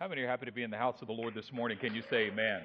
How 0.00 0.08
many 0.08 0.22
are 0.22 0.28
happy 0.28 0.46
to 0.46 0.52
be 0.52 0.64
in 0.64 0.72
the 0.72 0.76
house 0.76 1.00
of 1.02 1.06
the 1.06 1.12
Lord 1.12 1.34
this 1.36 1.52
morning? 1.52 1.78
Can 1.78 1.94
you 1.94 2.02
say 2.10 2.26
amen? 2.26 2.62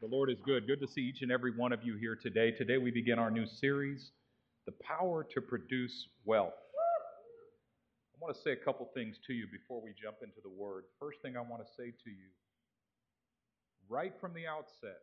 The 0.00 0.08
Lord 0.08 0.30
is 0.30 0.38
good. 0.44 0.66
Good 0.66 0.80
to 0.80 0.88
see 0.88 1.02
each 1.02 1.22
and 1.22 1.30
every 1.30 1.56
one 1.56 1.72
of 1.72 1.84
you 1.84 1.96
here 1.96 2.18
today. 2.20 2.50
Today 2.50 2.76
we 2.76 2.90
begin 2.90 3.16
our 3.16 3.30
new 3.30 3.46
series, 3.46 4.10
The 4.66 4.72
Power 4.82 5.24
to 5.32 5.40
Produce 5.40 6.08
Wealth. 6.24 6.54
I 8.14 8.18
want 8.20 8.34
to 8.34 8.42
say 8.42 8.50
a 8.50 8.56
couple 8.56 8.90
things 8.92 9.16
to 9.28 9.32
you 9.32 9.46
before 9.52 9.80
we 9.80 9.92
jump 10.02 10.16
into 10.24 10.40
the 10.42 10.50
Word. 10.50 10.82
First 10.98 11.22
thing 11.22 11.36
I 11.36 11.40
want 11.40 11.62
to 11.62 11.68
say 11.76 11.92
to 11.92 12.10
you, 12.10 12.30
right 13.88 14.12
from 14.20 14.34
the 14.34 14.48
outset, 14.48 14.98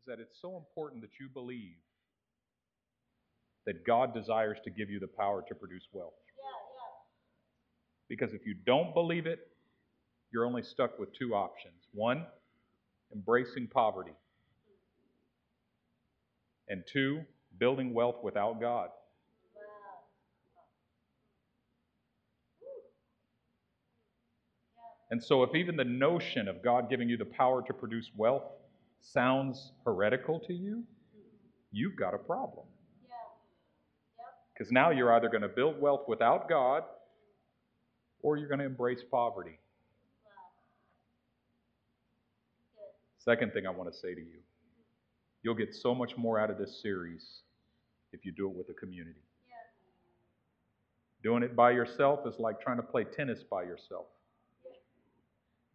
is 0.00 0.06
that 0.06 0.20
it's 0.20 0.40
so 0.40 0.56
important 0.56 1.02
that 1.02 1.20
you 1.20 1.28
believe 1.28 1.76
that 3.66 3.84
God 3.86 4.14
desires 4.14 4.56
to 4.64 4.70
give 4.70 4.88
you 4.88 5.00
the 5.00 5.06
power 5.06 5.44
to 5.46 5.54
produce 5.54 5.86
wealth. 5.92 6.14
Because 8.12 8.34
if 8.34 8.44
you 8.44 8.52
don't 8.66 8.92
believe 8.92 9.24
it, 9.24 9.48
you're 10.30 10.44
only 10.44 10.62
stuck 10.62 10.98
with 10.98 11.14
two 11.18 11.34
options. 11.34 11.88
One, 11.94 12.26
embracing 13.10 13.68
poverty. 13.68 14.12
And 16.68 16.84
two, 16.92 17.22
building 17.58 17.94
wealth 17.94 18.16
without 18.22 18.60
God. 18.60 18.90
And 25.10 25.24
so, 25.24 25.42
if 25.42 25.54
even 25.54 25.76
the 25.76 25.84
notion 25.84 26.48
of 26.48 26.62
God 26.62 26.90
giving 26.90 27.08
you 27.08 27.16
the 27.16 27.24
power 27.24 27.62
to 27.62 27.72
produce 27.72 28.10
wealth 28.14 28.44
sounds 29.00 29.72
heretical 29.86 30.38
to 30.40 30.52
you, 30.52 30.84
you've 31.70 31.96
got 31.96 32.12
a 32.12 32.18
problem. 32.18 32.66
Because 34.52 34.70
now 34.70 34.90
you're 34.90 35.14
either 35.14 35.30
going 35.30 35.40
to 35.40 35.48
build 35.48 35.80
wealth 35.80 36.02
without 36.06 36.46
God 36.46 36.82
or 38.22 38.36
you're 38.36 38.48
going 38.48 38.60
to 38.60 38.66
embrace 38.66 39.02
poverty. 39.10 39.58
Second 43.18 43.52
thing 43.52 43.66
I 43.66 43.70
want 43.70 43.92
to 43.92 43.96
say 43.96 44.14
to 44.14 44.20
you 44.20 44.38
you'll 45.42 45.54
get 45.54 45.74
so 45.74 45.94
much 45.94 46.16
more 46.16 46.38
out 46.38 46.50
of 46.50 46.58
this 46.58 46.80
series 46.80 47.40
if 48.12 48.24
you 48.24 48.32
do 48.32 48.48
it 48.48 48.54
with 48.54 48.68
a 48.68 48.74
community. 48.74 49.22
Doing 51.22 51.42
it 51.42 51.54
by 51.54 51.70
yourself 51.70 52.20
is 52.26 52.38
like 52.38 52.60
trying 52.60 52.76
to 52.76 52.82
play 52.82 53.04
tennis 53.04 53.42
by 53.48 53.62
yourself. 53.62 54.06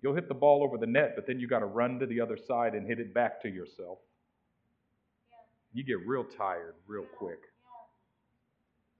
You'll 0.02 0.16
hit 0.16 0.28
the 0.28 0.34
ball 0.34 0.64
over 0.64 0.78
the 0.78 0.88
net, 0.88 1.14
but 1.16 1.26
then 1.26 1.40
you 1.40 1.48
got 1.48 1.60
to 1.60 1.66
run 1.66 2.00
to 2.00 2.06
the 2.06 2.22
other 2.22 2.38
side 2.38 2.76
and 2.76 2.86
hit 2.86 3.00
it 3.00 3.14
back 3.14 3.42
to 3.42 3.50
yourself. 3.50 3.98
You 5.74 5.84
get 5.84 6.06
real 6.06 6.24
tired 6.24 6.76
real 6.86 7.06
quick. 7.18 7.40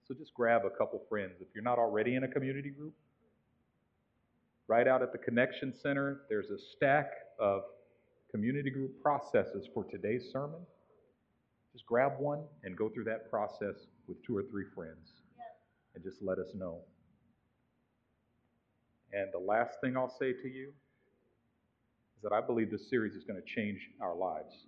So 0.06 0.14
just 0.14 0.34
grab 0.34 0.62
a 0.64 0.70
couple 0.70 1.00
friends. 1.08 1.34
If 1.40 1.48
you're 1.54 1.64
not 1.64 1.78
already 1.78 2.14
in 2.14 2.24
a 2.24 2.28
community 2.28 2.70
group, 2.70 2.94
right 4.68 4.86
out 4.86 5.02
at 5.02 5.12
the 5.12 5.18
Connection 5.18 5.72
Center, 5.74 6.22
there's 6.28 6.50
a 6.50 6.58
stack 6.58 7.10
of 7.40 7.62
community 8.30 8.70
group 8.70 9.02
processes 9.02 9.66
for 9.72 9.84
today's 9.84 10.28
sermon. 10.30 10.60
Just 11.72 11.86
grab 11.86 12.12
one 12.18 12.44
and 12.64 12.76
go 12.76 12.88
through 12.88 13.04
that 13.04 13.30
process 13.30 13.86
with 14.06 14.22
two 14.24 14.36
or 14.36 14.42
three 14.50 14.64
friends 14.74 15.12
and 15.94 16.04
just 16.04 16.22
let 16.22 16.38
us 16.38 16.48
know. 16.54 16.80
And 19.12 19.28
the 19.32 19.38
last 19.38 19.80
thing 19.80 19.96
I'll 19.96 20.14
say 20.18 20.32
to 20.32 20.48
you 20.48 20.68
is 22.16 22.22
that 22.22 22.32
I 22.32 22.40
believe 22.42 22.70
this 22.70 22.90
series 22.90 23.14
is 23.14 23.24
going 23.24 23.40
to 23.40 23.46
change 23.46 23.80
our 24.02 24.14
lives. 24.14 24.66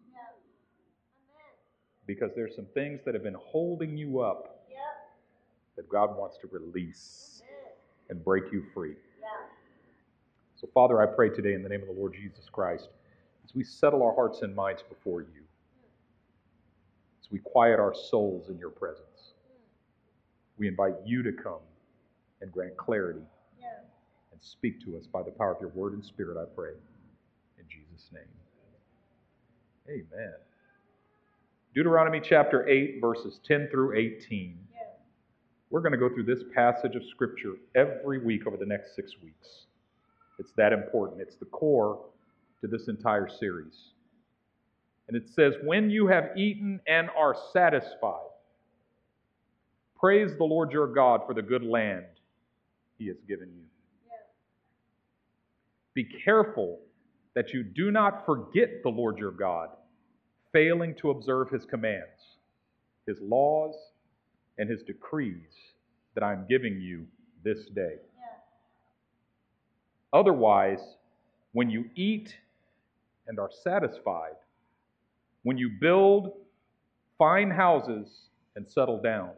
Because 2.07 2.31
there's 2.35 2.57
some 2.57 2.67
things 2.73 3.01
that 3.05 3.15
have 3.15 3.23
been 3.23 3.37
holding 3.39 3.97
you 3.97 4.21
up 4.21 4.67
that 5.77 5.89
God 5.89 6.17
wants 6.17 6.39
to 6.39 6.49
release 6.51 7.43
and 8.09 8.25
break 8.25 8.45
you 8.53 8.65
free. 8.75 8.95
So, 10.61 10.69
Father, 10.75 11.01
I 11.01 11.07
pray 11.07 11.31
today 11.31 11.55
in 11.55 11.63
the 11.63 11.71
name 11.71 11.81
of 11.81 11.87
the 11.87 11.95
Lord 11.95 12.13
Jesus 12.13 12.51
Christ, 12.53 12.91
as 13.47 13.55
we 13.55 13.65
settle 13.65 14.03
our 14.03 14.15
hearts 14.15 14.43
and 14.43 14.55
minds 14.55 14.85
before 14.87 15.23
you, 15.23 15.41
as 17.25 17.31
we 17.31 17.39
quiet 17.39 17.81
our 17.81 17.95
souls 17.95 18.51
in 18.51 18.59
your 18.59 18.69
presence, 18.69 19.33
we 20.59 20.69
invite 20.69 20.97
you 21.03 21.23
to 21.23 21.33
come 21.33 21.63
and 22.43 22.53
grant 22.53 22.77
clarity 22.77 23.23
and 23.63 24.43
speak 24.43 24.85
to 24.85 24.99
us 24.99 25.07
by 25.07 25.23
the 25.23 25.31
power 25.31 25.55
of 25.55 25.63
your 25.63 25.71
word 25.71 25.95
and 25.95 26.05
spirit, 26.05 26.37
I 26.37 26.45
pray. 26.55 26.73
In 27.59 27.65
Jesus' 27.67 28.11
name. 28.13 28.23
Amen. 29.89 30.35
Deuteronomy 31.75 32.21
chapter 32.23 32.69
8, 32.69 32.99
verses 33.01 33.41
10 33.49 33.69
through 33.71 33.97
18. 33.97 34.59
We're 35.71 35.81
going 35.81 35.93
to 35.93 35.99
go 35.99 36.11
through 36.11 36.25
this 36.25 36.45
passage 36.55 36.97
of 36.97 37.03
Scripture 37.07 37.55
every 37.75 38.23
week 38.23 38.47
over 38.47 38.59
the 38.59 38.67
next 38.67 38.95
six 38.95 39.15
weeks. 39.23 39.69
It's 40.41 40.53
that 40.57 40.73
important. 40.73 41.21
It's 41.21 41.37
the 41.37 41.45
core 41.45 42.01
to 42.63 42.67
this 42.67 42.89
entire 42.89 43.29
series. 43.29 43.91
And 45.07 45.17
it 45.17 45.29
says, 45.29 45.55
When 45.63 45.91
you 45.91 46.07
have 46.07 46.37
eaten 46.37 46.81
and 46.87 47.11
are 47.17 47.37
satisfied, 47.53 48.31
praise 49.99 50.31
the 50.39 50.45
Lord 50.45 50.73
your 50.73 50.87
God 50.87 51.21
for 51.27 51.35
the 51.35 51.43
good 51.43 51.63
land 51.63 52.07
he 52.99 53.07
has 53.09 53.19
given 53.29 53.51
you. 53.55 53.65
Be 55.95 56.05
careful 56.05 56.79
that 57.35 57.53
you 57.53 57.63
do 57.63 57.91
not 57.91 58.25
forget 58.25 58.83
the 58.83 58.89
Lord 58.89 59.19
your 59.19 59.33
God, 59.33 59.69
failing 60.53 60.95
to 60.97 61.11
observe 61.11 61.51
his 61.51 61.65
commands, 61.65 62.39
his 63.07 63.19
laws, 63.21 63.75
and 64.59 64.71
his 64.71 64.83
decrees 64.83 65.53
that 66.15 66.25
I'm 66.25 66.47
giving 66.49 66.81
you 66.81 67.07
this 67.45 67.67
day. 67.75 67.97
Otherwise, 70.13 70.81
when 71.53 71.71
you 71.71 71.85
eat 71.95 72.35
and 73.27 73.39
are 73.39 73.51
satisfied, 73.63 74.35
when 75.43 75.57
you 75.57 75.71
build 75.81 76.33
fine 77.19 77.51
houses 77.51 78.09
and 78.57 78.69
settle 78.69 79.01
down, 79.01 79.31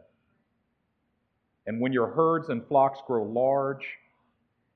and 1.67 1.79
when 1.79 1.93
your 1.93 2.07
herds 2.07 2.49
and 2.49 2.65
flocks 2.67 2.99
grow 3.07 3.23
large, 3.23 3.85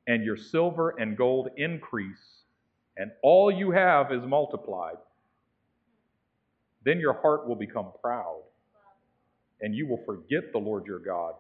and 0.08 0.24
your 0.24 0.38
silver 0.38 0.96
and 1.00 1.18
gold 1.18 1.50
increase, 1.58 2.44
and 2.96 3.12
all 3.24 3.52
you 3.52 3.72
have 3.72 4.12
is 4.12 4.24
multiplied, 4.26 4.96
then 6.86 7.00
your 7.00 7.14
heart 7.22 7.48
will 7.48 7.56
become 7.56 7.92
proud, 8.02 8.42
and 9.62 9.76
you 9.76 9.86
will 9.86 10.02
forget 10.06 10.54
the 10.54 10.58
Lord 10.58 10.86
your 10.86 11.00
God, 11.00 11.34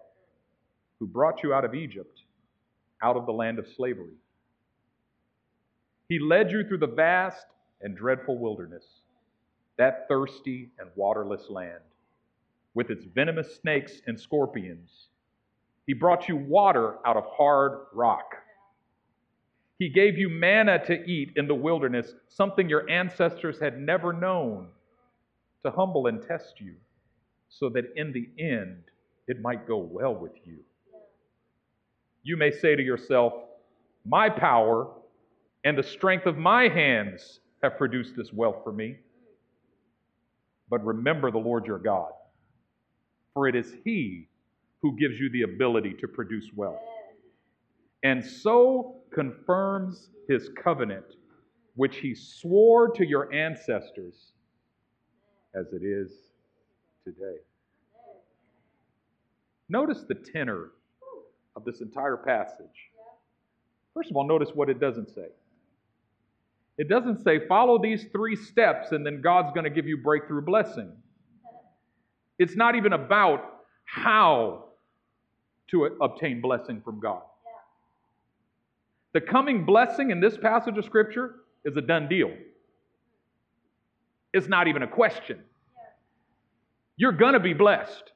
who 0.99 1.07
brought 1.07 1.43
you 1.43 1.53
out 1.53 1.63
of 1.63 1.73
Egypt, 1.73 2.23
out 3.01 3.15
of 3.15 3.25
the 3.25 3.31
land 3.31 3.57
of 3.59 3.67
slavery. 3.77 4.15
He 6.09 6.19
led 6.19 6.51
you 6.51 6.63
through 6.63 6.77
the 6.79 6.87
vast 6.87 7.45
and 7.81 7.95
dreadful 7.95 8.37
wilderness, 8.37 8.85
that 9.77 10.07
thirsty 10.07 10.71
and 10.79 10.89
waterless 10.95 11.49
land, 11.49 11.83
with 12.73 12.89
its 12.89 13.05
venomous 13.05 13.55
snakes 13.57 14.01
and 14.07 14.19
scorpions. 14.19 15.07
He 15.85 15.93
brought 15.93 16.29
you 16.29 16.37
water 16.37 16.95
out 17.05 17.17
of 17.17 17.25
hard 17.25 17.87
rock. 17.93 18.35
He 19.79 19.89
gave 19.89 20.17
you 20.17 20.29
manna 20.29 20.83
to 20.85 21.05
eat 21.05 21.33
in 21.35 21.47
the 21.47 21.55
wilderness, 21.55 22.13
something 22.27 22.69
your 22.69 22.89
ancestors 22.89 23.59
had 23.59 23.79
never 23.79 24.11
known, 24.13 24.69
to 25.63 25.71
humble 25.71 26.07
and 26.07 26.21
test 26.21 26.59
you, 26.59 26.75
so 27.49 27.69
that 27.69 27.93
in 27.95 28.11
the 28.11 28.29
end 28.39 28.83
it 29.27 29.41
might 29.41 29.67
go 29.67 29.77
well 29.77 30.15
with 30.15 30.33
you. 30.45 30.59
You 32.23 32.37
may 32.37 32.51
say 32.51 32.75
to 32.75 32.83
yourself, 32.83 33.33
My 34.05 34.29
power 34.29 34.87
and 35.63 35.77
the 35.77 35.83
strength 35.83 36.25
of 36.25 36.37
my 36.37 36.67
hands 36.67 37.39
have 37.63 37.77
produced 37.77 38.15
this 38.15 38.31
wealth 38.31 38.57
for 38.63 38.71
me. 38.71 38.97
But 40.69 40.85
remember 40.85 41.31
the 41.31 41.37
Lord 41.37 41.65
your 41.65 41.79
God, 41.79 42.11
for 43.33 43.47
it 43.47 43.55
is 43.55 43.73
He 43.83 44.29
who 44.81 44.97
gives 44.97 45.19
you 45.19 45.29
the 45.29 45.43
ability 45.43 45.95
to 46.01 46.07
produce 46.07 46.45
wealth 46.55 46.79
and 48.03 48.23
so 48.23 49.01
confirms 49.11 50.09
his 50.27 50.49
covenant, 50.61 51.05
which 51.75 51.97
he 51.97 52.13
swore 52.13 52.89
to 52.91 53.05
your 53.05 53.33
ancestors 53.33 54.31
as 55.55 55.73
it 55.73 55.83
is 55.83 56.11
today. 57.03 57.37
Notice 59.69 60.05
the 60.07 60.15
tenor 60.15 60.71
of 61.55 61.65
this 61.65 61.81
entire 61.81 62.17
passage. 62.17 62.91
First 63.93 64.11
of 64.11 64.17
all, 64.17 64.27
notice 64.27 64.51
what 64.53 64.69
it 64.69 64.79
doesn't 64.79 65.13
say. 65.13 65.27
It 66.77 66.89
doesn't 66.89 67.23
say, 67.23 67.47
follow 67.47 67.81
these 67.81 68.05
three 68.11 68.35
steps 68.35 68.91
and 68.91 69.05
then 69.05 69.21
God's 69.21 69.51
going 69.53 69.63
to 69.63 69.69
give 69.69 69.87
you 69.87 69.97
breakthrough 69.97 70.43
blessing. 70.43 70.91
It's 72.37 72.55
not 72.55 72.75
even 72.75 72.93
about 72.93 73.43
how 73.85 74.65
to 75.71 75.97
obtain 76.01 76.41
blessing 76.41 76.81
from 76.83 76.99
God. 76.99 77.23
The 79.13 79.21
coming 79.21 79.65
blessing 79.65 80.11
in 80.11 80.19
this 80.19 80.37
passage 80.37 80.77
of 80.77 80.85
Scripture 80.85 81.35
is 81.65 81.75
a 81.75 81.81
done 81.81 82.07
deal. 82.07 82.31
It's 84.33 84.47
not 84.47 84.67
even 84.67 84.83
a 84.83 84.87
question. 84.87 85.39
You're 86.95 87.13
going 87.13 87.33
to 87.33 87.39
be 87.39 87.53
blessed. 87.53 88.11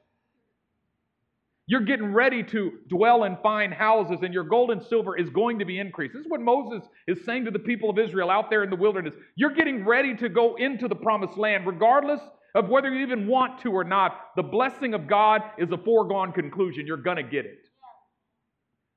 You're 1.72 1.80
getting 1.80 2.12
ready 2.12 2.42
to 2.42 2.72
dwell 2.88 3.24
in 3.24 3.38
fine 3.42 3.72
houses, 3.72 4.18
and 4.20 4.34
your 4.34 4.44
gold 4.44 4.72
and 4.72 4.82
silver 4.82 5.16
is 5.16 5.30
going 5.30 5.58
to 5.58 5.64
be 5.64 5.78
increased. 5.78 6.12
This 6.12 6.20
is 6.20 6.30
what 6.30 6.42
Moses 6.42 6.86
is 7.08 7.24
saying 7.24 7.46
to 7.46 7.50
the 7.50 7.58
people 7.58 7.88
of 7.88 7.98
Israel 7.98 8.28
out 8.28 8.50
there 8.50 8.62
in 8.62 8.68
the 8.68 8.76
wilderness. 8.76 9.14
You're 9.36 9.54
getting 9.54 9.86
ready 9.86 10.14
to 10.16 10.28
go 10.28 10.56
into 10.56 10.86
the 10.86 10.94
promised 10.94 11.38
land, 11.38 11.66
regardless 11.66 12.20
of 12.54 12.68
whether 12.68 12.92
you 12.92 13.00
even 13.00 13.26
want 13.26 13.58
to 13.62 13.70
or 13.70 13.84
not. 13.84 14.12
The 14.36 14.42
blessing 14.42 14.92
of 14.92 15.06
God 15.06 15.40
is 15.56 15.70
a 15.72 15.78
foregone 15.78 16.32
conclusion. 16.32 16.86
You're 16.86 16.98
going 16.98 17.16
to 17.16 17.22
get 17.22 17.46
it. 17.46 17.66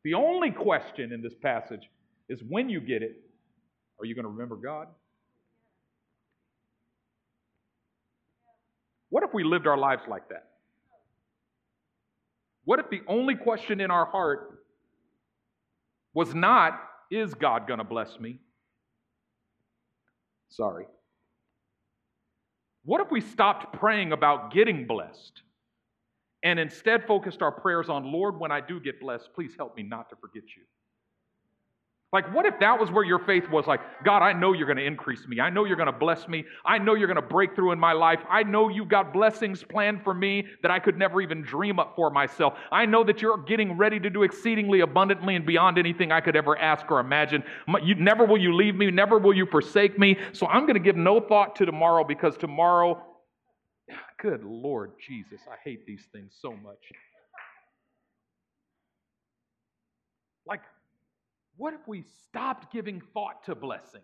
The 0.04 0.16
only 0.16 0.51
question 0.51 1.13
in 1.13 1.21
this 1.21 1.36
passage 1.42 1.89
is 2.28 2.42
when 2.50 2.68
you 2.68 2.81
get 2.81 3.04
it, 3.04 3.21
are 4.01 4.06
you 4.06 4.16
going 4.16 4.25
to 4.25 4.31
remember 4.31 4.57
God? 4.57 4.88
What 9.07 9.24
if 9.24 9.33
we 9.33 9.45
lived 9.45 9.66
our 9.66 9.78
lives 9.78 10.04
like 10.10 10.28
that? 10.28 10.55
What 12.66 12.80
if 12.80 12.90
the 12.90 13.02
only 13.08 13.36
question 13.36 13.80
in 13.80 13.92
our 13.92 14.06
heart 14.06 14.60
was 16.14 16.34
not, 16.34 16.82
is 17.12 17.34
God 17.34 17.68
going 17.68 17.78
to 17.78 17.86
bless 17.86 18.20
me? 18.20 18.40
Sorry. 20.50 20.86
What 22.84 23.02
if 23.02 23.12
we 23.12 23.22
stopped 23.22 23.74
praying 23.78 24.12
about 24.12 24.52
getting 24.52 24.86
blessed 24.88 25.42
and 26.44 26.60
instead 26.60 27.06
focused 27.08 27.42
our 27.42 27.52
prayers 27.52 27.90
on, 27.90 28.12
Lord, 28.12 28.40
when 28.40 28.52
I 28.52 28.62
do 28.62 28.80
get 28.80 29.00
blessed, 29.00 29.30
please 29.34 29.54
help 29.58 29.76
me 29.76 29.84
not 29.84 30.10
to 30.10 30.16
forget 30.16 30.44
you? 30.56 30.64
Like, 32.16 32.34
what 32.34 32.46
if 32.46 32.58
that 32.62 32.80
was 32.80 32.90
where 32.92 33.04
your 33.04 33.20
faith 33.20 33.50
was? 33.50 33.68
Like, 33.68 33.82
God, 34.06 34.22
I 34.22 34.32
know 34.32 34.54
you're 34.54 34.68
going 34.68 34.78
to 34.78 34.86
increase 34.86 35.28
me. 35.28 35.42
I 35.42 35.50
know 35.50 35.66
you're 35.66 35.76
going 35.76 35.92
to 35.92 36.00
bless 36.00 36.30
me. 36.30 36.46
I 36.64 36.78
know 36.78 36.94
you're 36.94 37.10
going 37.10 37.18
to 37.18 37.22
break 37.22 37.58
through 37.58 37.74
in 37.74 37.80
my 37.80 37.92
life. 37.92 38.22
I 38.30 38.42
know 38.42 38.70
you've 38.70 38.88
got 38.88 39.12
blessings 39.12 39.62
planned 39.64 40.02
for 40.02 40.14
me 40.14 40.48
that 40.62 40.72
I 40.72 40.80
could 40.80 40.98
never 40.98 41.20
even 41.20 41.42
dream 41.42 41.78
up 41.78 41.92
for 41.94 42.10
myself. 42.10 42.54
I 42.72 42.86
know 42.86 43.04
that 43.04 43.22
you're 43.22 43.40
getting 43.40 43.76
ready 43.76 44.00
to 44.00 44.10
do 44.10 44.24
exceedingly 44.24 44.80
abundantly 44.80 45.36
and 45.36 45.46
beyond 45.46 45.78
anything 45.78 46.14
I 46.14 46.22
could 46.22 46.38
ever 46.38 46.58
ask 46.58 46.90
or 46.90 47.02
imagine. 47.02 47.44
You, 47.84 47.96
never 47.96 48.24
will 48.24 48.38
you 48.38 48.56
leave 48.56 48.76
me. 48.76 48.90
Never 48.92 49.20
will 49.20 49.34
you 49.34 49.46
forsake 49.46 50.00
me. 50.00 50.18
So 50.32 50.48
I'm 50.48 50.62
going 50.62 50.76
to 50.76 50.80
give 50.80 50.96
no 50.96 51.20
thought 51.20 51.58
to 51.58 51.66
tomorrow 51.66 52.06
because 52.06 52.38
tomorrow, 52.38 53.04
good 54.22 54.42
Lord 54.42 54.94
Jesus, 55.06 55.42
I 55.52 55.58
hate 55.62 55.86
these 55.86 56.08
things 56.14 56.32
so 56.42 56.52
much. 56.52 56.80
Like, 60.48 60.62
what 61.57 61.74
if 61.74 61.88
we 61.88 62.04
stopped 62.24 62.72
giving 62.72 63.02
thought 63.13 63.44
to 63.46 63.56
blessing 63.56 64.02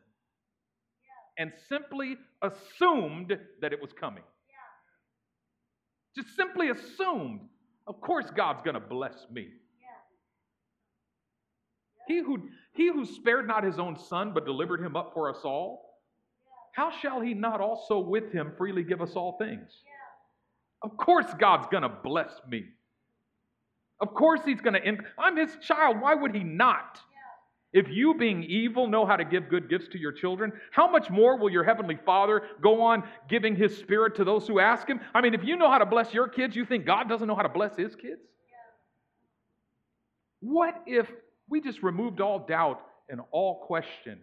and 1.38 1.52
simply 1.70 2.18
assumed 2.42 3.38
that 3.62 3.74
it 3.74 3.82
was 3.82 3.92
coming? 3.94 4.24
Just 6.16 6.36
simply 6.36 6.70
assumed, 6.70 7.42
of 7.88 8.02
course, 8.02 8.30
God's 8.36 8.62
going 8.62 8.74
to 8.74 8.82
bless 8.82 9.26
me. 9.32 9.50
He 12.08 12.20
who, 12.20 12.50
he 12.74 12.88
who 12.88 13.06
spared 13.06 13.48
not 13.48 13.64
his 13.64 13.80
own 13.80 13.98
son, 13.98 14.34
but 14.34 14.46
delivered 14.46 14.82
him 14.82 14.96
up 14.96 15.12
for 15.14 15.30
us 15.30 15.42
all, 15.46 15.92
how 16.74 16.92
shall 16.92 17.22
he 17.22 17.34
not 17.34 17.62
also 17.62 18.00
with 18.00 18.32
him 18.32 18.54
freely 18.58 18.84
give 18.84 19.02
us 19.02 19.16
all 19.16 19.38
things? 19.38 19.72
Of 20.82 20.98
course, 20.98 21.28
God's 21.38 21.68
going 21.68 21.84
to 21.84 21.90
bless 21.90 22.32
me. 22.50 22.66
Of 24.00 24.14
course, 24.14 24.42
he's 24.44 24.62
going 24.62 24.74
to. 24.74 24.98
I'm 25.18 25.38
his 25.38 25.56
child. 25.62 26.02
Why 26.02 26.16
would 26.16 26.34
he 26.34 26.44
not? 26.44 27.00
If 27.74 27.88
you, 27.90 28.14
being 28.14 28.44
evil, 28.44 28.88
know 28.88 29.06
how 29.06 29.16
to 29.16 29.24
give 29.24 29.50
good 29.50 29.70
gifts 29.70 29.88
to 29.94 29.98
your 29.98 30.12
children, 30.12 30.52
how 30.72 30.92
much 30.92 31.10
more 31.10 31.38
will 31.38 31.50
your 31.50 31.64
heavenly 31.64 31.98
Father 32.06 32.42
go 32.62 32.82
on 32.82 33.04
giving 33.30 33.56
his 33.56 33.78
Spirit 33.78 34.16
to 34.18 34.26
those 34.26 34.46
who 34.46 34.60
ask 34.60 34.88
him? 34.88 35.00
I 35.14 35.22
mean, 35.22 35.34
if 35.34 35.44
you 35.44 35.56
know 35.56 35.70
how 35.70 35.78
to 35.78 35.86
bless 35.86 36.14
your 36.14 36.28
kids, 36.28 36.56
you 36.56 36.66
think 36.66 36.86
God 36.86 37.08
doesn't 37.08 37.28
know 37.28 37.36
how 37.36 37.44
to 37.44 37.50
bless 37.50 37.76
his 37.78 37.96
kids? 37.96 38.22
What 40.42 40.82
if 40.86 41.10
we 41.48 41.62
just 41.62 41.82
removed 41.82 42.20
all 42.20 42.40
doubt 42.40 42.82
and 43.08 43.22
all 43.32 43.66
question 43.68 44.20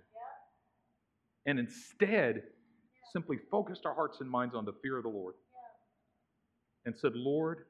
and 1.46 1.58
instead 1.58 2.42
simply 3.12 3.38
focused 3.50 3.86
our 3.86 3.94
hearts 3.94 4.20
and 4.20 4.28
minds 4.28 4.54
on 4.54 4.66
the 4.66 4.74
fear 4.82 4.98
of 4.98 5.04
the 5.04 5.08
Lord 5.08 5.34
and 6.84 6.94
said, 6.94 7.12
Lord, 7.14 7.64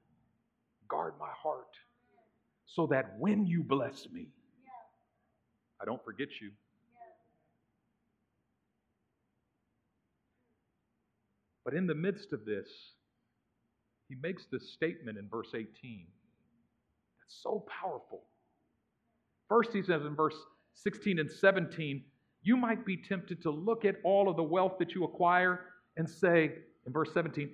guard 0.89 1.15
my 1.21 1.31
heart 1.41 1.69
so 2.67 2.87
that 2.89 3.15
when 3.19 3.47
you 3.47 3.63
bless 3.63 4.09
me, 4.11 4.29
I 5.81 5.85
don't 5.85 6.05
forget 6.05 6.29
you. 6.41 6.51
But 11.65 11.75
in 11.75 11.87
the 11.87 11.95
midst 11.95 12.33
of 12.33 12.45
this, 12.45 12.67
he 14.09 14.17
makes 14.23 14.47
this 14.47 14.73
statement 14.73 15.19
in 15.19 15.29
verse 15.29 15.51
18 15.55 15.69
that's 17.19 17.43
so 17.43 17.65
powerful. 17.69 18.23
First, 19.49 19.73
he 19.73 19.83
says 19.83 20.03
in 20.07 20.15
verse 20.15 20.37
16 20.75 21.19
and 21.19 21.31
17, 21.31 22.03
you 22.43 22.57
might 22.57 22.87
be 22.87 22.97
tempted 22.97 23.43
to 23.43 23.51
look 23.51 23.85
at 23.85 23.97
all 24.05 24.29
of 24.29 24.37
the 24.37 24.43
wealth 24.43 24.79
that 24.79 24.95
you 24.95 25.05
acquire 25.05 25.61
and 25.97 26.09
say, 26.09 26.53
in 26.87 26.93
verse 26.93 27.13
17, 27.13 27.51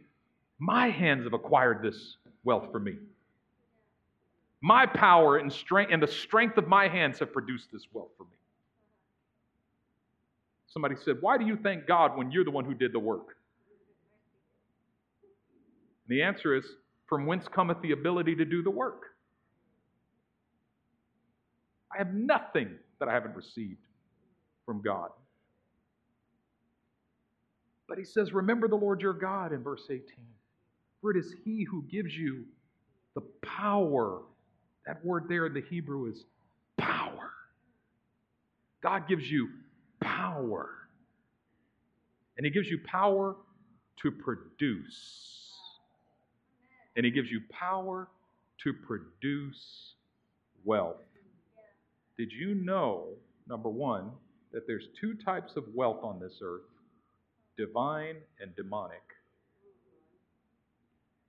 my 0.58 0.88
hands 0.88 1.24
have 1.24 1.32
acquired 1.32 1.82
this 1.82 2.16
wealth 2.44 2.68
for 2.70 2.78
me. 2.78 2.94
My 4.64 4.86
power 4.86 5.36
and 5.36 5.52
strength 5.52 5.92
and 5.92 6.02
the 6.02 6.08
strength 6.08 6.56
of 6.56 6.66
my 6.66 6.88
hands 6.88 7.18
have 7.18 7.34
produced 7.34 7.68
this 7.70 7.86
wealth 7.92 8.12
for 8.16 8.24
me. 8.24 8.38
Somebody 10.68 10.94
said, 10.96 11.18
Why 11.20 11.36
do 11.36 11.44
you 11.44 11.58
thank 11.62 11.86
God 11.86 12.16
when 12.16 12.30
you're 12.30 12.46
the 12.46 12.50
one 12.50 12.64
who 12.64 12.72
did 12.72 12.94
the 12.94 12.98
work? 12.98 13.36
And 16.08 16.16
the 16.16 16.22
answer 16.22 16.56
is, 16.56 16.64
From 17.06 17.26
whence 17.26 17.46
cometh 17.46 17.76
the 17.82 17.92
ability 17.92 18.36
to 18.36 18.46
do 18.46 18.62
the 18.62 18.70
work? 18.70 19.02
I 21.94 21.98
have 21.98 22.14
nothing 22.14 22.70
that 23.00 23.08
I 23.10 23.12
haven't 23.12 23.36
received 23.36 23.84
from 24.64 24.80
God. 24.80 25.10
But 27.86 27.98
he 27.98 28.04
says, 28.04 28.32
Remember 28.32 28.66
the 28.66 28.76
Lord 28.76 29.02
your 29.02 29.12
God 29.12 29.52
in 29.52 29.62
verse 29.62 29.84
18. 29.90 30.04
For 31.02 31.10
it 31.10 31.18
is 31.18 31.34
he 31.44 31.64
who 31.64 31.82
gives 31.82 32.16
you 32.16 32.46
the 33.14 33.20
power 33.42 34.22
that 34.86 35.04
word 35.04 35.24
there 35.28 35.46
in 35.46 35.54
the 35.54 35.62
Hebrew 35.62 36.10
is 36.10 36.24
power. 36.76 37.30
God 38.82 39.08
gives 39.08 39.30
you 39.30 39.48
power. 40.00 40.70
And 42.36 42.44
He 42.44 42.50
gives 42.50 42.68
you 42.68 42.78
power 42.84 43.36
to 44.02 44.10
produce. 44.10 45.50
And 46.96 47.04
He 47.04 47.10
gives 47.10 47.30
you 47.30 47.40
power 47.50 48.08
to 48.62 48.72
produce 48.72 49.94
wealth. 50.64 50.96
Did 52.16 52.30
you 52.32 52.54
know, 52.54 53.08
number 53.48 53.68
one, 53.68 54.10
that 54.52 54.66
there's 54.66 54.88
two 55.00 55.14
types 55.14 55.56
of 55.56 55.64
wealth 55.74 56.00
on 56.02 56.20
this 56.20 56.40
earth 56.42 56.62
divine 57.56 58.16
and 58.40 58.54
demonic? 58.56 59.02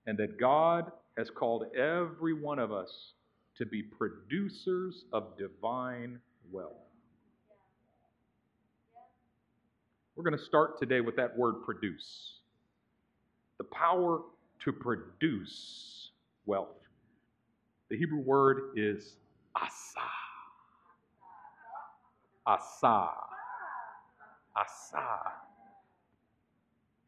And 0.07 0.17
that 0.17 0.39
God 0.39 0.91
has 1.17 1.29
called 1.29 1.65
every 1.75 2.33
one 2.33 2.59
of 2.59 2.71
us 2.71 3.13
to 3.57 3.65
be 3.65 3.81
producers 3.81 5.05
of 5.13 5.37
divine 5.37 6.19
wealth. 6.51 6.73
We're 10.15 10.23
going 10.23 10.37
to 10.37 10.43
start 10.43 10.79
today 10.79 11.01
with 11.01 11.15
that 11.17 11.37
word 11.37 11.63
produce. 11.63 12.39
The 13.57 13.65
power 13.65 14.21
to 14.63 14.71
produce 14.71 16.11
wealth. 16.45 16.69
The 17.89 17.97
Hebrew 17.97 18.19
word 18.19 18.73
is 18.75 19.17
asa. 19.55 19.99
Asa. 22.45 23.09
Asa. 24.57 25.07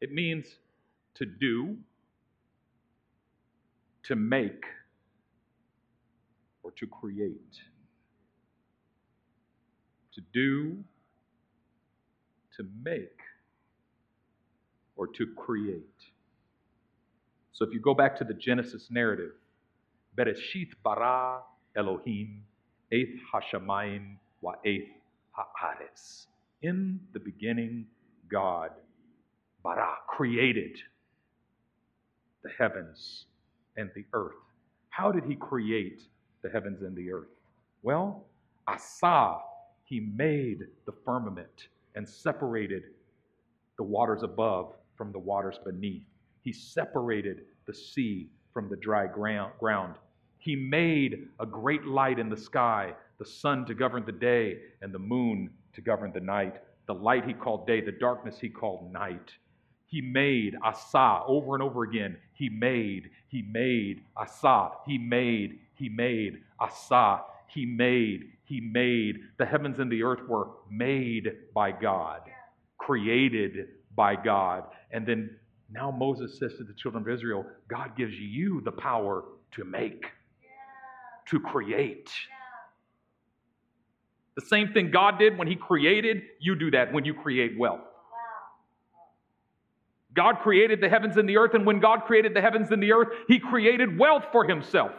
It 0.02 0.12
means 0.12 0.48
to 1.16 1.26
do, 1.26 1.78
to 4.04 4.16
make, 4.16 4.64
or 6.68 6.72
to 6.72 6.86
create. 6.86 7.62
To 10.16 10.22
do, 10.34 10.84
to 12.58 12.66
make, 12.84 13.20
or 14.98 15.08
to 15.08 15.28
create. 15.38 15.82
So 17.54 17.64
if 17.64 17.74
you 17.74 17.80
go 17.80 17.94
back 17.94 18.18
to 18.18 18.26
the 18.26 18.34
Genesis 18.34 18.88
narrative, 18.92 19.32
Bereshit 20.18 20.72
bara 20.84 21.40
Elohim, 21.78 22.44
Eith 22.92 23.16
Hashamayim, 23.34 24.18
wa 24.42 24.56
Eith 24.66 24.90
Haaretz. 25.38 26.26
In 26.64 27.00
the 27.14 27.20
beginning, 27.20 27.86
God, 28.30 28.72
bara, 29.64 29.94
created 30.10 30.78
the 32.44 32.50
heavens 32.60 33.26
and 33.78 33.90
the 33.96 34.04
earth. 34.12 34.34
How 34.90 35.12
did 35.14 35.24
he 35.24 35.36
create 35.36 36.02
the 36.48 36.54
heavens 36.54 36.82
and 36.82 36.96
the 36.96 37.12
earth? 37.12 37.28
Well, 37.84 38.24
Asa, 38.68 39.40
he 39.84 40.00
made 40.00 40.60
the 40.86 40.94
firmament 41.04 41.68
and 41.96 42.08
separated 42.08 42.84
the 43.78 43.84
waters 43.84 44.24
above 44.24 44.74
from 44.96 45.12
the 45.12 45.20
waters 45.20 45.60
beneath. 45.66 46.06
He 46.44 46.54
separated 46.54 47.42
the 47.66 47.74
sea 47.74 48.30
from 48.54 48.70
the 48.70 48.78
dry 48.78 49.08
ground. 49.08 49.96
He 50.40 50.56
made 50.56 51.28
a 51.40 51.46
great 51.46 51.86
light 51.86 52.18
in 52.18 52.30
the 52.30 52.38
sky, 52.38 52.94
the 53.20 53.26
sun 53.26 53.66
to 53.66 53.74
govern 53.74 54.06
the 54.06 54.12
day, 54.12 54.60
and 54.82 54.94
the 54.94 55.00
moon 55.00 55.50
to 55.74 55.82
govern 55.82 56.14
the 56.14 56.22
night. 56.22 56.62
The 56.88 56.94
light 56.94 57.26
he 57.26 57.34
called 57.34 57.68
day, 57.68 57.82
the 57.82 57.92
darkness 57.92 58.40
he 58.40 58.50
called 58.50 58.92
night. 58.94 59.34
He 59.88 60.02
made 60.02 60.56
Asa 60.64 61.22
over 61.28 61.56
and 61.56 61.64
over 61.64 61.84
again. 61.84 62.18
He 62.34 62.50
made, 62.50 63.10
he 63.30 63.42
made 63.42 64.02
Asa. 64.16 64.72
He 64.86 64.98
made, 64.98 65.60
he 65.76 65.90
made 65.90 66.42
Asa. 66.60 67.22
He 67.48 67.66
made, 67.66 68.34
he 68.44 68.60
made. 68.60 69.20
The 69.38 69.46
heavens 69.46 69.80
and 69.80 69.90
the 69.90 70.04
earth 70.04 70.28
were 70.28 70.50
made 70.70 71.32
by 71.54 71.72
God, 71.72 72.22
created 72.78 73.70
by 73.96 74.16
God. 74.16 74.66
And 74.92 75.08
then 75.08 75.30
now 75.72 75.90
Moses 75.90 76.38
says 76.38 76.56
to 76.58 76.66
the 76.66 76.74
children 76.74 77.04
of 77.04 77.10
Israel, 77.10 77.46
God 77.70 77.96
gives 77.96 78.14
you 78.14 78.62
the 78.62 78.72
power 78.74 79.24
to 79.52 79.64
make, 79.64 80.06
to 81.30 81.40
create. 81.40 82.12
The 84.36 84.46
same 84.46 84.74
thing 84.74 84.92
God 84.92 85.18
did 85.18 85.38
when 85.38 85.48
He 85.48 85.56
created, 85.56 86.24
you 86.40 86.56
do 86.56 86.72
that 86.72 86.92
when 86.92 87.06
you 87.06 87.14
create 87.14 87.58
wealth. 87.58 87.87
God 90.18 90.40
created 90.40 90.82
the 90.82 90.90
heavens 90.90 91.16
and 91.16 91.30
the 91.30 91.38
earth, 91.38 91.54
and 91.54 91.64
when 91.64 91.80
God 91.80 92.06
created 92.06 92.34
the 92.34 92.42
heavens 92.42 92.72
and 92.72 92.82
the 92.82 92.92
earth, 92.92 93.10
He 93.28 93.38
created 93.38 94.00
wealth 94.00 94.26
for 94.32 94.46
Himself. 94.46 94.92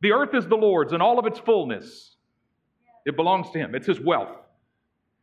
The 0.00 0.10
earth 0.10 0.34
is 0.34 0.48
the 0.48 0.56
Lord's 0.56 0.92
and 0.92 1.00
all 1.00 1.20
of 1.20 1.26
its 1.26 1.38
fullness. 1.38 2.16
It 3.06 3.14
belongs 3.14 3.50
to 3.52 3.58
Him, 3.60 3.76
it's 3.76 3.86
His 3.86 4.00
wealth. 4.00 4.36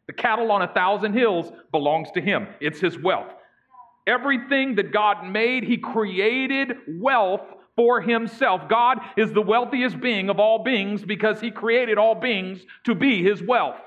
The 0.07 0.13
cattle 0.13 0.53
on 0.53 0.61
a 0.61 0.69
thousand 0.69 1.13
hills 1.13 1.51
belongs 1.73 2.11
to 2.11 2.21
Him, 2.21 2.47
it's 2.61 2.79
His 2.79 2.97
wealth. 2.97 3.33
Everything 4.07 4.75
that 4.75 4.93
God 4.93 5.25
made, 5.25 5.65
He 5.65 5.75
created 5.75 6.77
wealth 6.87 7.41
for 7.75 7.99
Himself. 7.99 8.69
God 8.69 8.99
is 9.17 9.33
the 9.33 9.41
wealthiest 9.41 9.99
being 9.99 10.29
of 10.29 10.39
all 10.39 10.63
beings 10.63 11.03
because 11.03 11.41
He 11.41 11.51
created 11.51 11.97
all 11.97 12.15
beings 12.15 12.65
to 12.85 12.95
be 12.95 13.21
His 13.21 13.43
wealth. 13.43 13.81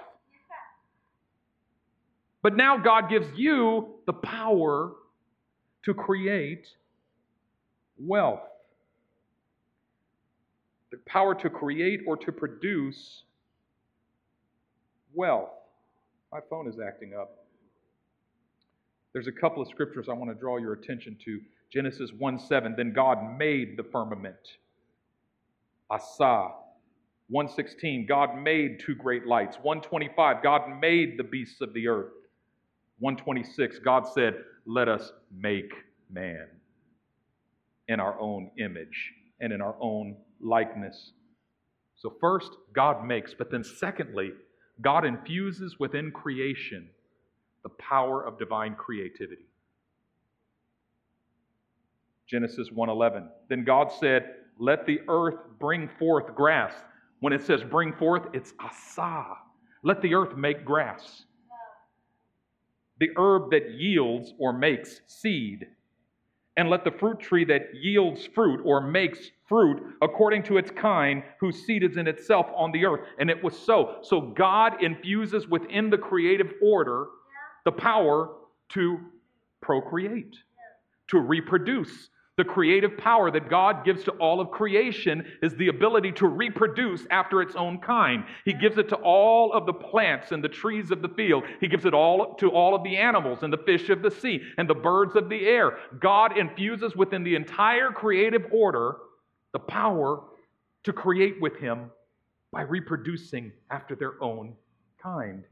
But 2.47 2.55
now 2.55 2.79
God 2.79 3.11
gives 3.11 3.27
you 3.37 3.97
the 4.07 4.13
power 4.13 4.93
to 5.85 5.93
create 5.93 6.69
wealth 7.99 8.39
the 10.93 10.99
power 11.07 11.35
to 11.35 11.51
create 11.51 12.03
or 12.07 12.17
to 12.17 12.31
produce 12.31 13.25
wealth. 15.13 15.51
My 16.31 16.39
phone 16.49 16.69
is 16.69 16.77
acting 16.79 17.15
up. 17.21 17.47
There's 19.13 19.27
a 19.27 19.33
couple 19.33 19.61
of 19.61 19.67
scriptures 19.69 20.07
I 20.09 20.13
want 20.13 20.31
to 20.31 20.39
draw 20.39 20.59
your 20.59 20.75
attention 20.75 21.17
to. 21.25 21.41
Genesis 21.73 22.13
1 22.17 22.39
7, 22.39 22.75
then 22.77 22.93
God 22.93 23.37
made 23.37 23.77
the 23.77 23.83
firmament. 23.83 24.37
Asa. 25.91 26.51
116, 27.29 28.07
God 28.07 28.39
made 28.39 28.79
two 28.79 28.95
great 28.95 29.27
lights. 29.27 29.57
125, 29.61 30.45
God 30.45 30.81
made 30.81 31.19
the 31.19 31.25
beasts 31.25 31.61
of 31.61 31.75
the 31.75 31.89
earth. 31.89 32.13
126, 32.99 33.79
God 33.81 34.07
said, 34.07 34.35
Let 34.65 34.89
us 34.89 35.13
make 35.31 35.73
man 36.11 36.47
in 37.89 38.01
our 38.01 38.19
own 38.19 38.51
image 38.59 39.13
and 39.41 39.53
in 39.53 39.61
our 39.61 39.77
own 39.81 40.17
likeness. 40.41 41.13
So, 41.97 42.15
first, 42.21 42.51
God 42.75 43.05
makes, 43.05 43.35
but 43.35 43.51
then, 43.51 43.65
secondly, 43.65 44.33
God 44.81 45.05
infuses 45.05 45.79
within 45.79 46.11
creation 46.11 46.89
the 47.63 47.71
power 47.71 48.25
of 48.25 48.39
divine 48.39 48.75
creativity. 48.75 49.47
Genesis 52.27 52.71
1:11. 52.71 53.31
Then 53.49 53.65
God 53.65 53.91
said, 53.93 54.45
"Let 54.59 54.85
the 54.85 55.01
earth 55.09 55.59
bring 55.59 55.89
forth 55.89 56.35
grass." 56.35 56.85
When 57.21 57.33
it 57.33 57.43
says 57.43 57.65
bring 57.65 57.93
forth, 57.93 58.29
it's 58.35 58.53
asa. 58.59 59.39
Let 59.83 60.03
the 60.03 60.15
earth 60.15 60.37
make 60.37 60.65
grass. 60.65 61.25
The 62.99 63.11
herb 63.17 63.51
that 63.51 63.71
yields 63.73 64.33
or 64.39 64.53
makes 64.53 65.01
seed 65.07 65.67
and 66.57 66.71
let 66.71 66.85
the 66.85 66.91
fruit 66.91 67.21
tree 67.21 67.45
that 67.45 67.75
yields 67.75 68.27
fruit 68.27 68.61
or 68.65 68.81
makes 68.81 69.31
fruit 69.47 69.83
according 70.01 70.43
to 70.45 70.57
its 70.57 70.71
kind, 70.71 71.23
whose 71.39 71.67
seed 71.67 71.83
is 71.83 71.99
in 71.99 72.09
itself 72.09 72.47
on 72.57 72.73
the 72.73 72.85
earth. 72.87 73.01
And 73.19 73.29
it 73.29 73.43
was 73.43 73.57
so. 73.59 73.99
So 74.03 74.21
God 74.21 74.83
infuses 74.83 75.47
within 75.47 75.91
the 75.91 75.99
creative 75.99 76.55
order 76.63 77.07
the 77.65 77.73
power 77.73 78.31
to 78.71 78.99
procreate, 79.61 80.37
to 81.09 81.19
reproduce, 81.19 82.09
the 82.37 82.45
creative 82.45 82.99
power 82.99 83.31
that 83.31 83.49
God 83.49 83.85
gives 83.85 84.05
to 84.05 84.11
all 84.13 84.41
of 84.41 84.51
creation 84.51 85.25
is 85.43 85.55
the 85.55 85.69
ability 85.69 86.13
to 86.13 86.27
reproduce 86.27 87.07
after 87.11 87.41
its 87.41 87.57
own 87.57 87.79
kind. 87.79 88.25
He 88.45 88.53
gives 88.53 88.77
it 88.77 88.91
to 88.91 88.97
all 88.97 89.53
of 89.55 89.65
the 89.65 89.73
plants 89.73 90.33
and 90.33 90.45
the 90.45 90.49
trees 90.49 90.91
of 90.91 91.01
the 91.01 91.09
field. 91.09 91.45
He 91.61 91.69
gives 91.69 91.87
it 91.87 91.95
all 91.95 92.35
to 92.35 92.51
all 92.51 92.75
of 92.75 92.85
the 92.85 92.97
animals 92.97 93.43
and 93.43 93.53
the 93.53 93.59
fish 93.59 93.89
of 93.89 94.03
the 94.03 94.11
sea 94.11 94.43
and 94.59 94.69
the 94.69 94.75
birds 94.75 95.17
of 95.17 95.31
the 95.31 95.47
air. 95.47 95.79
God 95.99 96.37
infuses 96.37 96.95
within 96.95 97.25
the 97.25 97.37
entire 97.37 97.91
creative 97.91 98.47
order 98.53 98.97
the 99.53 99.59
power 99.59 100.23
to 100.85 100.93
create 100.93 101.41
with 101.41 101.57
him 101.57 101.91
by 102.53 102.63
reproducing 102.63 103.51
after 103.71 103.95
their 103.95 104.23
own 104.23 104.55
kind. 105.03 105.43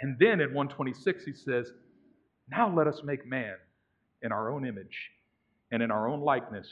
And 0.00 0.18
then 0.18 0.40
in 0.40 0.54
126 0.54 1.24
he 1.24 1.32
says, 1.34 1.72
"Now 2.48 2.68
let 2.68 2.86
us 2.86 3.02
make 3.04 3.26
man 3.26 3.56
in 4.22 4.32
our 4.32 4.50
own 4.50 4.66
image." 4.66 5.13
And 5.74 5.82
in 5.82 5.90
our 5.90 6.08
own 6.08 6.20
likeness. 6.20 6.68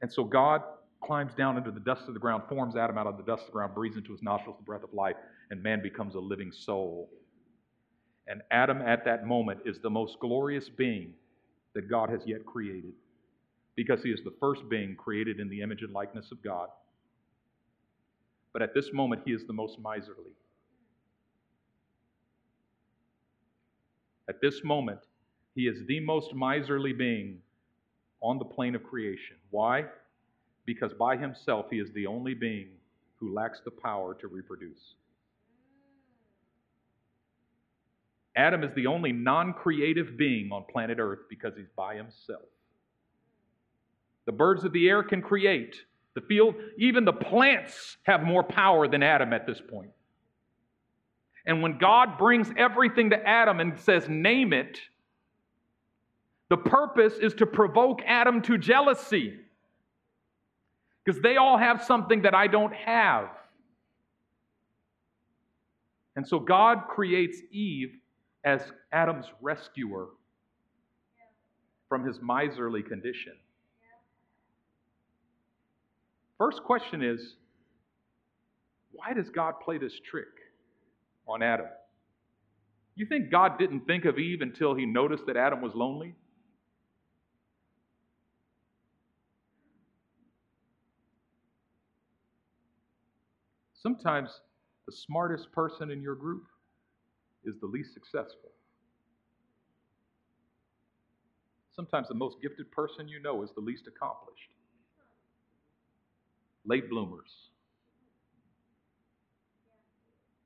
And 0.00 0.10
so 0.10 0.22
God 0.22 0.62
climbs 1.02 1.34
down 1.34 1.56
into 1.56 1.72
the 1.72 1.80
dust 1.80 2.06
of 2.06 2.14
the 2.14 2.20
ground, 2.20 2.44
forms 2.48 2.76
Adam 2.76 2.96
out 2.96 3.08
of 3.08 3.16
the 3.16 3.24
dust 3.24 3.40
of 3.42 3.46
the 3.46 3.52
ground, 3.52 3.74
breathes 3.74 3.96
into 3.96 4.12
his 4.12 4.22
nostrils 4.22 4.56
the 4.56 4.62
breath 4.62 4.84
of 4.84 4.94
life, 4.94 5.16
and 5.50 5.60
man 5.60 5.82
becomes 5.82 6.14
a 6.14 6.20
living 6.20 6.52
soul. 6.52 7.10
And 8.28 8.40
Adam 8.52 8.80
at 8.82 9.04
that 9.04 9.26
moment 9.26 9.60
is 9.64 9.80
the 9.80 9.90
most 9.90 10.20
glorious 10.20 10.68
being 10.68 11.12
that 11.74 11.90
God 11.90 12.08
has 12.08 12.20
yet 12.24 12.46
created 12.46 12.92
because 13.74 14.00
he 14.00 14.10
is 14.10 14.20
the 14.22 14.34
first 14.38 14.68
being 14.68 14.94
created 14.94 15.40
in 15.40 15.48
the 15.48 15.60
image 15.60 15.82
and 15.82 15.92
likeness 15.92 16.30
of 16.30 16.40
God. 16.42 16.68
But 18.52 18.62
at 18.62 18.74
this 18.74 18.92
moment, 18.92 19.22
he 19.24 19.32
is 19.32 19.44
the 19.44 19.52
most 19.52 19.78
miserly. 19.80 20.36
At 24.28 24.40
this 24.40 24.62
moment, 24.62 25.00
he 25.56 25.66
is 25.66 25.84
the 25.88 25.98
most 25.98 26.32
miserly 26.32 26.92
being 26.92 27.38
on 28.20 28.38
the 28.38 28.44
plane 28.44 28.74
of 28.74 28.82
creation. 28.82 29.36
Why? 29.50 29.84
Because 30.64 30.92
by 30.94 31.16
himself 31.16 31.66
he 31.70 31.78
is 31.78 31.92
the 31.92 32.06
only 32.06 32.34
being 32.34 32.68
who 33.16 33.32
lacks 33.32 33.60
the 33.64 33.70
power 33.70 34.14
to 34.14 34.28
reproduce. 34.28 34.94
Adam 38.36 38.62
is 38.62 38.70
the 38.74 38.86
only 38.86 39.12
non 39.12 39.54
creative 39.54 40.16
being 40.16 40.50
on 40.52 40.64
planet 40.70 40.98
Earth 41.00 41.20
because 41.30 41.54
he's 41.56 41.70
by 41.74 41.96
himself. 41.96 42.42
The 44.26 44.32
birds 44.32 44.64
of 44.64 44.72
the 44.72 44.88
air 44.88 45.02
can 45.02 45.22
create. 45.22 45.76
The 46.14 46.20
field, 46.22 46.54
even 46.78 47.04
the 47.04 47.12
plants 47.12 47.96
have 48.02 48.22
more 48.22 48.42
power 48.42 48.88
than 48.88 49.02
Adam 49.02 49.32
at 49.32 49.46
this 49.46 49.60
point. 49.60 49.90
And 51.46 51.62
when 51.62 51.78
God 51.78 52.18
brings 52.18 52.50
everything 52.56 53.10
to 53.10 53.28
Adam 53.28 53.60
and 53.60 53.78
says, 53.78 54.08
Name 54.08 54.52
it, 54.52 54.80
the 56.48 56.56
purpose 56.56 57.14
is 57.20 57.34
to 57.34 57.46
provoke 57.46 58.00
Adam 58.06 58.42
to 58.42 58.56
jealousy 58.56 59.34
because 61.04 61.20
they 61.22 61.36
all 61.36 61.58
have 61.58 61.82
something 61.82 62.22
that 62.22 62.34
I 62.34 62.46
don't 62.46 62.74
have. 62.74 63.28
And 66.14 66.26
so 66.26 66.38
God 66.38 66.84
creates 66.88 67.38
Eve 67.50 67.94
as 68.44 68.62
Adam's 68.92 69.26
rescuer 69.40 70.06
from 71.88 72.04
his 72.04 72.18
miserly 72.22 72.82
condition. 72.82 73.34
First 76.38 76.62
question 76.62 77.02
is 77.02 77.36
why 78.92 79.12
does 79.12 79.28
God 79.28 79.54
play 79.62 79.78
this 79.78 79.92
trick 80.10 80.26
on 81.28 81.42
Adam? 81.42 81.66
You 82.94 83.04
think 83.06 83.30
God 83.30 83.58
didn't 83.58 83.86
think 83.86 84.06
of 84.06 84.18
Eve 84.18 84.40
until 84.40 84.74
he 84.74 84.86
noticed 84.86 85.26
that 85.26 85.36
Adam 85.36 85.60
was 85.60 85.74
lonely? 85.74 86.14
Sometimes 93.86 94.40
the 94.86 94.92
smartest 94.92 95.52
person 95.52 95.92
in 95.92 96.02
your 96.02 96.16
group 96.16 96.42
is 97.44 97.54
the 97.60 97.68
least 97.68 97.94
successful. 97.94 98.50
Sometimes 101.70 102.08
the 102.08 102.14
most 102.14 102.38
gifted 102.42 102.68
person 102.72 103.06
you 103.06 103.22
know 103.22 103.44
is 103.44 103.50
the 103.54 103.60
least 103.60 103.84
accomplished. 103.86 104.50
Late 106.64 106.90
bloomers. 106.90 107.30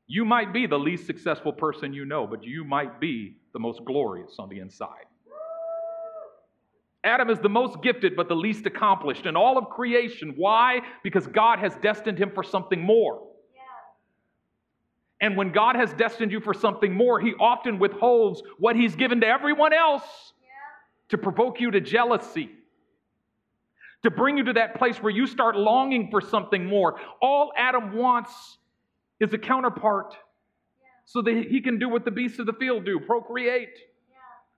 You 0.07 0.27
might 0.27 0.53
be 0.53 0.67
the 0.67 0.79
least 0.79 1.07
successful 1.07 1.55
person 1.55 1.95
you 1.95 2.05
know, 2.05 2.27
but 2.27 2.45
you 2.45 2.63
might 2.63 3.01
be 3.01 3.39
the 3.55 3.59
most 3.59 3.83
glorious 3.87 4.35
on 4.39 4.51
the 4.51 4.59
inside. 4.59 5.07
Adam 7.05 7.31
is 7.31 7.39
the 7.39 7.49
most 7.49 7.81
gifted 7.83 8.15
but 8.15 8.29
the 8.29 8.37
least 8.37 8.67
accomplished 8.67 9.25
in 9.25 9.35
all 9.35 9.57
of 9.57 9.71
creation. 9.71 10.35
Why? 10.37 10.81
Because 11.03 11.27
God 11.27 11.59
has 11.59 11.75
destined 11.77 12.19
him 12.19 12.33
for 12.35 12.43
something 12.43 12.83
more. 12.83 13.30
And 15.21 15.37
when 15.37 15.53
God 15.53 15.77
has 15.77 15.93
destined 15.93 16.33
you 16.33 16.41
for 16.41 16.55
something 16.55 16.95
more, 16.95 17.21
He 17.21 17.35
often 17.35 17.79
withholds 17.79 18.43
what 18.59 18.77
He's 18.77 18.97
given 18.97 19.21
to 19.21 19.27
everyone 19.27 19.73
else 19.73 20.33
to 21.11 21.19
provoke 21.19 21.61
you 21.61 21.71
to 21.73 21.81
jealousy, 21.81 22.51
to 24.03 24.11
bring 24.11 24.39
you 24.39 24.45
to 24.45 24.53
that 24.55 24.77
place 24.77 24.97
where 25.03 25.13
you 25.13 25.27
start 25.27 25.57
longing 25.57 26.11
for 26.11 26.21
something 26.21 26.65
more. 26.65 26.99
All 27.21 27.53
Adam 27.57 27.95
wants 27.95 28.59
is 29.19 29.33
a 29.35 29.39
counterpart 29.39 30.17
so 31.05 31.21
that 31.21 31.47
he 31.51 31.61
can 31.61 31.79
do 31.79 31.89
what 31.89 32.05
the 32.05 32.11
beasts 32.11 32.39
of 32.39 32.47
the 32.47 32.53
field 32.53 32.85
do 32.85 33.01
procreate. 33.01 33.77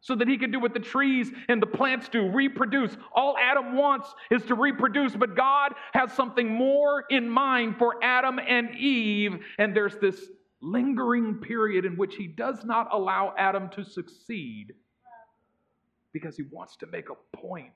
So 0.02 0.16
that 0.16 0.26
he 0.26 0.36
can 0.36 0.50
do 0.50 0.58
what 0.58 0.74
the 0.74 0.80
trees 0.80 1.30
and 1.48 1.62
the 1.62 1.66
plants 1.66 2.08
do, 2.08 2.28
reproduce. 2.28 2.96
All 3.14 3.36
Adam 3.38 3.76
wants 3.76 4.12
is 4.32 4.42
to 4.46 4.56
reproduce, 4.56 5.14
but 5.14 5.36
God 5.36 5.74
has 5.92 6.12
something 6.12 6.52
more 6.52 7.04
in 7.08 7.28
mind 7.28 7.76
for 7.78 8.02
Adam 8.02 8.40
and 8.40 8.74
Eve. 8.74 9.38
And 9.58 9.76
there's 9.76 9.96
this 9.96 10.28
lingering 10.62 11.34
period 11.36 11.84
in 11.84 11.96
which 11.96 12.14
he 12.14 12.26
does 12.26 12.64
not 12.64 12.88
allow 12.92 13.34
Adam 13.36 13.68
to 13.70 13.84
succeed 13.84 14.72
because 16.12 16.36
he 16.36 16.44
wants 16.50 16.76
to 16.76 16.86
make 16.86 17.08
a 17.10 17.36
point. 17.36 17.72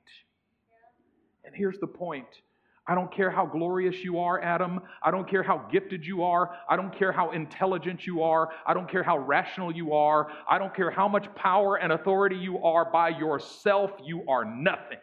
And 1.45 1.55
here's 1.55 1.79
the 1.79 1.87
point 1.87 2.27
I 2.89 2.95
don't 2.95 3.13
care 3.13 3.31
how 3.31 3.47
glorious 3.47 4.05
you 4.05 4.21
are, 4.21 4.41
Adam. 4.41 4.81
I 5.03 5.11
don't 5.11 5.29
care 5.29 5.43
how 5.43 5.67
gifted 5.73 6.07
you 6.07 6.23
are. 6.23 6.55
I 6.69 6.77
don't 6.77 6.97
care 6.97 7.11
how 7.11 7.33
intelligent 7.33 8.07
you 8.07 8.23
are. 8.23 8.51
I 8.65 8.75
don't 8.75 8.89
care 8.89 9.03
how 9.03 9.19
rational 9.19 9.75
you 9.75 9.93
are. 9.93 10.31
I 10.49 10.59
don't 10.59 10.75
care 10.75 10.93
how 10.93 11.09
much 11.09 11.33
power 11.35 11.77
and 11.77 11.93
authority 11.93 12.37
you 12.37 12.63
are 12.63 12.91
by 12.91 13.09
yourself. 13.09 13.91
You 14.05 14.23
are 14.29 14.45
nothing 14.45 14.99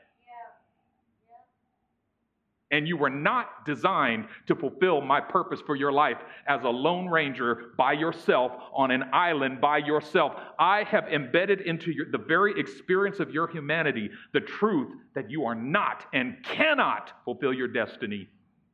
and 2.74 2.88
you 2.88 2.98
were 2.98 3.10
not 3.10 3.65
designed 3.65 4.25
to 4.48 4.56
fulfill 4.56 5.00
my 5.00 5.22
purpose 5.22 5.62
for 5.63 5.75
your 5.75 5.92
life 5.92 6.18
as 6.48 6.63
a 6.63 6.68
lone 6.68 7.08
ranger 7.08 7.72
by 7.77 7.94
yourself 7.94 8.51
on 8.74 8.89
an 8.89 9.03
island 9.13 9.62
by 9.62 9.77
yourself. 9.77 10.34
I 10.58 10.84
have 10.86 11.08
embedded 11.08 11.62
into 11.62 11.92
your, 11.92 12.08
the 12.12 12.18
very 12.18 12.60
experience 12.60 13.20
of 13.20 13.30
your 13.30 13.48
humanity 13.48 14.10
the 14.34 14.39
truth 14.39 14.92
that 15.13 15.30
you 15.30 15.46
are 15.46 15.53
not 15.53 16.08
and 16.13 16.44
cannot 16.44 17.12
fulfill 17.24 17.53
your 17.53 17.68
destiny 17.68 18.27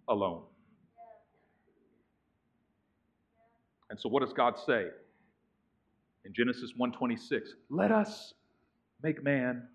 alone. 0.08 0.44
And 3.90 4.00
so 4.00 4.08
what 4.08 4.22
does 4.22 4.32
God 4.32 4.58
say? 4.66 4.86
In 6.24 6.34
Genesis 6.34 6.72
1:26, 6.80 7.50
let 7.70 7.92
us 7.92 8.34
make 9.04 9.22
man 9.22 9.68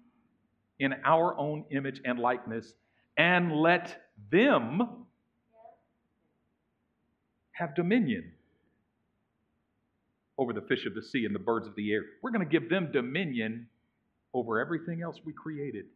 in 0.78 0.94
our 1.04 1.36
own 1.36 1.66
image 1.70 2.00
and 2.06 2.18
likeness 2.18 2.74
and 3.16 3.52
let 3.52 3.96
them 4.30 5.06
have 7.52 7.74
dominion 7.74 8.32
over 10.36 10.52
the 10.52 10.62
fish 10.62 10.86
of 10.86 10.94
the 10.94 11.02
sea 11.02 11.24
and 11.24 11.34
the 11.34 11.38
birds 11.38 11.66
of 11.66 11.74
the 11.76 11.92
air. 11.92 12.00
We're 12.22 12.32
going 12.32 12.46
to 12.46 12.60
give 12.60 12.68
them 12.68 12.90
dominion 12.92 13.68
over 14.32 14.60
everything 14.60 15.02
else 15.02 15.16
we 15.24 15.32
created. 15.32 15.86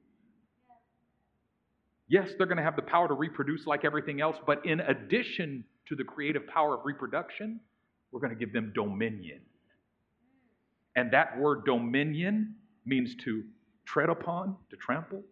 Yes, 2.08 2.30
they're 2.38 2.46
going 2.46 2.58
to 2.58 2.62
have 2.62 2.76
the 2.76 2.82
power 2.82 3.08
to 3.08 3.14
reproduce 3.14 3.66
like 3.66 3.84
everything 3.84 4.20
else, 4.20 4.36
but 4.46 4.64
in 4.64 4.80
addition 4.80 5.64
to 5.88 5.96
the 5.96 6.04
creative 6.04 6.46
power 6.46 6.74
of 6.74 6.80
reproduction, 6.84 7.60
we're 8.12 8.20
going 8.20 8.32
to 8.32 8.38
give 8.38 8.52
them 8.52 8.72
dominion. 8.74 9.40
And 10.96 11.12
that 11.12 11.38
word 11.38 11.64
dominion 11.66 12.54
means 12.86 13.14
to 13.24 13.42
tread 13.84 14.08
upon, 14.08 14.56
to 14.70 14.76
trample, 14.76 15.22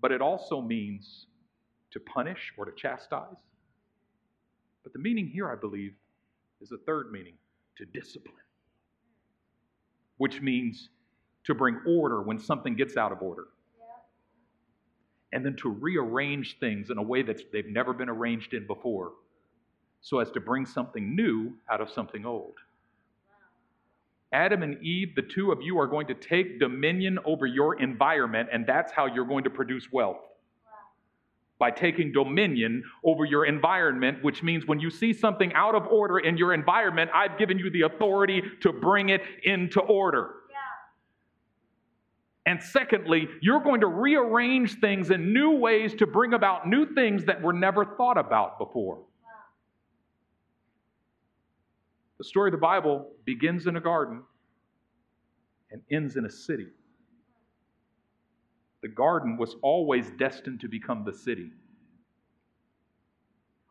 but 0.00 0.12
it 0.12 0.20
also 0.20 0.60
means 0.60 1.26
to 1.90 2.00
punish 2.00 2.52
or 2.56 2.64
to 2.64 2.72
chastise. 2.72 3.42
But 4.82 4.92
the 4.92 4.98
meaning 4.98 5.26
here, 5.26 5.50
I 5.50 5.56
believe, 5.56 5.94
is 6.60 6.72
a 6.72 6.78
third 6.78 7.10
meaning 7.10 7.34
to 7.76 7.84
discipline, 7.84 8.34
which 10.16 10.40
means 10.40 10.88
to 11.44 11.54
bring 11.54 11.80
order 11.86 12.22
when 12.22 12.38
something 12.38 12.74
gets 12.74 12.96
out 12.96 13.12
of 13.12 13.22
order. 13.22 13.46
And 15.32 15.44
then 15.44 15.56
to 15.56 15.68
rearrange 15.68 16.58
things 16.58 16.90
in 16.90 16.96
a 16.96 17.02
way 17.02 17.22
that 17.22 17.52
they've 17.52 17.66
never 17.66 17.92
been 17.92 18.08
arranged 18.08 18.54
in 18.54 18.66
before, 18.66 19.12
so 20.00 20.20
as 20.20 20.30
to 20.30 20.40
bring 20.40 20.64
something 20.64 21.14
new 21.14 21.54
out 21.70 21.80
of 21.80 21.90
something 21.90 22.24
old. 22.24 22.54
Adam 24.32 24.62
and 24.62 24.82
Eve, 24.82 25.14
the 25.14 25.22
two 25.22 25.52
of 25.52 25.62
you 25.62 25.78
are 25.78 25.86
going 25.86 26.06
to 26.06 26.14
take 26.14 26.60
dominion 26.60 27.18
over 27.24 27.46
your 27.46 27.80
environment, 27.80 28.48
and 28.52 28.66
that's 28.66 28.92
how 28.92 29.06
you're 29.06 29.26
going 29.26 29.44
to 29.44 29.50
produce 29.50 29.90
wealth 29.90 30.18
by 31.58 31.70
taking 31.70 32.12
dominion 32.12 32.84
over 33.04 33.24
your 33.24 33.44
environment, 33.44 34.22
which 34.22 34.42
means 34.42 34.66
when 34.66 34.78
you 34.78 34.90
see 34.90 35.12
something 35.12 35.52
out 35.54 35.74
of 35.74 35.86
order 35.88 36.18
in 36.18 36.36
your 36.36 36.54
environment, 36.54 37.10
I've 37.12 37.36
given 37.36 37.58
you 37.58 37.70
the 37.70 37.82
authority 37.82 38.42
to 38.60 38.72
bring 38.72 39.08
it 39.08 39.22
into 39.42 39.80
order. 39.80 40.30
Yeah. 40.50 42.52
And 42.52 42.62
secondly, 42.62 43.28
you're 43.40 43.60
going 43.60 43.80
to 43.80 43.88
rearrange 43.88 44.78
things 44.78 45.10
in 45.10 45.32
new 45.32 45.52
ways 45.52 45.94
to 45.96 46.06
bring 46.06 46.32
about 46.32 46.68
new 46.68 46.94
things 46.94 47.24
that 47.24 47.42
were 47.42 47.52
never 47.52 47.84
thought 47.84 48.18
about 48.18 48.58
before. 48.58 48.96
Wow. 48.96 49.04
The 52.18 52.24
story 52.24 52.48
of 52.48 52.52
the 52.52 52.58
Bible 52.58 53.12
begins 53.24 53.66
in 53.66 53.76
a 53.76 53.80
garden 53.80 54.22
and 55.70 55.82
ends 55.90 56.16
in 56.16 56.24
a 56.24 56.30
city. 56.30 56.66
The 58.82 58.88
garden 58.88 59.36
was 59.36 59.56
always 59.62 60.10
destined 60.10 60.60
to 60.60 60.68
become 60.68 61.04
the 61.04 61.12
city. 61.12 61.50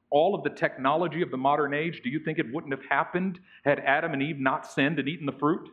All 0.10 0.34
of 0.34 0.44
the 0.44 0.50
technology 0.50 1.22
of 1.22 1.32
the 1.32 1.38
modern 1.38 1.74
age, 1.74 2.02
do 2.04 2.10
you 2.10 2.20
think 2.20 2.40
it 2.40 2.54
wouldn't 2.54 2.74
have 2.74 2.86
happened 2.90 3.40
had 3.66 3.80
Adam 3.80 4.14
and 4.14 4.24
Eve 4.24 4.40
not 4.40 4.66
sinned 4.66 5.00
and 5.00 5.10
eaten 5.10 5.26
the 5.26 5.34
fruit? 5.34 5.70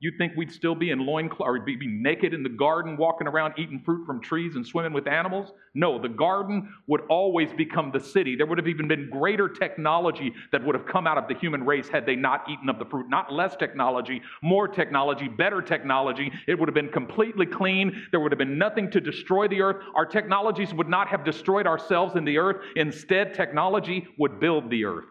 You'd 0.00 0.16
think 0.16 0.34
we'd 0.36 0.52
still 0.52 0.76
be 0.76 0.90
in 0.90 1.04
loincloth 1.04 1.48
or 1.48 1.58
be, 1.58 1.74
be 1.74 1.88
naked 1.88 2.32
in 2.32 2.44
the 2.44 2.48
garden, 2.48 2.96
walking 2.96 3.26
around 3.26 3.54
eating 3.58 3.82
fruit 3.84 4.06
from 4.06 4.20
trees 4.20 4.54
and 4.54 4.64
swimming 4.64 4.92
with 4.92 5.08
animals? 5.08 5.52
No, 5.74 6.00
the 6.00 6.08
garden 6.08 6.72
would 6.86 7.00
always 7.08 7.52
become 7.54 7.90
the 7.90 7.98
city. 7.98 8.36
There 8.36 8.46
would 8.46 8.58
have 8.58 8.68
even 8.68 8.86
been 8.86 9.10
greater 9.10 9.48
technology 9.48 10.32
that 10.52 10.64
would 10.64 10.76
have 10.76 10.86
come 10.86 11.08
out 11.08 11.18
of 11.18 11.26
the 11.26 11.34
human 11.34 11.64
race 11.64 11.88
had 11.88 12.06
they 12.06 12.14
not 12.14 12.48
eaten 12.48 12.68
of 12.68 12.78
the 12.78 12.84
fruit. 12.84 13.08
Not 13.08 13.32
less 13.32 13.56
technology, 13.56 14.22
more 14.40 14.68
technology, 14.68 15.26
better 15.26 15.60
technology. 15.60 16.30
It 16.46 16.56
would 16.56 16.68
have 16.68 16.76
been 16.76 16.90
completely 16.90 17.46
clean. 17.46 18.06
There 18.12 18.20
would 18.20 18.30
have 18.30 18.38
been 18.38 18.56
nothing 18.56 18.92
to 18.92 19.00
destroy 19.00 19.48
the 19.48 19.62
earth. 19.62 19.82
Our 19.96 20.06
technologies 20.06 20.72
would 20.74 20.88
not 20.88 21.08
have 21.08 21.24
destroyed 21.24 21.66
ourselves 21.66 22.14
in 22.14 22.24
the 22.24 22.38
earth. 22.38 22.58
Instead, 22.76 23.34
technology 23.34 24.06
would 24.16 24.38
build 24.38 24.70
the 24.70 24.84
earth. 24.84 25.06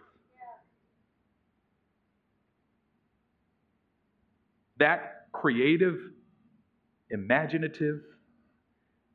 That 4.79 5.27
creative, 5.31 5.97
imaginative, 7.09 8.01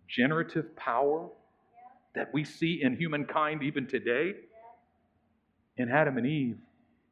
generative 0.09 0.75
power 0.77 1.29
that 2.15 2.33
we 2.33 2.45
see 2.45 2.81
in 2.83 2.97
humankind 2.97 3.63
even 3.63 3.87
today 3.87 4.35
in 5.77 5.91
Adam 5.91 6.19
and 6.19 6.27
Eve 6.27 6.59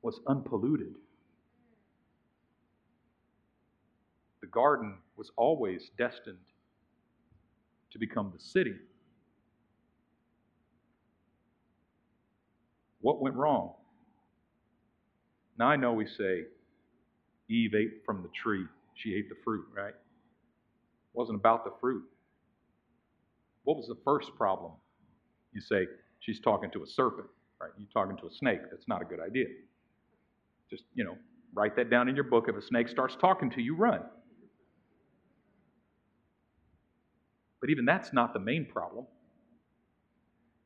was 0.02 0.20
unpolluted. 0.26 0.94
The 4.40 4.46
garden 4.46 4.98
was 5.16 5.30
always 5.36 5.90
destined 5.96 6.38
to 7.90 7.98
become 7.98 8.32
the 8.34 8.42
city. 8.42 8.74
What 13.00 13.20
went 13.20 13.36
wrong? 13.36 13.74
Now 15.58 15.68
I 15.68 15.76
know 15.76 15.92
we 15.92 16.06
say, 16.06 16.44
Eve 17.50 17.74
ate 17.74 18.04
from 18.06 18.22
the 18.22 18.28
tree. 18.28 18.64
She 18.94 19.14
ate 19.14 19.28
the 19.28 19.34
fruit, 19.44 19.66
right? 19.76 19.88
It 19.88 21.14
wasn't 21.14 21.38
about 21.38 21.64
the 21.64 21.72
fruit. 21.80 22.04
What 23.64 23.76
was 23.76 23.88
the 23.88 23.98
first 24.04 24.30
problem? 24.36 24.72
You 25.52 25.60
say, 25.60 25.86
she's 26.20 26.40
talking 26.40 26.70
to 26.72 26.82
a 26.82 26.86
serpent, 26.86 27.26
right? 27.60 27.70
You're 27.76 27.88
talking 27.92 28.16
to 28.18 28.26
a 28.26 28.30
snake. 28.32 28.60
That's 28.70 28.86
not 28.88 29.02
a 29.02 29.04
good 29.04 29.20
idea. 29.20 29.46
Just, 30.70 30.84
you 30.94 31.04
know, 31.04 31.16
write 31.54 31.76
that 31.76 31.90
down 31.90 32.08
in 32.08 32.14
your 32.14 32.24
book. 32.24 32.46
If 32.48 32.56
a 32.56 32.62
snake 32.62 32.88
starts 32.88 33.16
talking 33.20 33.50
to 33.50 33.60
you, 33.60 33.74
run. 33.74 34.00
But 37.60 37.70
even 37.70 37.84
that's 37.84 38.12
not 38.12 38.32
the 38.32 38.40
main 38.40 38.64
problem. 38.64 39.06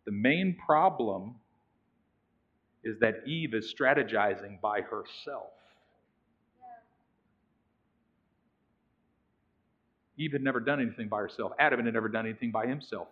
The 0.06 0.12
main 0.12 0.56
problem 0.64 1.36
is 2.84 2.98
that 3.00 3.26
Eve 3.26 3.54
is 3.54 3.74
strategizing 3.74 4.60
by 4.60 4.82
herself. 4.82 5.50
Eve 10.16 10.32
had 10.32 10.42
never 10.42 10.60
done 10.60 10.80
anything 10.80 11.08
by 11.08 11.18
herself. 11.18 11.52
Adam 11.58 11.84
had 11.84 11.92
never 11.94 12.08
done 12.08 12.26
anything 12.26 12.50
by 12.50 12.66
himself. 12.66 13.08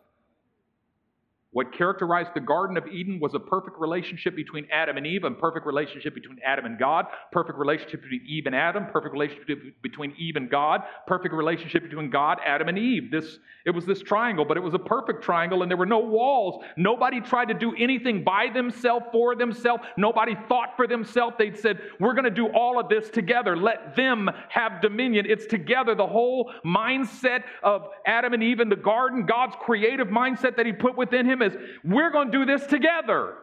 What 1.53 1.73
characterized 1.73 2.31
the 2.35 2.41
Garden 2.41 2.79
of 2.79 2.87
Eden 2.87 3.21
was 3.21 3.35
a 3.35 3.39
perfect 3.39 3.79
relationship 3.79 4.35
between 4.35 4.67
Adam 4.73 4.97
and 4.97 5.07
Eve, 5.07 5.25
a 5.25 5.31
perfect 5.33 5.67
relationship 5.67 6.15
between 6.15 6.39
Adam 6.45 6.65
and 6.65 6.79
God, 6.79 7.07
perfect 7.31 7.59
relationship 7.59 8.01
between 8.03 8.23
Eve 8.27 8.47
and 8.47 8.55
Adam, 8.55 8.87
perfect 8.91 9.13
relationship 9.13 9.83
between 9.83 10.15
Eve 10.19 10.37
and 10.37 10.51
God, 10.51 10.81
perfect 11.07 11.35
relationship 11.35 11.83
between 11.83 12.09
God, 12.09 12.39
Adam, 12.45 12.69
and 12.69 12.79
Eve. 12.79 13.11
This 13.11 13.39
it 13.65 13.71
was 13.71 13.87
this 13.87 14.01
triangle, 14.01 14.45
but 14.45 14.57
it 14.57 14.61
was 14.61 14.75
a 14.75 14.79
perfect 14.79 15.23
triangle, 15.23 15.63
and 15.63 15.71
there 15.71 15.77
were 15.77 15.87
no 15.87 16.01
walls. 16.01 16.65
Nobody 16.77 17.21
tried 17.21 17.47
to 17.47 17.55
do 17.55 17.75
anything 17.77 18.25
by 18.25 18.49
themselves, 18.53 19.07
for 19.13 19.37
themselves. 19.37 19.85
Nobody 19.97 20.37
thought 20.49 20.75
for 20.77 20.89
themselves. 20.89 21.37
They'd 21.39 21.57
said, 21.57 21.81
We're 22.01 22.15
going 22.15 22.25
to 22.25 22.31
do 22.31 22.49
all 22.49 22.81
of 22.81 22.89
this 22.89 23.11
together. 23.11 23.57
Let 23.57 23.95
them 23.95 24.29
have 24.49 24.81
dominion. 24.81 25.27
It's 25.29 25.47
together. 25.47 25.95
The 25.95 26.07
whole 26.07 26.51
mindset 26.65 27.45
of 27.63 27.89
Adam 28.07 28.33
and 28.33 28.43
Eve 28.43 28.61
in 28.61 28.69
the 28.69 28.75
garden, 28.75 29.27
God's 29.27 29.55
creative 29.61 30.09
mindset 30.09 30.57
that 30.57 30.67
He 30.67 30.73
put 30.73 30.97
within 30.97 31.27
him 31.27 31.42
is 31.43 31.55
we're 31.85 32.11
going 32.11 32.31
to 32.31 32.39
do 32.39 32.45
this 32.45 32.67
together. 32.67 33.35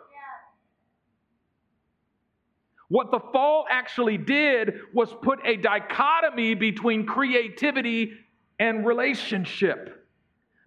What 2.90 3.12
the 3.12 3.20
fall 3.32 3.66
actually 3.70 4.18
did 4.18 4.74
was 4.94 5.14
put 5.22 5.40
a 5.46 5.58
dichotomy 5.58 6.56
between 6.56 7.06
creativity 7.06 8.14
and 8.60 8.86
relationship, 8.86 10.08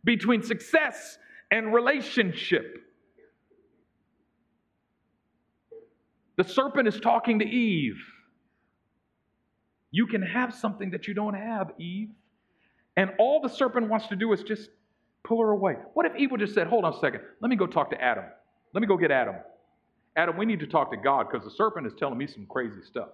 between 0.04 0.42
success 0.42 1.18
and 1.50 1.74
relationship. 1.74 2.78
The 6.36 6.44
serpent 6.44 6.86
is 6.88 6.98
talking 7.00 7.40
to 7.40 7.44
Eve. 7.44 8.00
You 9.90 10.06
can 10.06 10.22
have 10.22 10.54
something 10.54 10.92
that 10.92 11.06
you 11.08 11.14
don't 11.14 11.34
have, 11.34 11.72
Eve. 11.78 12.10
And 12.96 13.10
all 13.18 13.40
the 13.40 13.48
serpent 13.48 13.88
wants 13.88 14.06
to 14.08 14.16
do 14.16 14.32
is 14.32 14.42
just 14.42 14.70
pull 15.24 15.40
her 15.40 15.50
away. 15.50 15.76
What 15.94 16.06
if 16.06 16.16
Eve 16.16 16.30
would 16.30 16.40
just 16.40 16.54
said, 16.54 16.66
Hold 16.66 16.84
on 16.84 16.94
a 16.94 17.00
second, 17.00 17.22
let 17.40 17.48
me 17.48 17.56
go 17.56 17.66
talk 17.66 17.90
to 17.90 18.00
Adam. 18.00 18.24
Let 18.74 18.80
me 18.80 18.86
go 18.86 18.96
get 18.96 19.10
Adam. 19.10 19.36
Adam, 20.16 20.36
we 20.36 20.46
need 20.46 20.60
to 20.60 20.66
talk 20.66 20.90
to 20.90 20.96
God 20.96 21.26
because 21.30 21.44
the 21.44 21.50
serpent 21.50 21.86
is 21.86 21.92
telling 21.98 22.18
me 22.18 22.26
some 22.26 22.46
crazy 22.46 22.82
stuff. 22.82 23.08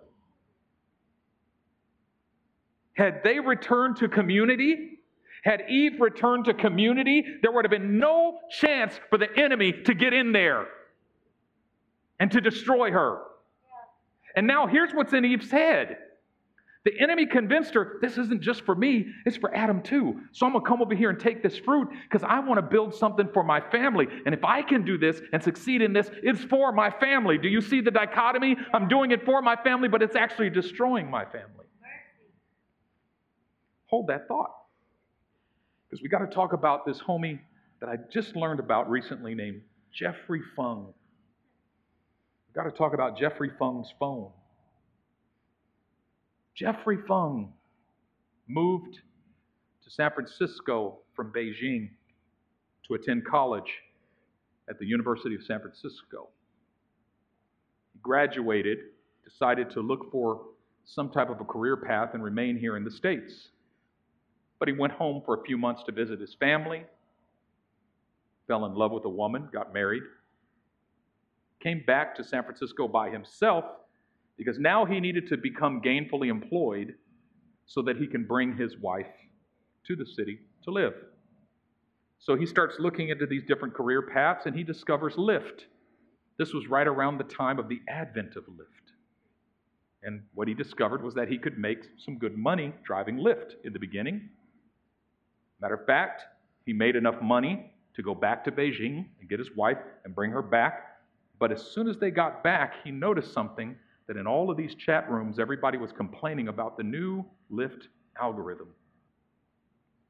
Had 2.94 3.22
they 3.22 3.38
returned 3.38 3.96
to 3.96 4.08
community, 4.08 4.98
had 5.44 5.62
Eve 5.68 6.00
returned 6.00 6.46
to 6.46 6.54
community, 6.54 7.24
there 7.42 7.52
would 7.52 7.64
have 7.64 7.70
been 7.70 7.98
no 7.98 8.40
chance 8.50 8.98
for 9.08 9.18
the 9.18 9.28
enemy 9.38 9.72
to 9.72 9.94
get 9.94 10.12
in 10.12 10.32
there 10.32 10.66
and 12.18 12.30
to 12.32 12.40
destroy 12.40 12.90
her. 12.90 13.22
And 14.34 14.46
now 14.46 14.66
here's 14.66 14.92
what's 14.92 15.12
in 15.12 15.24
Eve's 15.24 15.50
head 15.50 15.98
the 16.84 16.92
enemy 17.00 17.26
convinced 17.26 17.74
her, 17.74 17.98
this 18.00 18.16
isn't 18.16 18.40
just 18.40 18.64
for 18.64 18.74
me, 18.74 19.06
it's 19.26 19.36
for 19.36 19.54
Adam 19.54 19.82
too. 19.82 20.20
So 20.32 20.46
I'm 20.46 20.52
going 20.52 20.64
to 20.64 20.68
come 20.68 20.80
over 20.80 20.94
here 20.94 21.10
and 21.10 21.18
take 21.18 21.42
this 21.42 21.58
fruit 21.58 21.88
because 22.08 22.26
I 22.26 22.38
want 22.40 22.58
to 22.58 22.62
build 22.62 22.94
something 22.94 23.28
for 23.34 23.42
my 23.42 23.60
family. 23.60 24.06
And 24.24 24.34
if 24.34 24.44
I 24.44 24.62
can 24.62 24.84
do 24.84 24.96
this 24.96 25.20
and 25.32 25.42
succeed 25.42 25.82
in 25.82 25.92
this, 25.92 26.10
it's 26.22 26.42
for 26.44 26.72
my 26.72 26.90
family. 26.90 27.36
Do 27.36 27.48
you 27.48 27.60
see 27.60 27.80
the 27.80 27.90
dichotomy? 27.90 28.56
I'm 28.72 28.88
doing 28.88 29.10
it 29.10 29.24
for 29.24 29.42
my 29.42 29.56
family, 29.56 29.88
but 29.88 30.02
it's 30.02 30.16
actually 30.16 30.50
destroying 30.50 31.10
my 31.10 31.24
family. 31.24 31.66
Hold 33.86 34.06
that 34.08 34.28
thought. 34.28 34.54
Because 35.88 36.02
we 36.02 36.08
got 36.08 36.18
to 36.18 36.26
talk 36.26 36.52
about 36.52 36.86
this 36.86 37.00
homie 37.00 37.40
that 37.80 37.88
I 37.88 37.96
just 38.12 38.36
learned 38.36 38.60
about 38.60 38.90
recently 38.90 39.34
named 39.34 39.62
Jeffrey 39.92 40.42
Fung. 40.54 40.92
We've 42.46 42.54
got 42.54 42.70
to 42.70 42.76
talk 42.76 42.94
about 42.94 43.18
Jeffrey 43.18 43.50
Fung's 43.58 43.88
phone. 43.98 44.30
Jeffrey 46.58 46.98
Fung 47.06 47.52
moved 48.48 48.94
to 49.84 49.90
San 49.90 50.10
Francisco 50.10 50.98
from 51.14 51.32
Beijing 51.32 51.90
to 52.88 52.94
attend 52.94 53.24
college 53.24 53.72
at 54.68 54.76
the 54.80 54.84
University 54.84 55.36
of 55.36 55.44
San 55.44 55.60
Francisco. 55.60 56.30
He 57.92 58.00
graduated, 58.02 58.78
decided 59.22 59.70
to 59.70 59.80
look 59.80 60.10
for 60.10 60.46
some 60.84 61.10
type 61.10 61.30
of 61.30 61.40
a 61.40 61.44
career 61.44 61.76
path 61.76 62.10
and 62.14 62.24
remain 62.24 62.56
here 62.56 62.76
in 62.76 62.82
the 62.82 62.90
States. 62.90 63.50
But 64.58 64.66
he 64.66 64.74
went 64.74 64.94
home 64.94 65.22
for 65.24 65.40
a 65.40 65.44
few 65.44 65.58
months 65.58 65.84
to 65.84 65.92
visit 65.92 66.20
his 66.20 66.34
family, 66.34 66.82
fell 68.48 68.66
in 68.66 68.74
love 68.74 68.90
with 68.90 69.04
a 69.04 69.08
woman, 69.08 69.48
got 69.52 69.72
married, 69.72 70.02
came 71.62 71.84
back 71.86 72.16
to 72.16 72.24
San 72.24 72.42
Francisco 72.42 72.88
by 72.88 73.10
himself 73.10 73.64
because 74.38 74.58
now 74.58 74.86
he 74.86 75.00
needed 75.00 75.28
to 75.28 75.36
become 75.36 75.82
gainfully 75.82 76.30
employed 76.30 76.94
so 77.66 77.82
that 77.82 77.96
he 77.96 78.06
can 78.06 78.24
bring 78.24 78.56
his 78.56 78.76
wife 78.80 79.06
to 79.86 79.96
the 79.96 80.06
city 80.06 80.38
to 80.64 80.70
live. 80.70 80.94
So 82.20 82.36
he 82.36 82.46
starts 82.46 82.76
looking 82.78 83.10
into 83.10 83.26
these 83.26 83.44
different 83.44 83.74
career 83.74 84.02
paths 84.02 84.46
and 84.46 84.56
he 84.56 84.62
discovers 84.62 85.14
Lyft. 85.14 85.64
This 86.38 86.54
was 86.54 86.68
right 86.68 86.86
around 86.86 87.18
the 87.18 87.24
time 87.24 87.58
of 87.58 87.68
the 87.68 87.80
advent 87.88 88.36
of 88.36 88.44
Lyft. 88.44 88.92
And 90.02 90.22
what 90.34 90.46
he 90.46 90.54
discovered 90.54 91.02
was 91.02 91.14
that 91.14 91.28
he 91.28 91.38
could 91.38 91.58
make 91.58 91.80
some 91.98 92.18
good 92.18 92.38
money 92.38 92.72
driving 92.84 93.16
Lyft 93.16 93.54
in 93.64 93.72
the 93.72 93.78
beginning. 93.80 94.30
Matter 95.60 95.74
of 95.74 95.86
fact, 95.86 96.22
he 96.64 96.72
made 96.72 96.94
enough 96.94 97.20
money 97.20 97.72
to 97.94 98.02
go 98.02 98.14
back 98.14 98.44
to 98.44 98.52
Beijing 98.52 99.06
and 99.20 99.28
get 99.28 99.40
his 99.40 99.50
wife 99.56 99.78
and 100.04 100.14
bring 100.14 100.30
her 100.30 100.42
back. 100.42 100.84
But 101.40 101.50
as 101.50 101.62
soon 101.62 101.88
as 101.88 101.98
they 101.98 102.12
got 102.12 102.44
back, 102.44 102.74
he 102.84 102.92
noticed 102.92 103.32
something 103.32 103.74
that 104.08 104.16
in 104.16 104.26
all 104.26 104.50
of 104.50 104.56
these 104.56 104.74
chat 104.74 105.08
rooms, 105.10 105.38
everybody 105.38 105.78
was 105.78 105.92
complaining 105.92 106.48
about 106.48 106.76
the 106.76 106.82
new 106.82 107.24
Lyft 107.52 107.82
algorithm. 108.20 108.68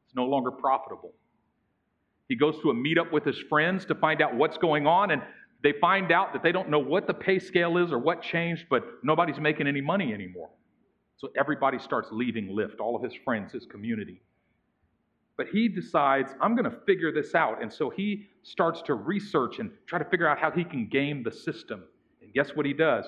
It's 0.07 0.15
no 0.15 0.25
longer 0.25 0.51
profitable. 0.51 1.13
He 2.29 2.37
goes 2.37 2.59
to 2.63 2.71
a 2.71 2.75
meetup 2.75 3.13
with 3.13 3.25
his 3.25 3.39
friends 3.49 3.85
to 3.87 3.95
find 3.95 4.23
out 4.23 4.35
what's 4.35 4.57
going 4.57 4.87
on, 4.87 5.11
and 5.11 5.23
they 5.63 5.73
find 5.81 6.13
out 6.13 6.33
that 6.33 6.43
they 6.43 6.53
don't 6.53 6.71
know 6.71 6.79
what 6.79 7.07
the 7.07 7.15
pay 7.15 7.39
scale 7.39 7.77
is 7.79 7.91
or 7.91 7.99
what 7.99 8.23
changed, 8.23 8.67
but 8.71 8.85
nobody's 9.03 9.41
making 9.41 9.67
any 9.67 9.81
money 9.81 10.15
anymore. 10.15 10.51
So 11.17 11.31
everybody 11.37 11.79
starts 11.79 12.09
leaving 12.13 12.49
Lyft, 12.49 12.79
all 12.81 12.95
of 12.95 13.03
his 13.03 13.13
friends, 13.25 13.53
his 13.53 13.67
community. 13.67 14.23
But 15.37 15.49
he 15.53 15.69
decides, 15.69 16.33
I'm 16.41 16.55
going 16.55 16.71
to 16.71 16.77
figure 16.87 17.13
this 17.13 17.35
out. 17.35 17.61
And 17.61 17.73
so 17.73 17.91
he 17.91 18.27
starts 18.43 18.83
to 18.83 18.95
research 18.95 19.59
and 19.59 19.71
try 19.87 19.99
to 19.99 20.05
figure 20.05 20.29
out 20.29 20.39
how 20.39 20.51
he 20.51 20.65
can 20.65 20.89
game 20.89 21.23
the 21.25 21.33
system. 21.33 21.83
And 22.23 22.33
guess 22.33 22.51
what 22.55 22.67
he 22.67 22.73
does? 22.73 23.05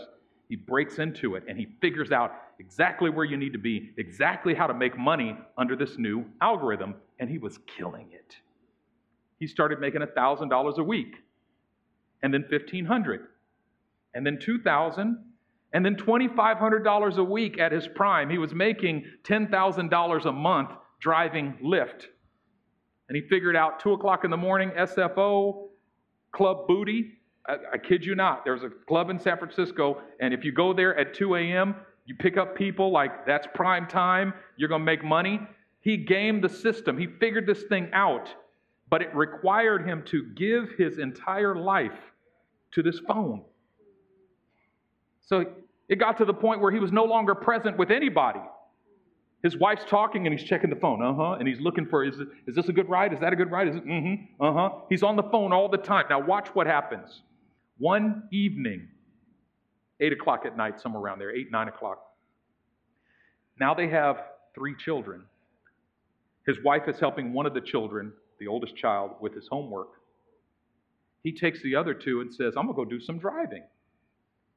He 0.50 0.56
breaks 0.56 0.98
into 0.98 1.36
it 1.36 1.44
and 1.48 1.56
he 1.56 1.68
figures 1.80 2.10
out 2.10 2.32
exactly 2.58 3.08
where 3.08 3.24
you 3.24 3.36
need 3.36 3.52
to 3.52 3.58
be, 3.58 3.92
exactly 3.98 4.52
how 4.52 4.66
to 4.66 4.74
make 4.74 4.98
money 4.98 5.38
under 5.56 5.76
this 5.76 5.96
new 5.96 6.24
algorithm, 6.40 6.96
and 7.20 7.30
he 7.30 7.38
was 7.38 7.60
killing 7.68 8.08
it. 8.10 8.34
He 9.38 9.46
started 9.46 9.78
making 9.78 10.00
$1,000 10.00 10.76
a 10.76 10.82
week, 10.82 11.14
and 12.24 12.34
then 12.34 12.44
1500 12.50 13.28
and 14.12 14.26
then 14.26 14.40
2000 14.40 15.24
and 15.72 15.86
then 15.86 15.94
$2,500 15.94 17.16
a 17.16 17.22
week 17.22 17.60
at 17.60 17.70
his 17.70 17.86
prime. 17.86 18.28
He 18.28 18.38
was 18.38 18.52
making 18.52 19.04
$10,000 19.22 20.24
a 20.24 20.32
month 20.32 20.70
driving 21.00 21.58
Lyft. 21.62 22.06
And 23.08 23.14
he 23.14 23.22
figured 23.28 23.54
out 23.54 23.78
2 23.78 23.92
o'clock 23.92 24.24
in 24.24 24.32
the 24.32 24.36
morning, 24.36 24.72
SFO, 24.76 25.68
Club 26.32 26.66
Booty, 26.66 27.19
I, 27.50 27.56
I 27.74 27.78
kid 27.78 28.04
you 28.04 28.14
not. 28.14 28.44
There's 28.44 28.62
a 28.62 28.70
club 28.70 29.10
in 29.10 29.18
San 29.18 29.36
Francisco, 29.38 30.00
and 30.20 30.32
if 30.32 30.44
you 30.44 30.52
go 30.52 30.72
there 30.72 30.96
at 30.96 31.14
2 31.14 31.34
a.m., 31.34 31.74
you 32.06 32.14
pick 32.14 32.36
up 32.36 32.54
people 32.56 32.90
like 32.90 33.26
that's 33.26 33.46
prime 33.54 33.86
time, 33.86 34.32
you're 34.56 34.68
going 34.68 34.80
to 34.80 34.84
make 34.84 35.04
money. 35.04 35.40
He 35.80 35.96
gamed 35.96 36.44
the 36.44 36.48
system, 36.48 36.96
he 36.96 37.06
figured 37.06 37.46
this 37.46 37.64
thing 37.64 37.88
out, 37.92 38.28
but 38.88 39.02
it 39.02 39.14
required 39.14 39.86
him 39.86 40.02
to 40.06 40.24
give 40.34 40.70
his 40.76 40.98
entire 40.98 41.56
life 41.56 41.98
to 42.72 42.82
this 42.82 43.00
phone. 43.00 43.42
So 45.20 45.46
it 45.88 45.96
got 45.96 46.18
to 46.18 46.24
the 46.24 46.34
point 46.34 46.60
where 46.60 46.70
he 46.70 46.78
was 46.78 46.92
no 46.92 47.04
longer 47.04 47.34
present 47.34 47.76
with 47.78 47.90
anybody. 47.90 48.40
His 49.42 49.56
wife's 49.56 49.84
talking 49.88 50.26
and 50.26 50.38
he's 50.38 50.46
checking 50.46 50.68
the 50.68 50.76
phone, 50.76 51.02
uh 51.02 51.14
huh, 51.14 51.32
and 51.38 51.48
he's 51.48 51.60
looking 51.60 51.86
for 51.86 52.04
is, 52.04 52.16
is 52.46 52.54
this 52.54 52.68
a 52.68 52.72
good 52.72 52.90
ride? 52.90 53.14
Is 53.14 53.20
that 53.20 53.32
a 53.32 53.36
good 53.36 53.50
ride? 53.50 53.68
Is 53.68 53.76
it, 53.76 53.86
mm 53.86 54.02
hmm, 54.38 54.44
uh 54.44 54.52
huh. 54.52 54.70
He's 54.90 55.02
on 55.02 55.16
the 55.16 55.22
phone 55.22 55.52
all 55.52 55.68
the 55.68 55.78
time. 55.78 56.04
Now, 56.10 56.20
watch 56.20 56.48
what 56.48 56.66
happens. 56.66 57.22
One 57.81 58.25
evening, 58.31 58.88
8 60.01 60.12
o'clock 60.12 60.43
at 60.45 60.55
night, 60.55 60.79
somewhere 60.79 61.03
around 61.03 61.19
there, 61.19 61.35
8, 61.35 61.51
9 61.51 61.69
o'clock. 61.69 61.99
Now 63.59 63.73
they 63.73 63.88
have 63.88 64.19
three 64.55 64.77
children. 64.77 65.23
His 66.47 66.59
wife 66.62 66.88
is 66.88 67.01
helping 67.01 67.33
one 67.33 67.47
of 67.47 67.55
the 67.55 67.61
children, 67.62 68.12
the 68.38 68.49
oldest 68.49 68.77
child, 68.77 69.12
with 69.21 69.35
his 69.35 69.49
homework. 69.51 69.88
He 71.23 71.33
takes 71.33 71.62
the 71.62 71.75
other 71.75 71.95
two 71.95 72.21
and 72.21 72.33
says, 72.33 72.53
I'm 72.55 72.66
going 72.66 72.77
to 72.77 72.85
go 72.85 72.85
do 72.85 73.01
some 73.01 73.19
driving. 73.19 73.62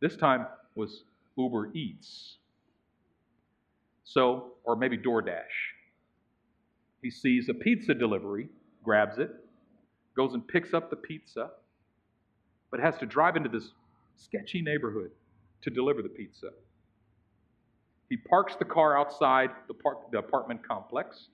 This 0.01 0.17
time 0.17 0.45
was 0.75 1.03
Uber 1.37 1.71
Eats. 1.73 2.39
So, 4.03 4.51
or 4.65 4.75
maybe 4.75 4.97
DoorDash. 4.97 5.43
He 7.01 7.09
sees 7.09 7.47
a 7.47 7.53
pizza 7.53 7.93
delivery, 7.93 8.49
grabs 8.83 9.17
it, 9.17 9.31
goes 10.13 10.33
and 10.33 10.45
picks 10.45 10.73
up 10.73 10.89
the 10.89 10.97
pizza, 10.97 11.51
but 12.73 12.79
has 12.79 12.97
to 12.97 13.05
drive 13.05 13.35
into 13.35 13.49
this 13.49 13.69
sketchy 14.17 14.59
neighborhood 14.59 15.11
to 15.61 15.69
deliver 15.69 16.01
the 16.01 16.09
pizza. 16.09 16.47
He 18.09 18.17
parks 18.17 18.55
the 18.55 18.65
car 18.65 18.97
outside 18.97 19.51
the, 19.67 19.75
the 20.11 20.17
apartment 20.17 20.67
complex, 20.67 21.27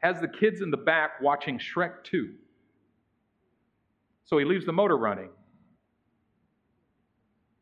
has 0.00 0.20
the 0.20 0.28
kids 0.28 0.60
in 0.60 0.70
the 0.70 0.76
back 0.76 1.22
watching 1.22 1.58
Shrek 1.58 2.04
2. 2.04 2.34
So 4.26 4.36
he 4.36 4.44
leaves 4.44 4.66
the 4.66 4.74
motor 4.74 4.98
running 4.98 5.30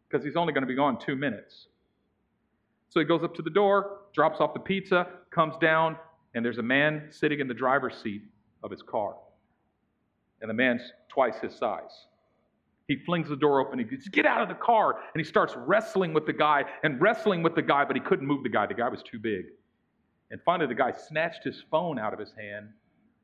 because 0.09 0.25
he's 0.25 0.35
only 0.35 0.53
going 0.53 0.63
to 0.63 0.69
be 0.69 0.75
gone 0.75 0.99
two 0.99 1.15
minutes. 1.15 1.69
So 2.89 2.99
he 2.99 3.07
goes 3.07 3.23
up 3.23 3.37
to 3.37 3.43
the 3.43 3.51
door, 3.51 3.99
drops 4.13 4.41
off 4.41 4.53
the 4.53 4.59
pizza, 4.59 5.07
comes 5.31 5.55
down, 5.59 5.97
and 6.35 6.45
there's 6.45 6.59
a 6.59 6.63
man 6.63 7.07
sitting 7.11 7.39
in 7.39 7.47
the 7.47 7.55
driver's 7.55 7.97
seat 8.03 8.23
of 8.65 8.73
his 8.73 8.83
car. 8.83 9.15
And 10.41 10.51
the 10.51 10.55
man's 10.55 10.83
twice 11.09 11.37
his 11.41 11.55
size. 11.55 12.07
He 12.91 12.97
flings 12.97 13.29
the 13.29 13.37
door 13.37 13.61
open. 13.61 13.79
He 13.79 13.85
goes, 13.85 14.09
Get 14.09 14.27
out 14.27 14.43
of 14.43 14.49
the 14.49 14.55
car. 14.57 14.95
And 15.15 15.21
he 15.21 15.23
starts 15.23 15.55
wrestling 15.57 16.13
with 16.13 16.27
the 16.27 16.33
guy 16.33 16.65
and 16.83 17.01
wrestling 17.01 17.41
with 17.41 17.55
the 17.55 17.63
guy, 17.63 17.85
but 17.85 17.95
he 17.95 18.03
couldn't 18.03 18.27
move 18.27 18.43
the 18.43 18.49
guy. 18.49 18.67
The 18.67 18.75
guy 18.75 18.89
was 18.89 19.01
too 19.05 19.21
big. 19.21 19.45
And 20.33 20.41
finally, 20.45 20.67
the 20.67 20.75
guy 20.75 20.91
snatched 20.91 21.45
his 21.45 21.63
phone 21.71 22.01
out 22.01 22.13
of 22.13 22.19
his 22.19 22.33
hand 22.37 22.71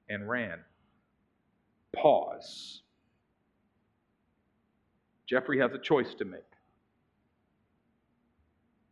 and 0.09 0.29
ran. 0.29 0.61
Pause. 1.97 2.83
Jeffrey 5.29 5.59
has 5.59 5.73
a 5.73 5.81
choice 5.81 6.15
to 6.15 6.25
make. 6.25 6.43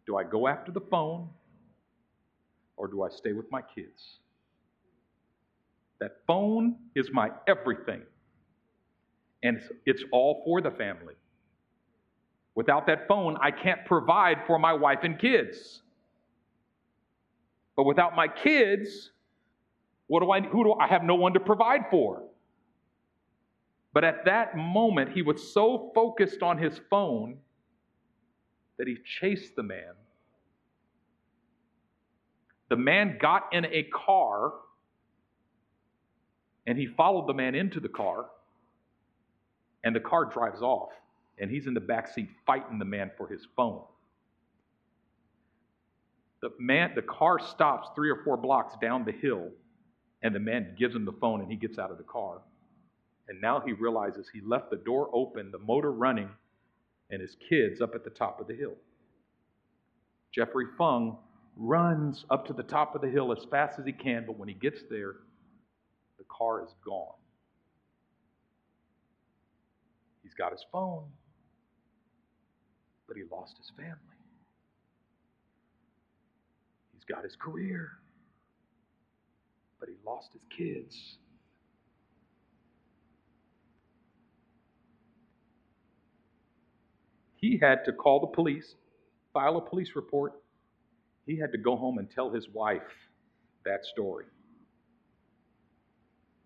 Do 0.08 0.16
I 0.16 0.24
go 0.24 0.48
after 0.48 0.72
the 0.72 0.80
phone 0.80 1.28
or 2.76 2.88
do 2.88 3.04
I 3.04 3.10
stay 3.10 3.32
with 3.32 3.48
my 3.52 3.62
kids? 3.62 4.18
That 6.00 6.16
phone 6.26 6.74
is 6.96 7.10
my 7.12 7.30
everything. 7.46 8.02
And 9.44 9.58
it's, 9.58 9.68
it's 9.86 10.04
all 10.10 10.42
for 10.44 10.60
the 10.60 10.72
family. 10.72 11.14
Without 12.56 12.86
that 12.86 13.06
phone, 13.06 13.36
I 13.40 13.50
can't 13.50 13.84
provide 13.84 14.38
for 14.46 14.58
my 14.58 14.72
wife 14.72 15.00
and 15.02 15.18
kids. 15.18 15.82
But 17.76 17.84
without 17.84 18.16
my 18.16 18.26
kids, 18.26 19.10
what 20.06 20.20
do 20.20 20.30
I 20.30 20.40
who 20.40 20.64
do 20.64 20.74
I 20.74 20.86
have 20.86 21.02
no 21.02 21.14
one 21.14 21.34
to 21.34 21.40
provide 21.40 21.82
for? 21.90 22.22
But 23.92 24.04
at 24.04 24.24
that 24.24 24.56
moment, 24.56 25.12
he 25.12 25.22
was 25.22 25.52
so 25.52 25.92
focused 25.94 26.42
on 26.42 26.58
his 26.58 26.80
phone 26.90 27.38
that 28.78 28.88
he 28.88 28.96
chased 29.20 29.54
the 29.56 29.62
man. 29.62 29.94
The 32.70 32.76
man 32.76 33.18
got 33.20 33.44
in 33.52 33.66
a 33.66 33.84
car 33.84 34.52
and 36.66 36.78
he 36.78 36.86
followed 36.86 37.28
the 37.28 37.34
man 37.34 37.54
into 37.54 37.78
the 37.78 37.88
car, 37.88 38.26
and 39.84 39.94
the 39.94 40.00
car 40.00 40.24
drives 40.24 40.62
off, 40.62 40.90
and 41.38 41.50
he's 41.50 41.66
in 41.66 41.74
the 41.74 41.80
back 41.80 42.08
seat 42.12 42.28
fighting 42.46 42.78
the 42.78 42.84
man 42.84 43.10
for 43.16 43.28
his 43.28 43.46
phone. 43.54 43.82
The 46.42 46.50
man, 46.58 46.92
the 46.94 47.02
car 47.02 47.38
stops 47.38 47.88
three 47.94 48.10
or 48.10 48.22
four 48.24 48.36
blocks 48.36 48.74
down 48.80 49.04
the 49.04 49.12
hill, 49.12 49.48
and 50.22 50.34
the 50.34 50.40
man 50.40 50.74
gives 50.78 50.94
him 50.94 51.04
the 51.04 51.12
phone, 51.12 51.40
and 51.40 51.50
he 51.50 51.56
gets 51.56 51.78
out 51.78 51.90
of 51.90 51.98
the 51.98 52.04
car. 52.04 52.40
And 53.28 53.40
now 53.40 53.60
he 53.64 53.72
realizes 53.72 54.28
he 54.32 54.40
left 54.40 54.70
the 54.70 54.76
door 54.76 55.08
open, 55.12 55.50
the 55.50 55.58
motor 55.58 55.92
running, 55.92 56.28
and 57.10 57.20
his 57.20 57.36
kids 57.48 57.80
up 57.80 57.94
at 57.94 58.04
the 58.04 58.10
top 58.10 58.40
of 58.40 58.46
the 58.46 58.54
hill. 58.54 58.74
Jeffrey 60.34 60.66
Fung 60.76 61.18
runs 61.56 62.24
up 62.30 62.46
to 62.46 62.52
the 62.52 62.62
top 62.62 62.94
of 62.94 63.00
the 63.00 63.08
hill 63.08 63.32
as 63.32 63.44
fast 63.50 63.78
as 63.78 63.86
he 63.86 63.92
can, 63.92 64.24
but 64.26 64.38
when 64.38 64.48
he 64.48 64.54
gets 64.54 64.82
there, 64.90 65.16
the 66.18 66.24
car 66.28 66.62
is 66.62 66.74
gone. 66.84 67.14
He's 70.24 70.34
got 70.34 70.50
his 70.50 70.64
phone, 70.72 71.04
but 73.06 73.16
he 73.16 73.22
lost 73.30 73.56
his 73.58 73.70
family. 73.76 73.94
He's 76.94 77.04
got 77.04 77.22
his 77.22 77.36
career, 77.36 77.90
but 79.78 79.88
he 79.88 79.94
lost 80.04 80.30
his 80.32 80.42
kids. 80.50 81.18
He 87.36 87.58
had 87.58 87.84
to 87.84 87.92
call 87.92 88.20
the 88.20 88.26
police, 88.28 88.74
file 89.34 89.58
a 89.58 89.60
police 89.60 89.90
report. 89.94 90.32
He 91.26 91.38
had 91.38 91.52
to 91.52 91.58
go 91.58 91.76
home 91.76 91.98
and 91.98 92.10
tell 92.10 92.30
his 92.30 92.48
wife 92.48 92.80
that 93.66 93.84
story. 93.84 94.24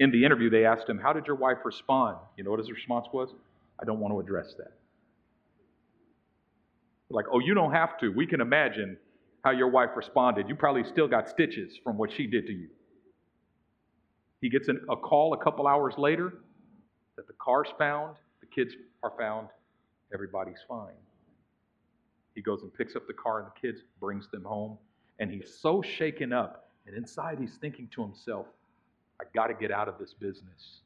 In 0.01 0.11
the 0.11 0.25
interview, 0.25 0.51
they 0.51 0.65
asked 0.65 0.89
him, 0.89 0.99
How 0.99 1.13
did 1.13 1.27
your 1.29 1.37
wife 1.37 1.59
respond? 1.65 2.17
You 2.37 2.43
know 2.43 2.51
what 2.51 2.59
his 2.59 2.71
response 2.73 3.07
was? 3.13 3.31
I 3.81 3.85
don't 3.85 4.01
want 4.01 4.13
to 4.15 4.21
address 4.21 4.55
that. 4.59 4.73
Like, 7.11 7.27
oh, 7.33 7.39
you 7.39 7.55
don't 7.55 7.73
have 7.73 7.99
to. 7.99 8.11
We 8.11 8.27
can 8.27 8.41
imagine 8.41 8.97
how 9.45 9.53
your 9.53 9.69
wife 9.69 9.91
responded. 9.97 10.49
You 10.49 10.55
probably 10.55 10.85
still 10.85 11.09
got 11.09 11.29
stitches 11.29 11.79
from 11.83 11.97
what 11.97 12.13
she 12.13 12.27
did 12.27 12.47
to 12.47 12.53
you. 12.53 12.69
He 14.41 14.51
gets 14.51 14.69
an, 14.69 14.81
a 14.91 14.97
call 14.97 15.33
a 15.35 15.43
couple 15.43 15.67
hours 15.67 15.95
later 15.97 16.35
that 17.17 17.27
the 17.27 17.35
car's 17.43 17.69
found, 17.79 18.17
the 18.41 18.47
kids 18.47 18.75
are 19.03 19.13
found, 19.19 19.49
everybody's 20.13 20.63
fine. 20.69 20.95
He 22.35 22.43
goes 22.43 22.63
and 22.63 22.73
picks 22.73 22.95
up 22.95 23.07
the 23.07 23.15
car 23.15 23.41
and 23.41 23.49
the 23.49 23.61
kids, 23.61 23.83
brings 24.01 24.29
them 24.29 24.45
home, 24.45 24.79
and 25.19 25.31
he's 25.31 25.59
so 25.61 25.83
shaken 25.83 26.33
up. 26.33 26.71
And 26.87 26.97
inside, 26.97 27.39
he's 27.41 27.57
thinking 27.61 27.89
to 27.95 28.03
himself, 28.03 28.47
I 29.21 29.25
got 29.35 29.49
to 29.49 29.55
get 29.55 29.73
out 29.73 29.89
of 29.89 29.99
this 29.99 30.15
business. 30.15 30.83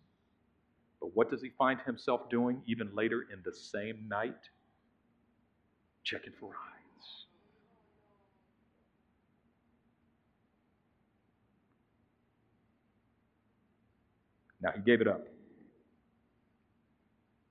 But 1.02 1.16
what 1.16 1.30
does 1.30 1.42
he 1.42 1.50
find 1.58 1.80
himself 1.84 2.30
doing 2.30 2.62
even 2.66 2.94
later 2.94 3.26
in 3.32 3.40
the 3.44 3.52
same 3.52 4.06
night? 4.08 4.36
Checking 6.04 6.32
for 6.38 6.50
rides. 6.50 7.26
Now, 14.62 14.70
he 14.76 14.80
gave 14.80 15.00
it 15.00 15.08
up. 15.08 15.26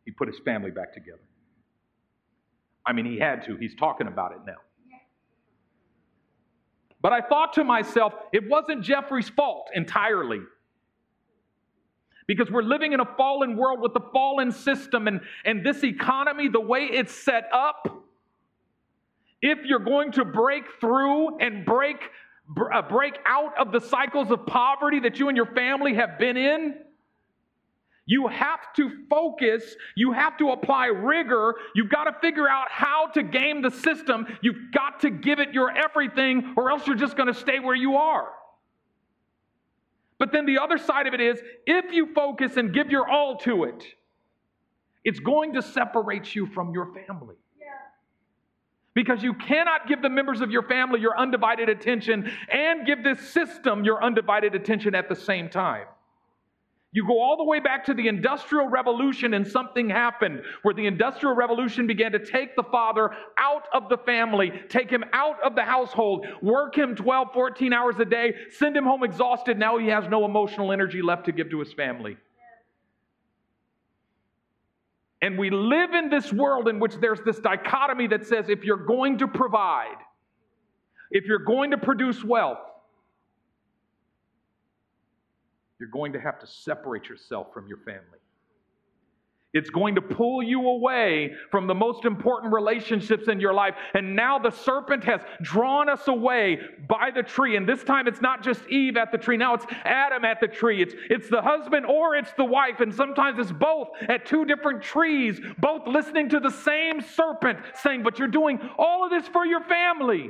He 0.06 0.12
put 0.12 0.30
his 0.30 0.40
family 0.46 0.72
back 0.72 0.94
together. 0.94 1.20
I 2.86 2.94
mean, 2.94 3.06
he 3.06 3.20
had 3.20 3.44
to. 3.48 3.58
He's 3.58 3.76
talking 3.76 4.08
about 4.08 4.32
it 4.32 4.40
now. 4.48 4.54
But 7.02 7.12
I 7.12 7.20
thought 7.20 7.52
to 7.54 7.66
myself, 7.66 8.14
it 8.32 8.48
wasn't 8.48 8.82
Jeffrey's 8.82 9.28
fault 9.28 9.70
entirely. 9.74 10.40
Because 12.32 12.50
we're 12.50 12.63
living 12.63 12.94
in 12.94 13.02
a 13.02 13.15
fallen 13.17 13.58
world 13.58 13.82
with 13.82 13.94
a 13.98 14.12
fallen 14.13 14.54
system, 14.54 15.10
and, 15.10 15.20
and 15.44 15.65
this 15.65 15.84
economy, 15.84 16.48
the 16.48 16.62
way 16.62 16.84
it's 16.84 17.13
set 17.13 17.50
up, 17.52 18.06
if 19.41 19.65
you're 19.65 19.80
going 19.80 20.13
to 20.13 20.24
break 20.24 20.63
through 20.80 21.39
and 21.39 21.65
break, 21.65 21.98
uh, 22.74 22.84
break 22.84 23.15
out 23.26 23.52
of 23.60 23.74
the 23.74 23.82
cycles 23.82 24.32
of 24.32 24.46
poverty 24.46 25.02
that 25.02 25.20
you 25.20 25.28
and 25.28 25.36
your 25.36 25.48
family 25.48 25.96
have 25.96 26.17
been 26.17 26.38
in, 26.38 26.76
you 28.06 28.28
have 28.28 28.62
to 28.78 28.89
focus. 29.10 29.76
You 29.98 30.13
have 30.13 30.38
to 30.38 30.52
apply 30.52 30.86
rigor. 30.86 31.56
You've 31.76 31.89
got 31.89 32.06
to 32.06 32.15
figure 32.22 32.48
out 32.48 32.67
how 32.70 33.08
to 33.08 33.24
game 33.24 33.62
the 33.62 33.72
system. 33.72 34.26
You've 34.41 34.72
got 34.74 35.02
to 35.02 35.10
give 35.10 35.39
it 35.39 35.54
your 35.54 35.70
everything, 35.70 36.54
or 36.56 36.72
else 36.72 36.88
you're 36.88 36.96
just 36.96 37.17
going 37.17 37.28
to 37.28 37.38
stay 37.38 37.60
where 37.60 37.76
you 37.76 37.96
are. 37.96 38.30
But 40.22 40.32
then 40.32 40.46
the 40.46 40.60
other 40.60 40.78
side 40.78 41.08
of 41.08 41.16
it 41.16 41.20
is 41.20 41.42
if 41.66 41.92
you 41.92 42.14
focus 42.14 42.56
and 42.56 42.72
give 42.72 42.92
your 42.92 43.10
all 43.10 43.38
to 43.38 43.64
it, 43.64 43.84
it's 45.04 45.20
going 45.20 45.54
to 45.54 45.64
separate 45.64 46.36
you 46.36 46.46
from 46.46 46.72
your 46.76 46.94
family. 47.08 47.38
Because 48.94 49.24
you 49.24 49.34
cannot 49.34 49.88
give 49.88 50.04
the 50.04 50.10
members 50.10 50.42
of 50.42 50.52
your 50.52 50.62
family 50.62 51.02
your 51.02 51.18
undivided 51.18 51.70
attention 51.70 52.32
and 52.52 52.86
give 52.86 53.04
this 53.04 53.20
system 53.32 53.84
your 53.84 54.04
undivided 54.04 54.54
attention 54.54 54.94
at 54.94 55.10
the 55.10 55.16
same 55.16 55.50
time. 55.50 55.88
You 56.94 57.08
go 57.08 57.22
all 57.22 57.38
the 57.38 57.46
way 57.46 57.62
back 57.62 57.86
to 57.86 57.94
the 57.94 58.10
Industrial 58.10 58.68
Revolution, 58.68 59.34
and 59.34 59.48
something 59.48 59.90
happened 59.90 60.42
where 60.64 60.74
the 60.74 60.88
Industrial 60.88 61.34
Revolution 61.34 61.88
began 61.88 62.12
to 62.12 62.20
take 62.20 62.56
the 62.58 62.64
father 62.64 63.12
out 63.38 63.64
of 63.74 63.88
the 63.88 63.98
family, 63.98 64.52
take 64.68 64.90
him 64.90 65.06
out 65.14 65.42
of 65.42 65.56
the 65.56 65.64
household, 65.64 66.26
work 66.42 66.78
him 66.78 66.94
12, 66.96 67.30
14 67.34 67.72
hours 67.72 67.96
a 68.00 68.06
day, 68.06 68.34
send 68.52 68.76
him 68.76 68.84
home 68.84 69.04
exhausted. 69.04 69.58
Now 69.58 69.78
he 69.78 69.88
has 69.88 70.10
no 70.10 70.26
emotional 70.26 70.74
energy 70.74 71.02
left 71.02 71.26
to 71.26 71.32
give 71.32 71.50
to 71.52 71.60
his 71.60 71.72
family. 71.72 72.18
And 75.22 75.38
we 75.38 75.50
live 75.50 75.94
in 75.94 76.10
this 76.10 76.34
world 76.34 76.68
in 76.68 76.80
which 76.80 76.96
there's 76.96 77.22
this 77.22 77.40
dichotomy 77.40 78.08
that 78.08 78.26
says 78.26 78.50
if 78.50 78.66
you're 78.66 78.86
going 78.86 79.20
to 79.20 79.28
provide, 79.30 79.98
if 81.10 81.24
you're 81.26 81.46
going 81.46 81.72
to 81.72 81.78
produce 81.78 82.22
wealth, 82.22 82.58
you're 85.82 85.89
going 85.89 86.13
to 86.13 86.22
have 86.22 86.39
to 86.39 86.48
separate 86.48 87.10
yourself 87.10 87.48
from 87.52 87.67
your 87.67 87.80
family. 87.80 88.20
It's 89.54 89.70
going 89.70 89.96
to 89.96 90.02
pull 90.02 90.41
you 90.41 90.65
away 90.65 91.34
from 91.50 91.67
the 91.67 91.76
most 91.76 92.06
important 92.06 92.54
relationships 92.54 93.28
in 93.28 93.41
your 93.41 93.54
life. 93.54 93.74
And 93.94 94.15
now 94.15 94.39
the 94.39 94.52
serpent 94.52 95.04
has 95.04 95.20
drawn 95.41 95.89
us 95.89 96.08
away 96.08 96.60
by 96.88 97.10
the 97.13 97.24
tree. 97.24 97.58
And 97.58 97.67
this 97.67 97.84
time 97.84 98.08
it's 98.08 98.22
not 98.22 98.44
just 98.44 98.65
Eve 98.70 98.96
at 98.96 99.12
the 99.12 99.17
tree, 99.17 99.36
now 99.36 99.56
it's 99.56 99.65
Adam 99.84 100.24
at 100.24 100.39
the 100.39 100.48
tree. 100.48 100.82
It's, 100.82 100.94
it's 101.10 101.30
the 101.30 101.41
husband 101.41 101.86
or 101.86 102.15
it's 102.15 102.32
the 102.38 102.46
wife. 102.46 102.80
And 102.80 102.94
sometimes 102.94 103.39
it's 103.39 103.52
both 103.52 103.89
at 104.08 104.26
two 104.26 104.46
different 104.46 104.84
trees, 104.84 105.41
both 105.58 105.86
listening 105.86 106.30
to 106.30 106.39
the 106.39 106.52
same 106.52 107.02
serpent 107.02 107.60
saying, 107.74 108.04
But 108.04 108.20
you're 108.20 108.30
doing 108.30 108.60
all 108.78 109.04
of 109.04 109.10
this 109.10 109.28
for 109.28 109.46
your 109.46 109.62
family. 109.62 110.30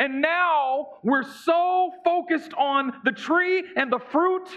And 0.00 0.22
now 0.22 0.88
we're 1.02 1.22
so 1.22 1.92
focused 2.02 2.54
on 2.54 2.94
the 3.04 3.12
tree 3.12 3.62
and 3.76 3.92
the 3.92 3.98
fruit 3.98 4.48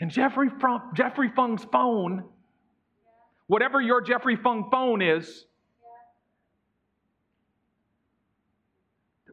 And 0.00 0.10
Jeffrey, 0.10 0.48
Fung, 0.60 0.90
Jeffrey 0.94 1.30
Fung's 1.34 1.64
phone, 1.72 2.24
whatever 3.46 3.80
your 3.80 4.00
Jeffrey 4.00 4.36
Fung 4.36 4.68
phone 4.70 5.00
is, 5.00 5.44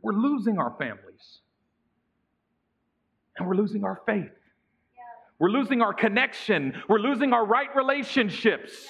we're 0.02 0.14
losing 0.14 0.60
our 0.60 0.76
families. 0.78 1.40
And 3.38 3.48
we're 3.48 3.56
losing 3.56 3.84
our 3.84 4.02
faith. 4.06 4.32
We're 5.40 5.50
losing 5.50 5.82
our 5.82 5.94
connection. 5.94 6.82
We're 6.88 7.00
losing 7.00 7.34
our 7.34 7.46
right 7.46 7.76
relationships. 7.76 8.88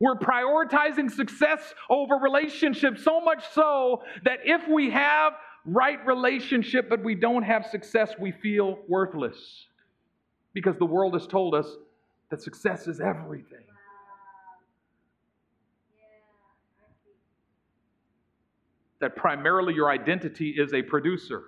We're 0.00 0.16
prioritizing 0.16 1.10
success 1.10 1.74
over 1.88 2.16
relationships 2.16 3.02
so 3.02 3.20
much 3.20 3.44
so 3.52 4.02
that 4.24 4.40
if 4.44 4.68
we 4.68 4.90
have 4.90 5.32
right 5.64 6.04
relationship 6.06 6.88
but 6.88 7.02
we 7.02 7.14
don't 7.14 7.42
have 7.42 7.66
success, 7.66 8.12
we 8.20 8.32
feel 8.32 8.78
worthless. 8.88 9.66
Because 10.52 10.76
the 10.78 10.86
world 10.86 11.14
has 11.14 11.26
told 11.26 11.54
us 11.54 11.66
that 12.30 12.42
success 12.42 12.86
is 12.86 13.00
everything. 13.00 13.58
That 19.00 19.16
primarily 19.16 19.74
your 19.74 19.90
identity 19.90 20.54
is 20.56 20.72
a 20.72 20.82
producer. 20.82 21.42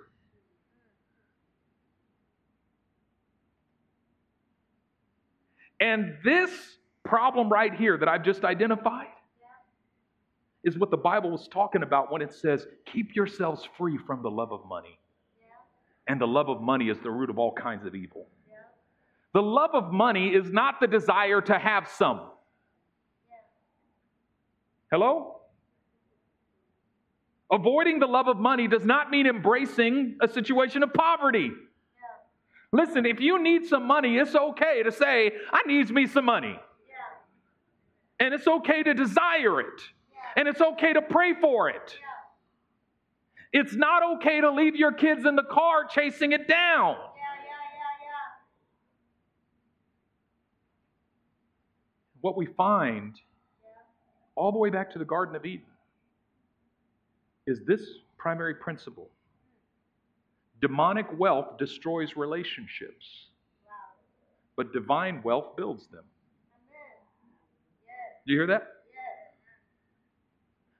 And 5.79 6.17
this 6.23 6.51
problem 7.09 7.49
right 7.49 7.73
here 7.73 7.97
that 7.97 8.07
I've 8.07 8.23
just 8.23 8.45
identified 8.45 9.07
is 10.63 10.77
what 10.77 10.91
the 10.91 10.97
Bible 10.97 11.31
was 11.31 11.47
talking 11.47 11.83
about 11.83 12.11
when 12.11 12.21
it 12.21 12.33
says, 12.33 12.67
Keep 12.85 13.15
yourselves 13.15 13.67
free 13.77 13.97
from 13.97 14.21
the 14.21 14.29
love 14.29 14.51
of 14.51 14.65
money. 14.67 14.99
And 16.07 16.21
the 16.21 16.27
love 16.27 16.49
of 16.49 16.61
money 16.61 16.89
is 16.89 16.99
the 16.99 17.11
root 17.11 17.29
of 17.29 17.39
all 17.39 17.53
kinds 17.53 17.85
of 17.85 17.95
evil. 17.95 18.27
The 19.33 19.41
love 19.41 19.71
of 19.73 19.91
money 19.91 20.29
is 20.29 20.51
not 20.51 20.79
the 20.79 20.87
desire 20.87 21.41
to 21.41 21.57
have 21.57 21.87
some. 21.87 22.21
Hello? 24.91 25.41
Avoiding 27.51 27.99
the 27.99 28.07
love 28.07 28.27
of 28.27 28.37
money 28.37 28.67
does 28.67 28.85
not 28.85 29.11
mean 29.11 29.27
embracing 29.27 30.17
a 30.21 30.27
situation 30.27 30.83
of 30.83 30.93
poverty. 30.93 31.51
Listen, 32.71 33.05
if 33.05 33.19
you 33.19 33.41
need 33.41 33.65
some 33.65 33.85
money, 33.85 34.17
it's 34.17 34.35
okay 34.35 34.83
to 34.83 34.91
say, 34.91 35.31
I 35.51 35.61
needs 35.65 35.91
me 35.91 36.05
some 36.05 36.25
money. 36.25 36.59
And 38.19 38.33
it's 38.33 38.47
okay 38.47 38.83
to 38.83 38.93
desire 38.93 39.61
it. 39.61 39.81
And 40.35 40.47
it's 40.47 40.61
okay 40.61 40.93
to 40.93 41.01
pray 41.01 41.33
for 41.33 41.69
it. 41.69 41.95
It's 43.51 43.73
not 43.73 44.17
okay 44.17 44.41
to 44.41 44.51
leave 44.51 44.75
your 44.75 44.91
kids 44.91 45.25
in 45.25 45.35
the 45.35 45.43
car 45.43 45.85
chasing 45.89 46.33
it 46.33 46.47
down. 46.47 46.97
What 52.21 52.35
we 52.35 52.45
find 52.45 53.15
all 54.35 54.51
the 54.51 54.57
way 54.57 54.69
back 54.69 54.91
to 54.91 54.99
the 54.99 55.05
Garden 55.05 55.35
of 55.35 55.45
Eden 55.45 55.65
is 57.47 57.61
this 57.65 57.81
primary 58.17 58.55
principle 58.55 59.09
Demonic 60.61 61.07
wealth 61.17 61.57
destroys 61.57 62.17
relationships, 62.17 63.29
but 64.57 64.73
divine 64.73 65.21
wealth 65.23 65.55
builds 65.55 65.87
them. 65.87 66.03
Do 68.29 68.35
you 68.35 68.41
hear 68.41 68.47
that? 68.47 68.67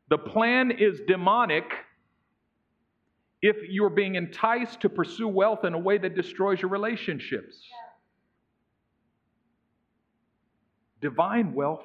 The 0.10 0.20
plan 0.20 0.70
is 0.70 1.02
demonic 1.08 1.64
if 3.42 3.58
you're 3.68 3.90
being 3.90 4.14
enticed 4.14 4.82
to 4.82 4.90
pursue 4.90 5.28
wealth 5.28 5.66
in 5.66 5.74
a 5.74 5.78
way 5.80 5.98
that 5.98 6.14
destroys 6.14 6.62
your 6.62 6.70
relationships. 6.70 7.58
Divine 11.02 11.56
wealth 11.56 11.82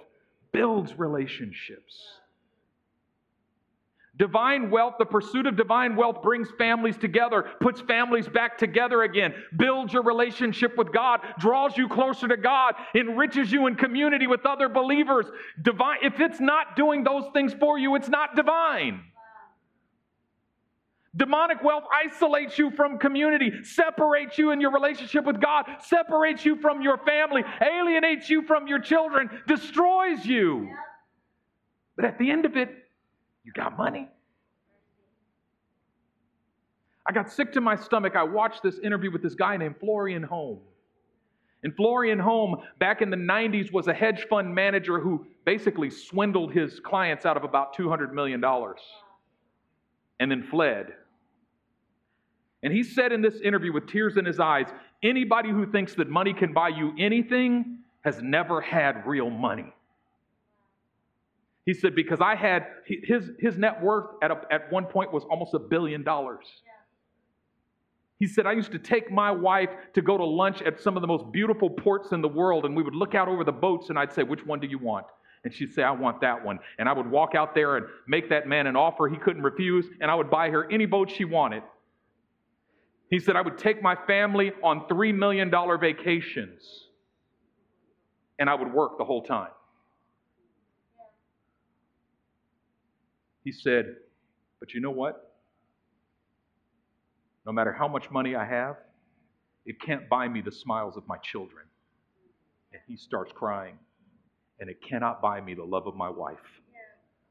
builds 0.53 0.98
relationships. 0.98 1.98
Divine 4.16 4.70
wealth, 4.70 4.94
the 4.98 5.05
pursuit 5.05 5.46
of 5.46 5.57
divine 5.57 5.96
wealth 5.96 6.22
brings 6.22 6.48
families 6.57 6.96
together, 6.96 7.50
puts 7.61 7.81
families 7.81 8.29
back 8.29 8.57
together 8.57 9.03
again, 9.03 9.35
builds 9.57 9.92
your 9.92 10.05
relationship 10.05 10.77
with 10.79 10.92
God, 10.92 11.20
draws 11.40 11.77
you 11.77 11.88
closer 11.88 12.29
to 12.29 12.37
God, 12.37 12.74
enriches 12.94 13.50
you 13.50 13.66
in 13.66 13.74
community 13.74 14.29
with 14.29 14.46
other 14.46 14.68
believers. 14.68 15.27
Divine, 15.61 15.98
if 16.03 16.20
it's 16.20 16.38
not 16.38 16.77
doing 16.77 17.03
those 17.03 17.24
things 17.33 17.55
for 17.55 17.77
you, 17.77 17.96
it's 17.96 18.09
not 18.09 18.37
divine. 18.37 19.03
Demonic 21.16 21.62
wealth 21.62 21.85
isolates 21.92 22.57
you 22.57 22.70
from 22.72 22.98
community, 22.98 23.64
separates 23.64 24.38
you 24.38 24.50
in 24.53 24.61
your 24.61 24.72
relationship 24.72 25.24
with 25.24 25.40
God, 25.40 25.64
separates 25.81 26.44
you 26.44 26.61
from 26.61 26.83
your 26.83 26.98
family, 26.98 27.42
alienates 27.61 28.31
you 28.31 28.42
from 28.42 28.68
your 28.68 28.81
children, 28.81 29.29
destroys 29.48 30.24
you. 30.24 30.68
But 31.96 32.05
at 32.05 32.18
the 32.18 32.31
end 32.31 32.46
of 32.46 32.57
it, 32.57 32.84
you 33.44 33.52
got 33.52 33.76
money? 33.76 34.09
I 37.07 37.12
got 37.12 37.30
sick 37.30 37.52
to 37.52 37.61
my 37.61 37.76
stomach. 37.76 38.16
I 38.16 38.22
watched 38.22 38.62
this 38.62 38.78
interview 38.78 39.11
with 39.11 39.22
this 39.22 39.35
guy 39.35 39.57
named 39.57 39.76
Florian 39.78 40.26
Homm. 40.26 40.59
And 41.62 41.74
Florian 41.76 42.18
Homm, 42.18 42.62
back 42.78 43.02
in 43.02 43.11
the 43.11 43.16
90s, 43.16 43.72
was 43.72 43.88
a 43.88 43.94
hedge 43.94 44.26
fund 44.28 44.54
manager 44.54 45.00
who 45.00 45.26
basically 45.44 45.90
swindled 45.90 46.52
his 46.52 46.80
clients 46.80 47.26
out 47.26 47.37
of 47.37 47.44
about 47.44 47.76
$200 47.76 48.12
million 48.12 48.42
and 50.20 50.30
then 50.30 50.42
fled. 50.50 50.94
And 52.62 52.72
he 52.72 52.83
said 52.83 53.12
in 53.12 53.20
this 53.20 53.40
interview 53.42 53.72
with 53.72 53.87
tears 53.87 54.16
in 54.16 54.24
his 54.24 54.40
eyes 54.40 54.66
anybody 55.02 55.50
who 55.50 55.70
thinks 55.70 55.94
that 55.96 56.09
money 56.09 56.33
can 56.33 56.54
buy 56.54 56.68
you 56.68 56.94
anything 56.98 57.80
has 58.02 58.22
never 58.22 58.61
had 58.61 59.07
real 59.07 59.28
money. 59.28 59.72
He 61.66 61.72
said, 61.72 61.94
because 61.94 62.20
I 62.20 62.35
had, 62.35 62.66
his, 62.85 63.31
his 63.38 63.57
net 63.57 63.83
worth 63.83 64.11
at, 64.22 64.31
a, 64.31 64.40
at 64.50 64.70
one 64.70 64.85
point 64.85 65.12
was 65.12 65.24
almost 65.24 65.55
a 65.55 65.59
billion 65.59 66.03
dollars. 66.03 66.44
He 68.18 68.27
said, 68.27 68.46
I 68.46 68.53
used 68.53 68.72
to 68.72 68.79
take 68.79 69.11
my 69.11 69.31
wife 69.31 69.70
to 69.94 70.03
go 70.03 70.16
to 70.16 70.24
lunch 70.24 70.62
at 70.62 70.81
some 70.81 70.96
of 70.96 71.00
the 71.00 71.07
most 71.07 71.31
beautiful 71.33 71.68
ports 71.68 72.12
in 72.12 72.20
the 72.20 72.29
world, 72.29 72.64
and 72.64 72.77
we 72.77 72.83
would 72.83 72.94
look 72.94 73.14
out 73.14 73.29
over 73.29 73.44
the 73.44 73.53
boats, 73.53 73.88
and 73.90 73.98
I'd 73.98 74.12
say, 74.12 74.22
Which 74.22 74.46
one 74.46 74.61
do 74.61 74.66
you 74.66 74.79
want? 74.79 75.07
And 75.42 75.53
she'd 75.53 75.74
say, 75.74 75.83
I 75.83 75.90
want 75.90 76.20
that 76.20 76.42
one. 76.42 76.59
And 76.79 76.88
I 76.88 76.92
would 76.92 77.11
walk 77.11 77.35
out 77.35 77.55
there 77.55 77.77
and 77.77 77.87
make 78.07 78.31
that 78.31 78.46
man 78.46 78.66
an 78.66 78.77
offer 78.77 79.09
he 79.09 79.16
couldn't 79.16 79.42
refuse, 79.42 79.87
and 80.00 80.11
I 80.11 80.14
would 80.14 80.31
buy 80.31 80.48
her 80.50 80.70
any 80.70 80.87
boat 80.87 81.11
she 81.11 81.24
wanted. 81.24 81.62
He 83.11 83.18
said, 83.18 83.37
I 83.37 83.42
would 83.42 83.59
take 83.59 83.83
my 83.83 83.96
family 84.07 84.53
on 84.62 84.87
$3 84.88 85.14
million 85.14 85.50
vacations, 85.50 86.88
and 88.38 88.48
I 88.48 88.55
would 88.55 88.72
work 88.72 88.96
the 88.96 89.05
whole 89.05 89.22
time. 89.22 89.50
He 93.44 93.52
said, 93.52 93.96
But 94.59 94.74
you 94.74 94.80
know 94.80 94.90
what? 94.90 95.35
No 97.46 97.52
matter 97.52 97.72
how 97.72 97.87
much 97.87 98.11
money 98.11 98.35
I 98.35 98.44
have, 98.44 98.76
it 99.66 99.80
can't 99.80 100.09
buy 100.09 100.28
me 100.28 100.40
the 100.40 100.52
smiles 100.52 100.96
of 100.96 101.07
my 101.07 101.18
children. 101.18 101.66
And 102.72 102.80
he 102.88 102.96
starts 102.96 103.33
crying. 103.33 103.78
And 104.61 104.70
it 104.70 104.78
cannot 104.83 105.20
buy 105.20 105.40
me 105.40 105.54
the 105.54 105.64
love 105.64 105.87
of 105.87 105.94
my 105.94 106.09
wife. 106.09 106.38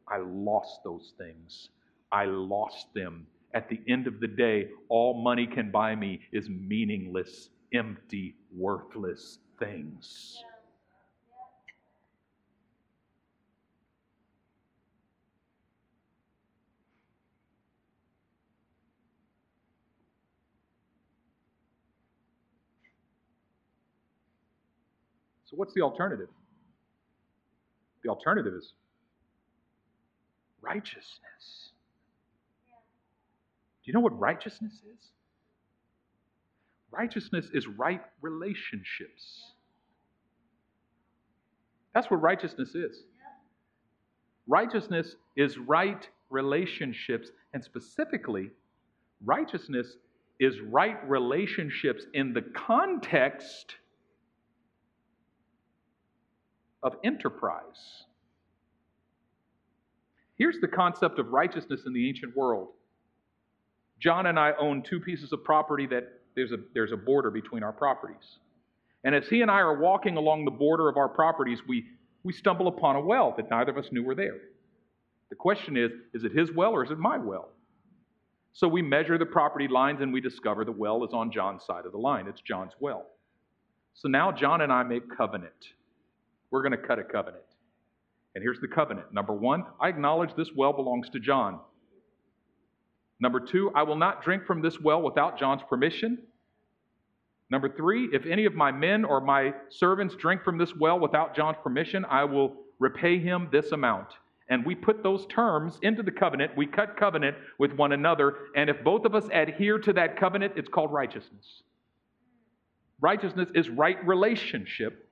I 0.07 0.17
lost 0.17 0.81
those 0.83 1.13
things. 1.17 1.69
I 2.11 2.25
lost 2.25 2.87
them. 2.93 3.25
At 3.53 3.69
the 3.69 3.79
end 3.87 4.07
of 4.07 4.19
the 4.19 4.27
day, 4.27 4.69
all 4.89 5.21
money 5.23 5.47
can 5.47 5.71
buy 5.71 5.95
me 5.95 6.21
is 6.31 6.49
meaningless, 6.49 7.49
empty, 7.73 8.35
worthless 8.55 9.39
things. 9.59 10.37
Yeah. 10.41 10.52
So, 25.53 25.57
what's 25.57 25.75
the 25.75 25.81
alternative? 25.81 26.29
The 28.01 28.09
alternative 28.09 28.55
is 28.55 28.73
righteousness. 30.63 31.69
Do 33.83 33.91
you 33.91 33.93
know 33.93 33.99
what 33.99 34.17
righteousness 34.19 34.73
is? 34.73 35.11
Righteousness 36.89 37.49
is 37.53 37.67
right 37.67 38.01
relationships. 38.21 39.51
That's 41.93 42.09
what 42.09 42.19
righteousness 42.19 42.73
is. 42.73 43.03
Righteousness 44.47 45.15
is 45.37 45.59
right 45.59 46.09
relationships, 46.31 47.29
and 47.53 47.63
specifically, 47.63 48.49
righteousness 49.23 49.97
is 50.39 50.59
right 50.61 51.07
relationships 51.07 52.05
in 52.15 52.33
the 52.33 52.41
context 52.41 53.75
of 56.83 56.95
enterprise. 57.03 58.05
Here's 60.35 60.59
the 60.61 60.67
concept 60.67 61.19
of 61.19 61.29
righteousness 61.29 61.81
in 61.85 61.93
the 61.93 62.07
ancient 62.07 62.35
world. 62.35 62.69
John 63.99 64.25
and 64.25 64.37
I 64.37 64.51
own 64.59 64.83
two 64.83 64.99
pieces 64.99 65.31
of 65.31 65.43
property 65.43 65.85
that 65.87 66.21
there's 66.35 66.51
a, 66.51 66.57
there's 66.73 66.91
a 66.91 66.97
border 66.97 67.31
between 67.31 67.63
our 67.63 67.71
properties. 67.71 68.39
And 69.03 69.13
as 69.13 69.27
he 69.27 69.41
and 69.41 69.51
I 69.51 69.59
are 69.59 69.79
walking 69.79 70.17
along 70.17 70.45
the 70.45 70.51
border 70.51 70.89
of 70.89 70.97
our 70.97 71.09
properties, 71.09 71.59
we, 71.67 71.85
we 72.23 72.33
stumble 72.33 72.67
upon 72.67 72.95
a 72.95 73.01
well 73.01 73.33
that 73.37 73.49
neither 73.49 73.71
of 73.71 73.77
us 73.77 73.91
knew 73.91 74.03
were 74.03 74.15
there. 74.15 74.37
The 75.29 75.35
question 75.35 75.77
is 75.77 75.91
is 76.13 76.23
it 76.23 76.31
his 76.31 76.51
well 76.51 76.71
or 76.71 76.83
is 76.83 76.91
it 76.91 76.99
my 76.99 77.17
well? 77.17 77.49
So 78.53 78.67
we 78.67 78.81
measure 78.81 79.17
the 79.17 79.25
property 79.25 79.67
lines 79.67 80.01
and 80.01 80.13
we 80.13 80.21
discover 80.21 80.63
the 80.63 80.71
well 80.71 81.03
is 81.03 81.11
on 81.11 81.31
John's 81.31 81.63
side 81.65 81.85
of 81.85 81.91
the 81.91 81.97
line. 81.97 82.27
It's 82.27 82.41
John's 82.41 82.73
well. 82.79 83.07
So 83.95 84.07
now 84.07 84.31
John 84.31 84.61
and 84.61 84.71
I 84.71 84.83
make 84.83 85.03
covenant. 85.15 85.53
We're 86.53 86.61
going 86.61 86.79
to 86.79 86.87
cut 86.87 86.99
a 86.99 87.03
covenant. 87.03 87.43
And 88.35 88.43
here's 88.43 88.59
the 88.61 88.67
covenant. 88.67 89.11
Number 89.11 89.33
one, 89.33 89.65
I 89.81 89.89
acknowledge 89.89 90.35
this 90.35 90.49
well 90.55 90.71
belongs 90.71 91.09
to 91.09 91.19
John. 91.19 91.59
Number 93.19 93.39
two, 93.39 93.71
I 93.73 93.81
will 93.81 93.95
not 93.95 94.21
drink 94.21 94.45
from 94.45 94.61
this 94.61 94.79
well 94.79 95.01
without 95.01 95.39
John's 95.39 95.63
permission. 95.67 96.19
Number 97.49 97.75
three, 97.75 98.07
if 98.13 98.27
any 98.27 98.45
of 98.45 98.53
my 98.53 98.71
men 98.71 99.03
or 99.03 99.19
my 99.19 99.55
servants 99.69 100.13
drink 100.13 100.43
from 100.43 100.59
this 100.59 100.75
well 100.75 100.99
without 100.99 101.35
John's 101.35 101.57
permission, 101.63 102.05
I 102.05 102.23
will 102.23 102.53
repay 102.77 103.17
him 103.17 103.49
this 103.51 103.71
amount. 103.71 104.09
And 104.47 104.63
we 104.63 104.75
put 104.75 105.01
those 105.01 105.25
terms 105.25 105.79
into 105.81 106.03
the 106.03 106.11
covenant. 106.11 106.55
We 106.55 106.67
cut 106.67 106.97
covenant 106.97 107.35
with 107.57 107.73
one 107.73 107.93
another. 107.93 108.35
And 108.55 108.69
if 108.69 108.83
both 108.83 109.05
of 109.05 109.15
us 109.15 109.25
adhere 109.33 109.79
to 109.79 109.93
that 109.93 110.19
covenant, 110.19 110.53
it's 110.55 110.69
called 110.69 110.93
righteousness. 110.93 111.63
Righteousness 113.01 113.49
is 113.55 113.71
right 113.71 113.97
relationship. 114.05 115.09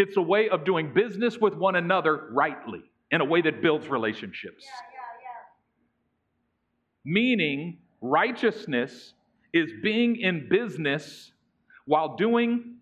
It's 0.00 0.16
a 0.16 0.22
way 0.22 0.48
of 0.48 0.64
doing 0.64 0.94
business 0.94 1.36
with 1.38 1.52
one 1.52 1.76
another 1.76 2.30
rightly 2.32 2.82
in 3.10 3.20
a 3.20 3.24
way 3.24 3.42
that 3.42 3.60
builds 3.60 3.86
relationships. 3.86 4.64
Yeah, 4.64 4.86
yeah, 4.92 5.28
yeah. 7.04 7.12
Meaning, 7.12 7.80
righteousness 8.00 9.12
is 9.52 9.70
being 9.82 10.16
in 10.16 10.48
business 10.48 11.32
while 11.84 12.16
doing 12.16 12.76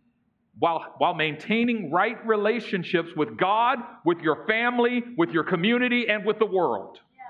while, 0.60 0.94
while 0.98 1.14
maintaining 1.14 1.90
right 1.90 2.24
relationships 2.24 3.08
with 3.16 3.36
God, 3.36 3.78
with 4.04 4.20
your 4.20 4.46
family, 4.46 5.02
with 5.16 5.30
your 5.30 5.42
community, 5.42 6.08
and 6.08 6.24
with 6.24 6.38
the 6.38 6.46
world. 6.46 7.00
Yeah. 7.16 7.22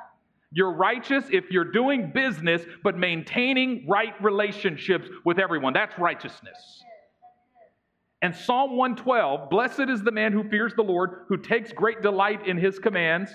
You're 0.53 0.75
righteous 0.75 1.25
if 1.31 1.51
you're 1.51 1.73
doing 1.73 2.13
business, 2.15 2.63
but 2.85 2.99
maintaining 2.99 3.87
right 3.89 4.13
relationships 4.23 5.09
with 5.25 5.39
everyone. 5.39 5.73
That's 5.73 5.99
righteousness. 5.99 6.85
And 8.21 8.35
Psalm 8.35 8.77
112 8.77 9.51
Blessed 9.51 9.89
is 9.89 10.03
the 10.03 10.11
man 10.11 10.33
who 10.33 10.49
fears 10.49 10.75
the 10.75 10.83
Lord, 10.83 11.25
who 11.29 11.37
takes 11.37 11.73
great 11.73 12.03
delight 12.03 12.47
in 12.47 12.57
his 12.57 12.79
commands. 12.79 13.31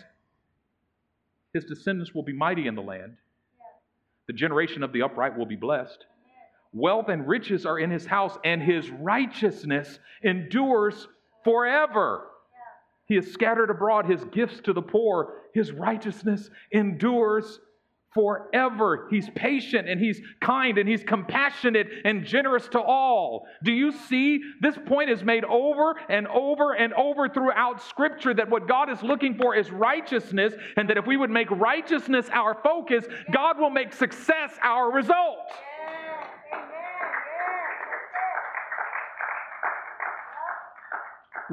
His 1.54 1.66
descendants 1.66 2.14
will 2.14 2.24
be 2.24 2.34
mighty 2.34 2.68
in 2.68 2.76
the 2.76 2.82
land. 2.82 3.16
The 4.28 4.34
generation 4.34 4.84
of 4.84 4.92
the 4.92 5.04
upright 5.04 5.38
will 5.38 5.46
be 5.46 5.56
blessed. 5.56 6.06
Wealth 6.74 7.10
and 7.10 7.28
riches 7.28 7.66
are 7.66 7.78
in 7.78 7.92
his 7.92 8.06
house, 8.06 8.38
and 8.44 8.62
his 8.62 8.90
righteousness 8.90 10.00
endures 10.24 11.08
forever. 11.44 12.28
He 13.06 13.16
has 13.16 13.28
scattered 13.32 13.70
abroad 13.70 14.06
his 14.06 14.24
gifts 14.26 14.60
to 14.62 14.74
the 14.74 14.82
poor. 14.82 15.36
His 15.54 15.72
righteousness 15.72 16.50
endures 16.72 17.60
forever. 18.14 19.08
He's 19.10 19.30
patient 19.36 19.90
and 19.90 20.00
he's 20.00 20.22
kind 20.42 20.78
and 20.78 20.88
he's 20.88 21.04
compassionate 21.04 21.88
and 22.06 22.26
generous 22.26 22.68
to 22.70 22.82
all. 22.82 23.48
Do 23.64 23.72
you 23.72 23.92
see? 23.92 24.42
This 24.62 24.78
point 24.86 25.10
is 25.10 25.24
made 25.24 25.44
over 25.46 25.96
and 26.10 26.28
over 26.28 26.74
and 26.74 26.94
over 26.94 27.28
throughout 27.30 27.82
Scripture 27.82 28.34
that 28.34 28.50
what 28.50 28.68
God 28.68 28.90
is 28.90 29.02
looking 29.02 29.38
for 29.38 29.56
is 29.56 29.72
righteousness, 29.72 30.54
and 30.78 30.90
that 30.90 30.98
if 30.98 31.06
we 31.06 31.18
would 31.18 31.30
make 31.30 31.50
righteousness 31.52 32.28
our 32.32 32.56
focus, 32.64 33.06
God 33.32 33.60
will 33.60 33.70
make 33.70 33.94
success 33.94 34.52
our 34.62 34.92
result. 34.92 35.52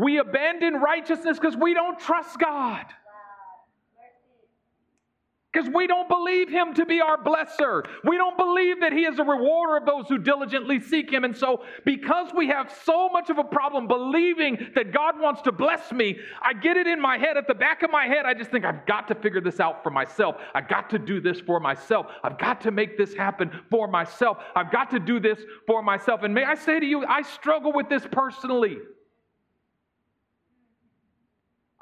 We 0.01 0.19
abandon 0.19 0.75
righteousness 0.75 1.39
because 1.39 1.57
we 1.57 1.75
don't 1.75 1.99
trust 1.99 2.39
God. 2.39 2.85
Because 5.53 5.68
we 5.74 5.88
don't 5.88 6.09
believe 6.09 6.48
Him 6.48 6.74
to 6.74 6.86
be 6.86 7.01
our 7.01 7.16
blesser. 7.16 7.84
We 8.05 8.16
don't 8.16 8.36
believe 8.36 8.80
that 8.80 8.92
He 8.92 9.01
is 9.01 9.18
a 9.18 9.24
rewarder 9.24 9.78
of 9.78 9.84
those 9.84 10.07
who 10.09 10.18
diligently 10.18 10.78
seek 10.78 11.12
Him. 11.12 11.24
And 11.24 11.36
so, 11.36 11.64
because 11.84 12.30
we 12.36 12.46
have 12.48 12.72
so 12.84 13.09
much 13.09 13.30
of 13.30 13.38
a 13.38 13.42
problem 13.44 13.88
believing 13.88 14.68
that 14.76 14.92
God 14.92 15.18
wants 15.18 15.42
to 15.42 15.53
bless 15.53 15.90
me, 15.90 16.18
I 16.40 16.53
get 16.53 16.76
it 16.76 16.86
in 16.86 17.01
my 17.01 17.18
head, 17.18 17.36
at 17.36 17.48
the 17.48 17.55
back 17.55 17.82
of 17.82 17.90
my 17.90 18.07
head, 18.07 18.26
I 18.26 18.34
just 18.34 18.53
think, 18.53 18.64
I've 18.64 18.86
got 18.86 19.09
to 19.09 19.16
figure 19.16 19.40
this 19.40 19.59
out 19.59 19.82
for 19.82 19.90
myself. 19.90 20.36
I've 20.55 20.68
got 20.68 20.88
to 20.90 21.01
do 21.01 21.20
this 21.20 21.40
for 21.40 21.59
myself. 21.59 22.07
I've 22.22 22.38
got 22.38 22.61
to 22.61 22.70
make 22.70 22.96
this 22.96 23.12
happen 23.12 23.51
for 23.70 23.88
myself. 23.88 24.38
I've 24.55 24.70
got 24.70 24.88
to 24.92 25.01
do 25.01 25.18
this 25.18 25.40
for 25.66 25.82
myself. 25.82 26.22
And 26.22 26.32
may 26.32 26.44
I 26.44 26.55
say 26.55 26.78
to 26.78 26.86
you, 26.86 27.05
I 27.05 27.22
struggle 27.22 27.72
with 27.72 27.88
this 27.88 28.07
personally. 28.12 28.76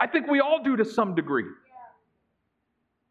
I 0.00 0.06
think 0.06 0.26
we 0.26 0.40
all 0.40 0.62
do 0.62 0.74
to 0.76 0.86
some 0.86 1.14
degree. 1.14 1.44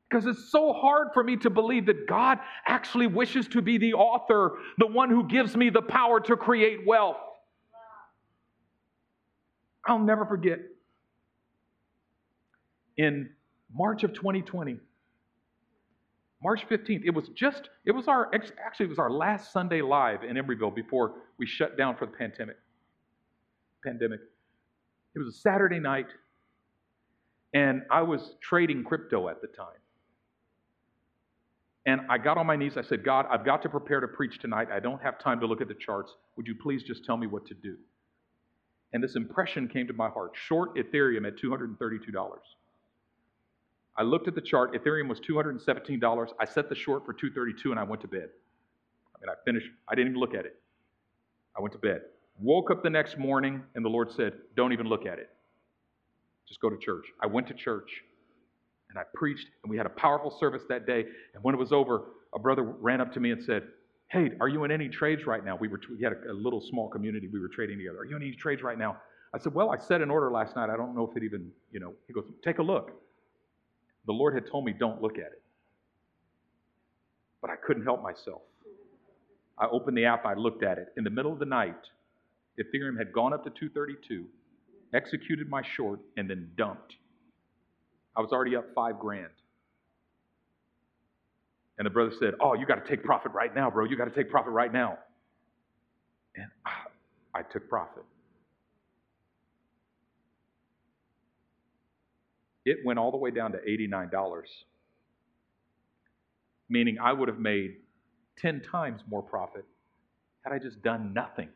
Because 0.09 0.25
it's 0.25 0.51
so 0.51 0.71
hard 0.71 1.09
for 1.13 1.23
me 1.23 1.35
to 1.37 1.49
believe 1.49 1.85
that 1.87 2.07
God 2.07 2.39
actually 2.65 3.07
wishes 3.07 3.47
to 3.49 3.61
be 3.61 3.77
the 3.77 3.93
author, 3.93 4.57
the 4.77 4.87
one 4.87 5.09
who 5.09 5.27
gives 5.27 5.55
me 5.55 5.69
the 5.69 5.81
power 5.81 6.19
to 6.21 6.37
create 6.37 6.85
wealth. 6.85 7.17
I'll 9.85 9.99
never 9.99 10.25
forget 10.25 10.59
in 12.97 13.29
March 13.73 14.03
of 14.03 14.13
2020, 14.13 14.77
March 16.43 16.67
15th, 16.69 17.03
it 17.03 17.13
was 17.13 17.29
just, 17.29 17.69
it 17.85 17.91
was 17.91 18.07
our, 18.07 18.29
actually, 18.33 18.85
it 18.85 18.89
was 18.89 18.99
our 18.99 19.11
last 19.11 19.51
Sunday 19.51 19.81
live 19.81 20.23
in 20.23 20.35
Emeryville 20.35 20.75
before 20.75 21.13
we 21.37 21.45
shut 21.45 21.77
down 21.77 21.95
for 21.95 22.05
the 22.05 22.11
pandemic. 22.11 22.57
Pandemic. 23.83 24.19
It 25.15 25.19
was 25.19 25.35
a 25.35 25.37
Saturday 25.39 25.79
night. 25.79 26.07
And 27.53 27.83
I 27.89 28.01
was 28.01 28.35
trading 28.41 28.83
crypto 28.83 29.29
at 29.29 29.41
the 29.41 29.47
time. 29.47 29.79
And 31.87 32.01
I 32.09 32.17
got 32.17 32.37
on 32.37 32.45
my 32.45 32.57
knees. 32.57 32.75
I 32.75 32.81
said, 32.81 33.05
God, 33.05 33.25
I've 33.31 33.45
got 33.45 33.61
to 33.61 33.69
prepare 33.69 34.01
to 34.01 34.09
preach 34.09 34.39
tonight. 34.39 34.67
I 34.71 34.81
don't 34.81 35.01
have 35.01 35.17
time 35.17 35.39
to 35.39 35.47
look 35.47 35.61
at 35.61 35.69
the 35.69 35.73
charts. 35.73 36.11
Would 36.35 36.45
you 36.45 36.53
please 36.53 36.83
just 36.83 37.05
tell 37.05 37.15
me 37.15 37.27
what 37.27 37.45
to 37.47 37.53
do? 37.53 37.77
And 38.91 39.01
this 39.01 39.15
impression 39.15 39.69
came 39.69 39.87
to 39.87 39.93
my 39.93 40.09
heart 40.09 40.33
short 40.33 40.75
Ethereum 40.75 41.25
at 41.25 41.37
$232. 41.37 42.37
I 43.95 44.03
looked 44.03 44.27
at 44.27 44.35
the 44.35 44.41
chart. 44.41 44.73
Ethereum 44.73 45.07
was 45.07 45.21
$217. 45.21 46.27
I 46.37 46.45
set 46.45 46.67
the 46.67 46.75
short 46.75 47.05
for 47.05 47.13
232 47.13 47.71
and 47.71 47.79
I 47.79 47.83
went 47.83 48.01
to 48.01 48.07
bed. 48.09 48.29
I 49.15 49.19
mean, 49.21 49.29
I 49.29 49.35
finished, 49.45 49.67
I 49.87 49.95
didn't 49.95 50.11
even 50.11 50.19
look 50.19 50.33
at 50.33 50.45
it. 50.45 50.59
I 51.57 51.61
went 51.61 51.71
to 51.71 51.79
bed. 51.79 52.01
Woke 52.37 52.69
up 52.69 52.83
the 52.83 52.89
next 52.89 53.17
morning 53.17 53.63
and 53.75 53.83
the 53.83 53.89
Lord 53.89 54.11
said, 54.11 54.33
Don't 54.57 54.73
even 54.73 54.87
look 54.87 55.05
at 55.05 55.19
it. 55.19 55.29
Just 56.47 56.59
go 56.59 56.69
to 56.69 56.77
church. 56.77 57.05
I 57.21 57.27
went 57.27 57.47
to 57.47 57.53
church 57.53 58.03
and 58.97 59.05
I 59.05 59.17
preached, 59.17 59.47
and 59.63 59.69
we 59.69 59.77
had 59.77 59.85
a 59.85 59.89
powerful 59.89 60.31
service 60.31 60.63
that 60.69 60.87
day. 60.87 61.05
And 61.33 61.43
when 61.43 61.53
it 61.53 61.57
was 61.57 61.71
over, 61.71 62.05
a 62.33 62.39
brother 62.39 62.63
ran 62.63 62.99
up 62.99 63.13
to 63.13 63.19
me 63.19 63.31
and 63.31 63.43
said, 63.43 63.63
Hey, 64.09 64.31
are 64.39 64.47
you 64.47 64.63
in 64.63 64.71
any 64.71 64.89
trades 64.89 65.27
right 65.27 65.43
now? 65.43 65.55
We, 65.57 65.67
were, 65.67 65.81
we 65.95 66.03
had 66.03 66.13
a, 66.13 66.31
a 66.31 66.33
little 66.33 66.61
small 66.61 66.89
community 66.89 67.27
we 67.27 67.39
were 67.39 67.49
trading 67.49 67.77
together. 67.77 67.99
Are 67.99 68.05
you 68.05 68.15
in 68.15 68.23
any 68.23 68.31
trades 68.33 68.63
right 68.63 68.77
now? 68.77 68.97
I 69.33 69.37
said, 69.37 69.53
Well, 69.53 69.69
I 69.69 69.77
set 69.77 70.01
an 70.01 70.09
order 70.09 70.31
last 70.31 70.55
night. 70.55 70.69
I 70.69 70.77
don't 70.77 70.95
know 70.95 71.07
if 71.07 71.15
it 71.15 71.23
even, 71.23 71.51
you 71.71 71.79
know, 71.79 71.93
he 72.07 72.13
goes, 72.13 72.25
Take 72.43 72.57
a 72.57 72.63
look. 72.63 72.91
The 74.07 74.13
Lord 74.13 74.33
had 74.33 74.49
told 74.49 74.65
me, 74.65 74.73
Don't 74.73 75.01
look 75.01 75.17
at 75.17 75.31
it. 75.31 75.41
But 77.41 77.51
I 77.51 77.55
couldn't 77.55 77.83
help 77.83 78.01
myself. 78.01 78.41
I 79.59 79.67
opened 79.67 79.97
the 79.97 80.05
app, 80.05 80.25
I 80.25 80.33
looked 80.33 80.63
at 80.63 80.77
it. 80.77 80.87
In 80.97 81.03
the 81.03 81.09
middle 81.09 81.33
of 81.33 81.39
the 81.39 81.45
night, 81.45 81.75
Ethereum 82.59 82.97
had 82.97 83.11
gone 83.11 83.33
up 83.33 83.43
to 83.43 83.49
232 83.49 84.25
executed 84.93 85.49
my 85.49 85.61
short, 85.61 85.99
and 86.15 86.29
then 86.29 86.49
dumped. 86.57 86.95
I 88.17 88.21
was 88.21 88.31
already 88.31 88.55
up 88.55 88.65
five 88.73 88.99
grand. 88.99 89.29
And 91.77 91.85
the 91.85 91.91
brother 91.91 92.11
said, 92.19 92.33
Oh, 92.41 92.55
you 92.55 92.65
got 92.65 92.83
to 92.83 92.89
take 92.89 93.03
profit 93.03 93.31
right 93.33 93.53
now, 93.53 93.69
bro. 93.69 93.85
You 93.85 93.95
got 93.95 94.05
to 94.05 94.15
take 94.15 94.31
profit 94.31 94.51
right 94.51 94.73
now. 94.73 94.97
And 96.35 96.47
I, 96.65 97.39
I 97.39 97.43
took 97.43 97.69
profit. 97.69 98.03
It 102.65 102.79
went 102.83 102.99
all 102.99 103.11
the 103.11 103.17
way 103.17 103.31
down 103.31 103.53
to 103.53 103.59
$89, 103.59 104.11
meaning 106.69 106.97
I 107.01 107.13
would 107.13 107.29
have 107.29 107.39
made 107.39 107.77
10 108.39 108.61
times 108.61 109.01
more 109.09 109.21
profit 109.21 109.63
had 110.41 110.53
I 110.53 110.59
just 110.59 110.81
done 110.81 111.13
nothing. 111.13 111.49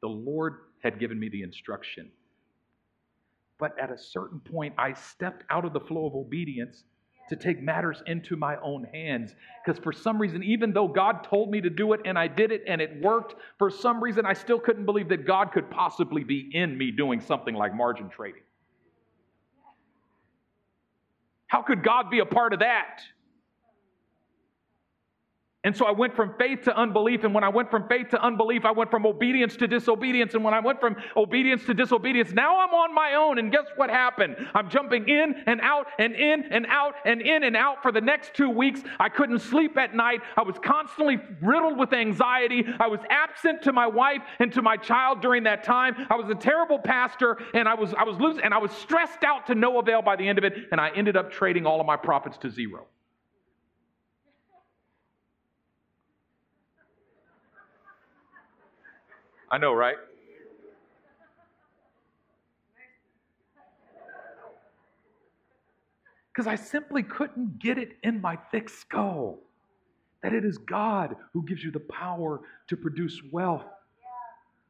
The 0.00 0.08
Lord 0.08 0.54
had 0.82 0.98
given 0.98 1.18
me 1.18 1.28
the 1.28 1.42
instruction. 1.42 2.10
But 3.58 3.78
at 3.80 3.90
a 3.90 3.98
certain 3.98 4.40
point, 4.40 4.74
I 4.78 4.92
stepped 4.92 5.44
out 5.50 5.64
of 5.64 5.72
the 5.72 5.80
flow 5.80 6.06
of 6.06 6.14
obedience 6.14 6.84
to 7.28 7.36
take 7.36 7.60
matters 7.60 8.02
into 8.06 8.36
my 8.36 8.56
own 8.62 8.84
hands. 8.84 9.34
Because 9.64 9.82
for 9.82 9.92
some 9.92 10.20
reason, 10.20 10.42
even 10.42 10.72
though 10.72 10.86
God 10.86 11.24
told 11.24 11.50
me 11.50 11.60
to 11.60 11.70
do 11.70 11.92
it 11.92 12.00
and 12.04 12.18
I 12.18 12.28
did 12.28 12.52
it 12.52 12.62
and 12.66 12.80
it 12.80 13.02
worked, 13.02 13.34
for 13.58 13.70
some 13.70 14.02
reason 14.02 14.24
I 14.24 14.32
still 14.32 14.60
couldn't 14.60 14.84
believe 14.84 15.08
that 15.08 15.26
God 15.26 15.52
could 15.52 15.70
possibly 15.70 16.22
be 16.22 16.50
in 16.52 16.76
me 16.76 16.90
doing 16.90 17.20
something 17.20 17.54
like 17.54 17.74
margin 17.74 18.08
trading. 18.08 18.42
How 21.48 21.62
could 21.62 21.82
God 21.82 22.10
be 22.10 22.18
a 22.20 22.26
part 22.26 22.52
of 22.52 22.60
that? 22.60 23.00
And 25.66 25.76
so 25.76 25.84
I 25.84 25.90
went 25.90 26.14
from 26.14 26.32
faith 26.38 26.62
to 26.62 26.76
unbelief. 26.76 27.24
And 27.24 27.34
when 27.34 27.42
I 27.42 27.48
went 27.48 27.72
from 27.72 27.88
faith 27.88 28.10
to 28.10 28.22
unbelief, 28.22 28.64
I 28.64 28.70
went 28.70 28.88
from 28.88 29.04
obedience 29.04 29.56
to 29.56 29.66
disobedience. 29.66 30.34
And 30.34 30.44
when 30.44 30.54
I 30.54 30.60
went 30.60 30.78
from 30.78 30.94
obedience 31.16 31.64
to 31.64 31.74
disobedience, 31.74 32.30
now 32.30 32.60
I'm 32.60 32.72
on 32.72 32.94
my 32.94 33.14
own. 33.14 33.40
And 33.40 33.50
guess 33.50 33.64
what 33.74 33.90
happened? 33.90 34.36
I'm 34.54 34.70
jumping 34.70 35.08
in 35.08 35.42
and 35.46 35.60
out 35.60 35.88
and 35.98 36.14
in 36.14 36.44
and 36.52 36.66
out 36.66 36.94
and 37.04 37.20
in 37.20 37.42
and 37.42 37.56
out 37.56 37.82
for 37.82 37.90
the 37.90 38.00
next 38.00 38.32
two 38.32 38.48
weeks. 38.48 38.80
I 39.00 39.08
couldn't 39.08 39.40
sleep 39.40 39.76
at 39.76 39.92
night. 39.92 40.20
I 40.36 40.42
was 40.42 40.54
constantly 40.62 41.18
riddled 41.42 41.76
with 41.76 41.92
anxiety. 41.92 42.64
I 42.78 42.86
was 42.86 43.00
absent 43.10 43.62
to 43.62 43.72
my 43.72 43.88
wife 43.88 44.22
and 44.38 44.52
to 44.52 44.62
my 44.62 44.76
child 44.76 45.20
during 45.20 45.42
that 45.42 45.64
time. 45.64 45.96
I 46.08 46.14
was 46.14 46.30
a 46.30 46.36
terrible 46.36 46.78
pastor 46.78 47.38
and 47.54 47.68
I 47.68 47.74
was, 47.74 47.92
I 47.94 48.04
was 48.04 48.16
losing, 48.20 48.44
and 48.44 48.54
I 48.54 48.58
was 48.58 48.70
stressed 48.70 49.24
out 49.24 49.48
to 49.48 49.56
no 49.56 49.80
avail 49.80 50.00
by 50.00 50.14
the 50.14 50.28
end 50.28 50.38
of 50.38 50.44
it. 50.44 50.68
And 50.70 50.80
I 50.80 50.90
ended 50.90 51.16
up 51.16 51.32
trading 51.32 51.66
all 51.66 51.80
of 51.80 51.86
my 51.88 51.96
profits 51.96 52.38
to 52.38 52.50
zero. 52.50 52.86
I 59.50 59.58
know, 59.58 59.72
right? 59.72 59.96
Because 66.32 66.46
I 66.46 66.56
simply 66.56 67.02
couldn't 67.02 67.58
get 67.58 67.78
it 67.78 67.96
in 68.02 68.20
my 68.20 68.36
thick 68.50 68.68
skull 68.68 69.38
that 70.22 70.34
it 70.34 70.44
is 70.44 70.58
God 70.58 71.16
who 71.32 71.42
gives 71.46 71.62
you 71.62 71.70
the 71.70 71.80
power 71.80 72.40
to 72.68 72.76
produce 72.76 73.22
wealth. 73.32 73.64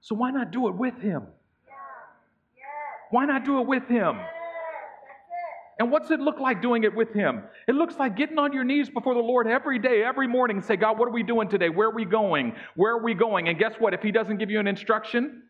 So 0.00 0.14
why 0.14 0.30
not 0.30 0.50
do 0.52 0.68
it 0.68 0.74
with 0.74 0.98
Him? 1.00 1.26
Why 3.10 3.24
not 3.24 3.44
do 3.44 3.60
it 3.60 3.66
with 3.66 3.88
Him? 3.88 4.20
And 5.78 5.90
what's 5.90 6.10
it 6.10 6.20
look 6.20 6.40
like 6.40 6.62
doing 6.62 6.84
it 6.84 6.94
with 6.94 7.12
Him? 7.12 7.42
It 7.68 7.74
looks 7.74 7.96
like 7.96 8.16
getting 8.16 8.38
on 8.38 8.52
your 8.52 8.64
knees 8.64 8.88
before 8.88 9.14
the 9.14 9.20
Lord 9.20 9.46
every 9.46 9.78
day, 9.78 10.02
every 10.02 10.26
morning, 10.26 10.56
and 10.56 10.64
say, 10.64 10.76
God, 10.76 10.98
what 10.98 11.06
are 11.06 11.12
we 11.12 11.22
doing 11.22 11.48
today? 11.48 11.68
Where 11.68 11.88
are 11.88 11.94
we 11.94 12.06
going? 12.06 12.54
Where 12.76 12.92
are 12.92 13.02
we 13.02 13.12
going? 13.12 13.48
And 13.48 13.58
guess 13.58 13.74
what? 13.78 13.92
If 13.92 14.00
He 14.00 14.10
doesn't 14.10 14.38
give 14.38 14.50
you 14.50 14.58
an 14.58 14.66
instruction, 14.66 15.42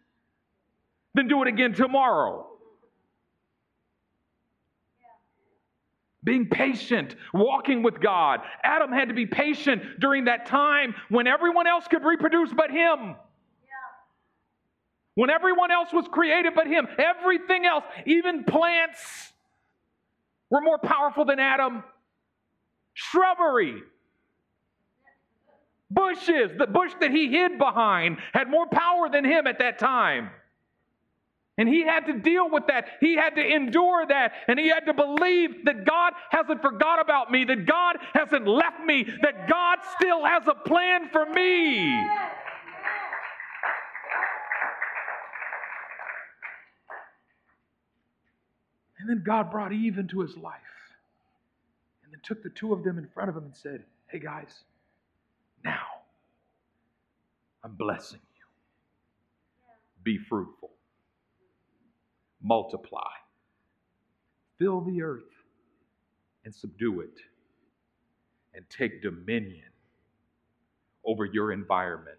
then 1.15 1.29
do 1.29 1.43
it 1.43 1.49
again 1.49 1.75
tomorrow. 1.75 2.47
Being 6.25 6.49
patient, 6.49 7.15
walking 7.33 7.85
with 7.85 8.01
God. 8.01 8.41
Adam 8.65 8.91
had 8.91 9.09
to 9.11 9.15
be 9.15 9.27
patient 9.27 10.01
during 10.01 10.25
that 10.25 10.47
time 10.47 10.97
when 11.09 11.29
everyone 11.29 11.69
else 11.69 11.87
could 11.87 12.05
reproduce 12.05 12.51
but 12.53 12.69
him. 12.69 13.15
When 15.15 15.31
everyone 15.31 15.71
else 15.71 15.93
was 15.93 16.07
created 16.11 16.53
but 16.57 16.67
him. 16.67 16.89
Everything 16.99 17.65
else, 17.65 17.85
even 18.07 18.43
plants, 18.43 19.33
were 20.51 20.61
more 20.61 20.79
powerful 20.79 21.25
than 21.25 21.39
Adam. 21.39 21.83
Shrubbery, 22.95 23.83
bushes, 25.91 26.51
the 26.57 26.67
bush 26.67 26.93
that 27.01 27.11
he 27.11 27.29
hid 27.31 27.59
behind 27.59 28.19
had 28.33 28.49
more 28.49 28.67
power 28.67 29.09
than 29.09 29.25
him 29.25 29.47
at 29.47 29.59
that 29.59 29.79
time. 29.79 30.31
And 31.59 31.69
he 31.69 31.83
had 31.83 32.07
to 32.07 32.13
deal 32.13 32.51
with 32.51 32.67
that. 32.67 32.87
He 33.01 33.15
had 33.15 33.35
to 33.37 33.43
endure 33.43 34.07
that. 34.07 34.33
And 34.47 34.59
he 34.59 34.69
had 34.69 34.85
to 34.87 34.93
believe 34.93 35.65
that 35.65 35.87
God 35.87 36.13
hasn't 36.31 36.61
forgot 36.61 37.01
about 37.01 37.31
me, 37.31 37.45
that 37.45 37.65
God 37.65 37.97
hasn't 38.13 38.47
left 38.47 38.81
me, 38.85 39.09
that 39.23 39.49
God 39.49 39.79
still 39.99 40.25
has 40.25 40.43
a 40.47 40.55
plan 40.55 41.09
for 41.11 41.25
me. 41.25 41.99
And 49.07 49.17
then 49.17 49.23
God 49.25 49.53
brought 49.53 49.73
Eve 49.73 49.99
into 49.99 50.19
his 50.19 50.37
life. 50.37 50.57
And 52.03 52.13
then 52.13 52.19
took 52.25 52.43
the 52.43 52.51
two 52.51 52.73
of 52.73 52.83
them 52.83 52.99
in 52.99 53.07
front 53.07 53.31
of 53.31 53.37
him 53.37 53.45
and 53.45 53.55
said, 53.57 53.85
Hey 54.09 54.19
guys, 54.19 54.65
now 55.65 55.85
I'm 57.63 57.77
blessing 57.77 58.19
you. 58.37 58.43
Be 60.03 60.19
fruitful, 60.19 60.73
multiply, 62.43 63.01
fill 64.59 64.81
the 64.81 65.03
earth, 65.03 65.23
and 66.45 66.53
subdue 66.53 67.03
it, 67.03 67.21
and 68.55 68.65
take 68.69 69.03
dominion 69.03 69.71
over 71.05 71.25
your 71.25 71.53
environment. 71.53 72.19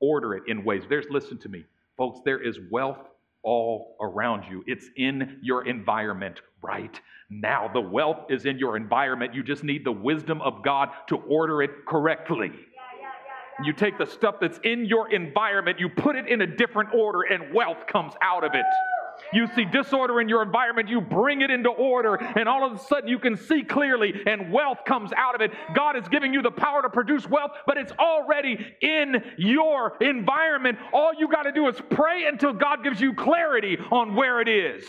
Order 0.00 0.34
it 0.34 0.42
in 0.48 0.64
ways. 0.64 0.82
There's, 0.86 1.06
listen 1.08 1.38
to 1.38 1.48
me, 1.48 1.64
folks, 1.96 2.20
there 2.26 2.42
is 2.42 2.58
wealth 2.70 3.08
all 3.46 3.96
around 4.00 4.44
you. 4.50 4.62
It's 4.66 4.86
in 4.96 5.38
your 5.40 5.66
environment 5.66 6.42
right 6.60 7.00
now. 7.30 7.70
The 7.72 7.80
wealth 7.80 8.26
is 8.28 8.44
in 8.44 8.58
your 8.58 8.76
environment. 8.76 9.32
You 9.34 9.42
just 9.42 9.62
need 9.64 9.84
the 9.84 9.92
wisdom 9.92 10.42
of 10.42 10.62
God 10.64 10.90
to 11.08 11.16
order 11.16 11.62
it 11.62 11.70
correctly. 11.86 12.50
You 13.64 13.72
take 13.72 13.96
the 13.96 14.04
stuff 14.04 14.34
that's 14.38 14.58
in 14.64 14.84
your 14.84 15.10
environment, 15.14 15.80
you 15.80 15.88
put 15.88 16.14
it 16.14 16.28
in 16.28 16.42
a 16.42 16.46
different 16.46 16.90
order, 16.92 17.22
and 17.22 17.54
wealth 17.54 17.86
comes 17.86 18.12
out 18.20 18.44
of 18.44 18.50
it. 18.52 18.66
You 19.32 19.46
see 19.54 19.64
disorder 19.64 20.20
in 20.20 20.28
your 20.28 20.42
environment, 20.42 20.88
you 20.88 21.00
bring 21.00 21.40
it 21.40 21.50
into 21.50 21.70
order, 21.70 22.14
and 22.14 22.48
all 22.48 22.64
of 22.66 22.72
a 22.72 22.78
sudden 22.78 23.08
you 23.08 23.18
can 23.18 23.36
see 23.36 23.62
clearly, 23.62 24.12
and 24.26 24.52
wealth 24.52 24.78
comes 24.86 25.10
out 25.16 25.34
of 25.34 25.40
it. 25.40 25.52
God 25.74 25.96
is 25.96 26.06
giving 26.08 26.32
you 26.32 26.42
the 26.42 26.50
power 26.50 26.82
to 26.82 26.88
produce 26.88 27.28
wealth, 27.28 27.52
but 27.66 27.76
it's 27.76 27.92
already 27.92 28.58
in 28.80 29.22
your 29.38 29.96
environment. 30.00 30.78
All 30.92 31.12
you 31.18 31.28
got 31.28 31.44
to 31.44 31.52
do 31.52 31.68
is 31.68 31.76
pray 31.90 32.26
until 32.26 32.52
God 32.52 32.82
gives 32.82 33.00
you 33.00 33.14
clarity 33.14 33.76
on 33.90 34.14
where 34.14 34.40
it 34.40 34.48
is. 34.48 34.84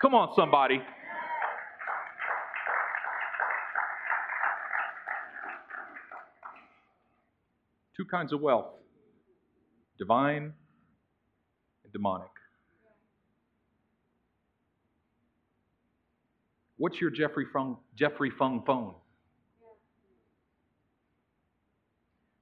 Come 0.00 0.14
on, 0.14 0.34
somebody. 0.34 0.82
Two 7.96 8.04
kinds 8.06 8.32
of 8.32 8.40
wealth 8.40 8.66
divine 9.98 10.52
demonic. 11.92 12.28
What's 16.78 17.00
your 17.00 17.10
Jeffrey 17.10 17.46
Fung, 17.52 17.76
Jeffrey 17.94 18.30
Fung 18.30 18.62
phone? 18.66 18.94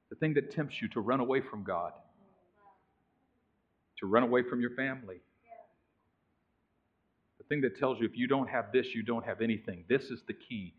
The 0.09 0.16
thing 0.16 0.34
that 0.34 0.51
tempts 0.51 0.80
you 0.80 0.88
to 0.88 1.01
run 1.01 1.20
away 1.20 1.40
from 1.40 1.62
God, 1.62 1.92
to 3.98 4.07
run 4.07 4.22
away 4.22 4.42
from 4.48 4.61
your 4.61 4.70
family. 4.70 5.16
The 7.38 7.44
thing 7.44 7.61
that 7.62 7.78
tells 7.78 8.01
you 8.01 8.07
if 8.07 8.16
you 8.16 8.26
don't 8.26 8.48
have 8.48 8.72
this, 8.72 8.86
you 8.94 9.03
don't 9.03 9.24
have 9.26 9.40
anything. 9.40 9.84
This 9.88 10.05
is 10.05 10.20
the 10.26 10.32
key. 10.32 10.74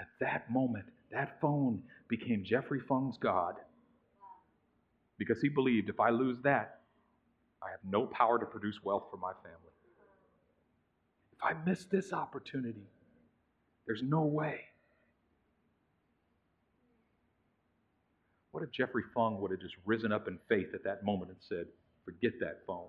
At 0.00 0.08
that 0.20 0.50
moment, 0.50 0.86
that 1.12 1.40
phone 1.40 1.82
became 2.08 2.42
Jeffrey 2.44 2.80
Fung's 2.88 3.16
God 3.16 3.54
because 5.18 5.40
he 5.40 5.48
believed 5.48 5.88
if 5.88 6.00
I 6.00 6.10
lose 6.10 6.38
that, 6.42 6.80
I 7.64 7.70
have 7.70 7.80
no 7.88 8.06
power 8.06 8.38
to 8.38 8.46
produce 8.46 8.82
wealth 8.82 9.04
for 9.10 9.16
my 9.16 9.32
family. 9.42 9.58
If 11.32 11.42
I 11.42 11.54
miss 11.68 11.84
this 11.84 12.12
opportunity, 12.12 12.86
there's 13.86 14.02
no 14.02 14.22
way. 14.22 14.60
What 18.52 18.62
if 18.62 18.70
Jeffrey 18.70 19.02
Fung 19.14 19.40
would 19.40 19.50
have 19.50 19.60
just 19.60 19.74
risen 19.84 20.12
up 20.12 20.28
in 20.28 20.38
faith 20.48 20.68
at 20.74 20.84
that 20.84 21.04
moment 21.04 21.30
and 21.30 21.40
said, 21.40 21.66
Forget 22.04 22.32
that 22.40 22.60
phone. 22.66 22.88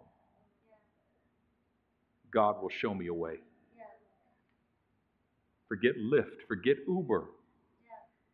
God 2.32 2.61
will 2.61 2.69
show 2.69 2.93
me 2.93 3.07
a 3.07 3.13
way. 3.13 3.38
Forget 5.69 5.95
Lyft, 5.97 6.45
forget 6.47 6.78
Uber. 6.88 7.26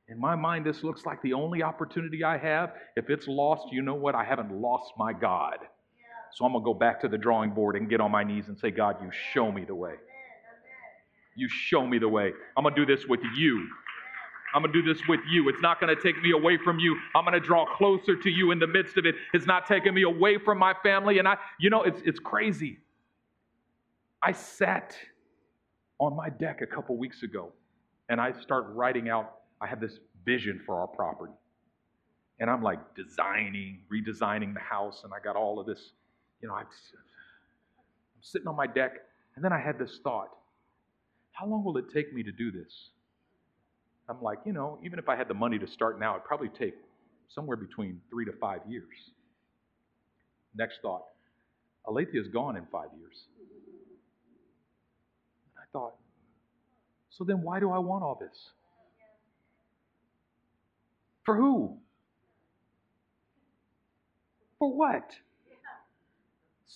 In 0.08 0.20
my 0.20 0.36
mind, 0.36 0.66
this 0.66 0.84
looks 0.84 1.06
like 1.06 1.22
the 1.22 1.34
only 1.34 1.64
opportunity 1.64 2.24
I 2.24 2.38
have. 2.38 2.74
If 2.98 3.10
it's 3.10 3.28
lost, 3.28 3.72
you 3.72 3.82
know 3.82 3.96
what? 3.96 4.14
I 4.16 4.26
haven't 4.26 4.52
lost 4.52 4.92
my 4.98 5.14
God. 5.14 5.60
So 6.34 6.46
I'm 6.46 6.54
going 6.54 6.64
to 6.64 6.66
go 6.66 6.74
back 6.74 7.02
to 7.02 7.08
the 7.08 7.18
drawing 7.18 7.52
board 7.52 7.76
and 7.76 7.90
get 7.90 8.02
on 8.02 8.12
my 8.12 8.24
knees 8.24 8.48
and 8.48 8.58
say, 8.58 8.72
God, 8.72 8.98
you 9.02 9.10
show 9.34 9.52
me 9.52 9.66
the 9.66 9.76
way. 9.76 9.96
You 11.36 11.48
show 11.50 11.86
me 11.86 11.98
the 11.98 12.10
way. 12.10 12.32
I'm 12.58 12.64
going 12.64 12.76
to 12.76 12.86
do 12.86 12.96
this 12.96 13.06
with 13.08 13.22
you. 13.36 13.68
I'm 14.54 14.62
going 14.64 14.74
to 14.74 14.82
do 14.82 14.94
this 14.94 15.02
with 15.08 15.22
you. 15.30 15.48
It's 15.50 15.62
not 15.62 15.80
going 15.80 15.96
to 15.96 16.02
take 16.02 16.22
me 16.22 16.32
away 16.32 16.58
from 16.58 16.78
you. 16.80 16.98
I'm 17.16 17.24
going 17.24 17.40
to 17.40 17.46
draw 17.46 17.66
closer 17.78 18.16
to 18.16 18.30
you 18.30 18.52
in 18.52 18.60
the 18.60 18.68
midst 18.68 18.98
of 18.98 19.06
it. 19.06 19.16
It's 19.34 19.46
not 19.46 19.66
taking 19.66 19.94
me 19.94 20.04
away 20.04 20.38
from 20.38 20.58
my 20.58 20.74
family. 20.84 21.20
And 21.20 21.28
I, 21.28 21.38
you 21.60 21.70
know, 21.70 21.84
it's, 21.84 22.02
it's 22.06 22.20
crazy. 22.20 22.80
I 24.22 24.34
sat 24.34 24.96
on 26.00 26.16
my 26.16 26.30
deck 26.30 26.62
a 26.62 26.68
couple 26.68 26.98
weeks 26.98 27.24
ago 27.24 27.54
and 28.10 28.20
I 28.20 28.34
start 28.42 28.66
writing 28.70 29.08
out 29.10 29.36
I 29.62 29.68
have 29.68 29.80
this 29.80 30.00
vision 30.26 30.60
for 30.66 30.80
our 30.80 30.88
property. 30.88 31.34
And 32.40 32.50
I'm 32.50 32.64
like 32.64 32.80
designing, 32.96 33.82
redesigning 33.94 34.54
the 34.56 34.60
house, 34.60 35.02
and 35.04 35.14
I 35.14 35.20
got 35.24 35.36
all 35.36 35.60
of 35.60 35.68
this, 35.68 35.92
you 36.42 36.48
know, 36.48 36.56
I'm 36.56 36.66
sitting 38.22 38.48
on 38.48 38.56
my 38.56 38.68
deck, 38.68 38.94
and 39.36 39.44
then 39.46 39.54
I 39.54 39.60
had 39.60 39.80
this 39.80 40.00
thought 40.04 40.30
how 41.34 41.48
long 41.48 41.64
will 41.64 41.78
it 41.78 41.86
take 41.94 42.14
me 42.14 42.24
to 42.24 42.32
do 42.32 42.52
this? 42.52 42.90
I'm 44.10 44.22
like, 44.22 44.40
you 44.46 44.54
know, 44.54 44.78
even 44.84 45.00
if 45.00 45.08
I 45.08 45.16
had 45.16 45.28
the 45.28 45.34
money 45.34 45.58
to 45.60 45.68
start 45.68 46.00
now, 46.00 46.12
it'd 46.12 46.26
probably 46.26 46.50
take 46.50 46.76
somewhere 47.30 47.58
between 47.58 48.02
three 48.10 48.26
to 48.26 48.32
five 48.34 48.60
years. 48.68 49.12
Next 50.56 50.80
thought 50.82 51.04
Alethea 51.88 52.22
is 52.22 52.28
gone 52.28 52.58
in 52.58 52.66
five 52.72 52.90
years. 53.00 53.26
And 55.56 55.64
I 55.64 55.66
thought, 55.72 55.96
so 57.10 57.24
then 57.24 57.42
why 57.42 57.60
do 57.60 57.72
I 57.72 57.80
want 57.80 58.04
all 58.04 58.20
this? 58.20 58.52
For 61.26 61.36
who? 61.36 61.78
For 64.60 64.72
what? 64.72 65.12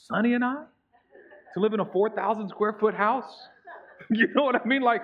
Sonny 0.07 0.33
and 0.33 0.43
I? 0.43 0.63
To 1.55 1.59
live 1.59 1.73
in 1.73 1.79
a 1.79 1.85
4,000 1.85 2.49
square 2.49 2.73
foot 2.79 2.93
house? 2.93 3.47
you 4.09 4.27
know 4.35 4.43
what 4.43 4.55
I 4.55 4.65
mean? 4.65 4.81
Like, 4.81 5.01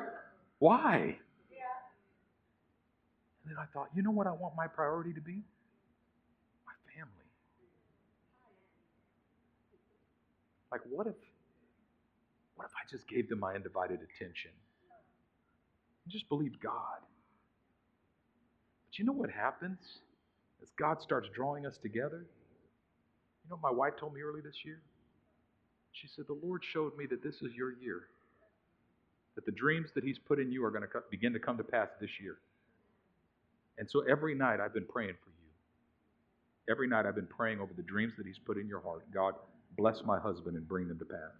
why? 0.59 1.17
And 3.43 3.51
then 3.51 3.57
I 3.57 3.65
thought, 3.73 3.87
you 3.95 4.03
know 4.03 4.11
what 4.11 4.27
I 4.27 4.31
want 4.31 4.55
my 4.55 4.67
priority 4.67 5.13
to 5.13 5.21
be? 5.21 5.41
My 6.67 6.73
family. 6.93 7.25
Like, 10.71 10.81
what 10.89 11.07
if, 11.07 11.15
what 12.55 12.65
if 12.65 12.71
I 12.75 12.85
just 12.89 13.07
gave 13.07 13.27
them 13.27 13.39
my 13.39 13.55
undivided 13.55 13.99
attention? 14.01 14.51
And 16.03 16.11
just 16.11 16.29
believed 16.29 16.61
God. 16.61 17.01
But 18.85 18.99
you 18.99 19.05
know 19.05 19.13
what 19.13 19.31
happens 19.31 19.79
as 20.61 20.69
God 20.77 21.01
starts 21.01 21.27
drawing 21.33 21.65
us 21.65 21.77
together? 21.81 22.25
You 23.43 23.49
know 23.49 23.57
what 23.59 23.71
my 23.71 23.75
wife 23.75 23.93
told 23.99 24.13
me 24.13 24.21
early 24.21 24.41
this 24.41 24.63
year? 24.63 24.79
She 25.91 26.07
said, 26.07 26.25
The 26.27 26.39
Lord 26.45 26.63
showed 26.63 26.97
me 26.97 27.05
that 27.07 27.23
this 27.23 27.41
is 27.41 27.53
your 27.55 27.73
year, 27.73 28.03
that 29.35 29.45
the 29.45 29.51
dreams 29.51 29.89
that 29.95 30.03
He's 30.03 30.19
put 30.19 30.39
in 30.39 30.51
you 30.51 30.63
are 30.65 30.71
going 30.71 30.83
to 30.83 30.89
begin 31.09 31.33
to 31.33 31.39
come 31.39 31.57
to 31.57 31.63
pass 31.63 31.89
this 31.99 32.11
year. 32.21 32.37
And 33.77 33.89
so 33.89 34.01
every 34.01 34.35
night 34.35 34.59
I've 34.59 34.73
been 34.73 34.85
praying 34.85 35.15
for 35.23 35.29
you. 35.29 36.71
Every 36.71 36.87
night 36.87 37.05
I've 37.05 37.15
been 37.15 37.27
praying 37.27 37.59
over 37.59 37.73
the 37.75 37.83
dreams 37.83 38.13
that 38.17 38.25
He's 38.25 38.39
put 38.39 38.57
in 38.57 38.67
your 38.67 38.81
heart. 38.81 39.05
God, 39.13 39.33
bless 39.77 40.03
my 40.05 40.19
husband 40.19 40.57
and 40.57 40.67
bring 40.67 40.87
them 40.87 40.99
to 40.99 41.05
pass. 41.05 41.35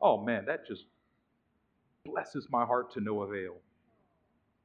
Oh 0.00 0.22
man, 0.24 0.44
that 0.46 0.66
just 0.66 0.84
blesses 2.04 2.46
my 2.50 2.64
heart 2.64 2.92
to 2.94 3.00
no 3.00 3.22
avail. 3.22 3.54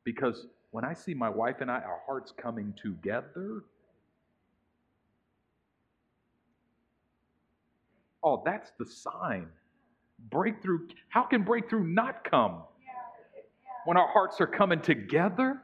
Because 0.04 0.48
when 0.72 0.86
I 0.86 0.94
see 0.94 1.14
my 1.14 1.30
wife 1.30 1.58
and 1.62 1.72
I, 1.72 1.76
our 1.76 2.02
hearts 2.06 2.34
coming 2.36 2.74
together, 2.82 3.64
oh, 8.24 8.42
that's 8.46 8.72
the 8.80 8.86
sign. 8.86 9.48
Breakthrough, 10.30 10.88
how 11.10 11.24
can 11.24 11.44
breakthrough 11.44 11.84
not 11.84 12.24
come 12.24 12.64
when 13.86 13.98
our 13.98 14.08
hearts 14.08 14.40
are 14.40 14.48
coming 14.48 14.82
together? 14.82 15.62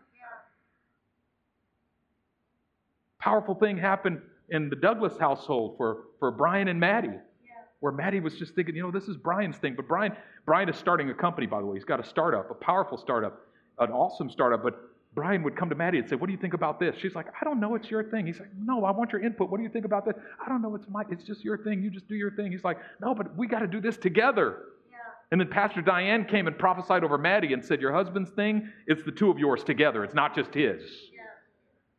Powerful 3.19 3.55
thing 3.55 3.77
happened 3.77 4.21
in 4.49 4.69
the 4.69 4.75
Douglas 4.75 5.17
household 5.19 5.75
for, 5.77 6.05
for 6.19 6.31
Brian 6.31 6.67
and 6.67 6.79
Maddie, 6.79 7.17
where 7.79 7.91
Maddie 7.91 8.19
was 8.19 8.35
just 8.35 8.55
thinking, 8.55 8.75
you 8.75 8.81
know, 8.81 8.91
this 8.91 9.07
is 9.07 9.17
Brian's 9.17 9.57
thing. 9.57 9.75
But 9.75 9.87
Brian, 9.87 10.15
Brian 10.45 10.69
is 10.69 10.77
starting 10.77 11.09
a 11.09 11.13
company, 11.13 11.47
by 11.47 11.59
the 11.59 11.65
way. 11.65 11.77
He's 11.77 11.85
got 11.85 11.99
a 11.99 12.03
startup, 12.03 12.49
a 12.49 12.53
powerful 12.53 12.97
startup, 12.97 13.39
an 13.79 13.91
awesome 13.91 14.29
startup. 14.29 14.63
But 14.63 14.79
Brian 15.19 15.43
would 15.43 15.57
come 15.57 15.67
to 15.67 15.75
Maddie 15.75 15.97
and 15.97 16.07
say, 16.07 16.15
What 16.15 16.27
do 16.27 16.31
you 16.31 16.39
think 16.39 16.53
about 16.53 16.79
this? 16.79 16.95
She's 17.01 17.13
like, 17.13 17.25
I 17.41 17.43
don't 17.43 17.59
know, 17.59 17.75
it's 17.75 17.91
your 17.91 18.05
thing. 18.05 18.25
He's 18.25 18.39
like, 18.39 18.51
No, 18.57 18.85
I 18.85 18.91
want 18.91 19.11
your 19.11 19.21
input. 19.21 19.49
What 19.49 19.57
do 19.57 19.63
you 19.63 19.69
think 19.69 19.83
about 19.83 20.05
this? 20.05 20.15
I 20.43 20.47
don't 20.47 20.61
know, 20.61 20.73
it's 20.75 20.85
my 20.89 21.03
it's 21.11 21.25
just 21.25 21.43
your 21.43 21.57
thing. 21.57 21.83
You 21.83 21.89
just 21.89 22.07
do 22.07 22.15
your 22.15 22.31
thing. 22.31 22.53
He's 22.53 22.63
like, 22.63 22.77
No, 23.01 23.13
but 23.13 23.35
we 23.35 23.45
got 23.45 23.59
to 23.59 23.67
do 23.67 23.81
this 23.81 23.97
together. 23.97 24.59
Yeah. 24.89 24.95
And 25.31 25.41
then 25.41 25.49
Pastor 25.49 25.81
Diane 25.81 26.23
came 26.23 26.47
and 26.47 26.57
prophesied 26.57 27.03
over 27.03 27.17
Maddie 27.17 27.51
and 27.51 27.63
said, 27.65 27.81
Your 27.81 27.91
husband's 27.91 28.29
thing, 28.29 28.69
it's 28.87 29.03
the 29.03 29.11
two 29.11 29.29
of 29.29 29.37
yours 29.37 29.61
together. 29.61 30.05
It's 30.05 30.15
not 30.15 30.33
just 30.33 30.53
his. 30.53 30.81
Yeah. 31.13 31.23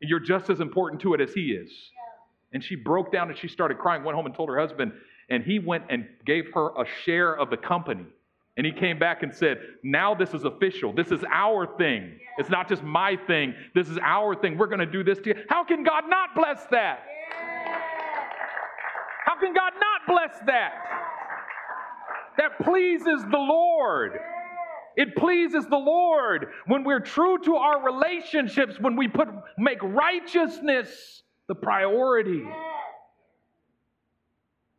You're 0.01 0.21
just 0.21 0.49
as 0.49 0.61
important 0.61 1.03
to 1.03 1.12
it 1.12 1.21
as 1.21 1.35
he 1.35 1.49
is. 1.49 1.68
Yeah. 1.71 2.55
And 2.55 2.64
she 2.64 2.75
broke 2.75 3.12
down 3.12 3.29
and 3.29 3.37
she 3.37 3.49
started 3.49 3.77
crying, 3.77 4.03
went 4.03 4.16
home 4.16 4.25
and 4.25 4.35
told 4.35 4.49
her 4.49 4.59
husband, 4.59 4.93
and 5.29 5.45
he 5.45 5.59
went 5.59 5.85
and 5.91 6.07
gave 6.25 6.47
her 6.55 6.71
a 6.71 6.87
share 7.05 7.37
of 7.37 7.51
the 7.51 7.59
company. 7.59 8.07
And 8.61 8.66
he 8.66 8.72
came 8.74 8.98
back 8.98 9.22
and 9.22 9.34
said, 9.34 9.56
Now 9.82 10.14
this 10.14 10.34
is 10.34 10.44
official. 10.44 10.92
This 10.92 11.11
is 11.11 11.24
our 11.32 11.66
thing. 11.78 12.20
It's 12.36 12.50
not 12.50 12.68
just 12.68 12.82
my 12.82 13.16
thing. 13.26 13.54
This 13.74 13.88
is 13.88 13.96
our 14.02 14.34
thing. 14.34 14.58
We're 14.58 14.66
going 14.66 14.80
to 14.80 14.84
do 14.84 15.02
this 15.02 15.18
to 15.20 15.30
you. 15.30 15.34
How 15.48 15.64
can 15.64 15.82
God 15.82 16.04
not 16.08 16.34
bless 16.36 16.66
that? 16.70 16.98
How 19.24 19.40
can 19.40 19.54
God 19.54 19.72
not 19.80 20.06
bless 20.06 20.38
that? 20.46 20.72
That 22.36 22.58
pleases 22.61 23.22
the 23.30 23.38
Lord. 23.38 24.18
It 24.94 25.16
pleases 25.16 25.66
the 25.66 25.78
Lord 25.78 26.48
when 26.66 26.84
we're 26.84 27.00
true 27.00 27.38
to 27.38 27.56
our 27.56 27.82
relationships, 27.82 28.78
when 28.78 28.94
we 28.94 29.08
put 29.08 29.28
make 29.56 29.82
righteousness 29.82 31.22
the 31.48 31.54
priority. 31.54 32.42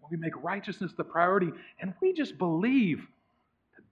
When 0.01 0.11
we 0.11 0.17
make 0.17 0.36
righteousness 0.43 0.91
the 0.95 1.03
priority 1.03 1.49
and 1.79 1.95
we 1.99 2.13
just 2.13 2.38
believe 2.38 3.07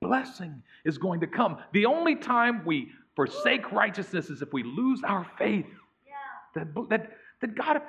blessing 0.02 0.62
is 0.86 0.98
going 0.98 1.20
to 1.22 1.28
come. 1.28 1.58
The 1.74 1.86
only 1.86 2.16
time 2.16 2.64
we 2.66 2.90
forsake 3.16 3.72
righteousness 3.72 4.30
is 4.30 4.42
if 4.42 4.54
we 4.54 4.64
lose 4.64 5.02
our 5.04 5.26
faith. 5.38 5.66
Yeah. 6.08 6.64
That, 6.64 6.90
that, 6.90 7.12
that 7.42 7.56
God, 7.56 7.82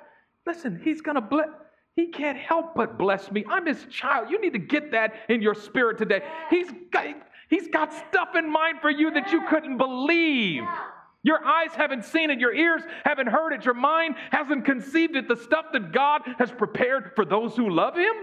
listen, 0.47 0.81
He's 0.83 1.01
going 1.01 1.15
to 1.17 1.21
bless. 1.21 1.49
He 1.97 2.09
can't 2.09 2.39
help 2.39 2.75
but 2.75 2.99
bless 2.99 3.31
me. 3.31 3.45
I'm 3.49 3.67
His 3.67 3.85
child. 3.91 4.31
You 4.31 4.41
need 4.41 4.53
to 4.53 4.59
get 4.59 4.93
that 4.93 5.15
in 5.29 5.43
your 5.43 5.55
spirit 5.55 5.99
today. 5.99 6.23
Yeah. 6.23 6.47
He's 6.51 6.71
got, 6.91 7.07
He's 7.49 7.69
got 7.69 7.93
stuff 7.93 8.35
in 8.37 8.51
mind 8.51 8.79
for 8.81 8.91
you 8.91 9.11
that 9.13 9.33
you 9.33 9.47
couldn't 9.49 9.77
believe. 9.77 10.63
Yeah. 10.63 10.79
Your 11.23 11.45
eyes 11.45 11.73
haven't 11.75 12.07
seen 12.07 12.31
it, 12.31 12.39
your 12.39 12.55
ears 12.55 12.81
haven't 13.05 13.27
heard 13.27 13.53
it, 13.53 13.67
your 13.67 13.75
mind 13.75 14.15
hasn't 14.31 14.65
conceived 14.65 15.17
it. 15.17 15.29
The 15.29 15.37
stuff 15.37 15.67
that 15.75 15.93
God 15.93 16.23
has 16.39 16.51
prepared 16.51 17.13
for 17.15 17.27
those 17.27 17.55
who 17.55 17.69
love 17.69 17.95
Him. 17.95 18.15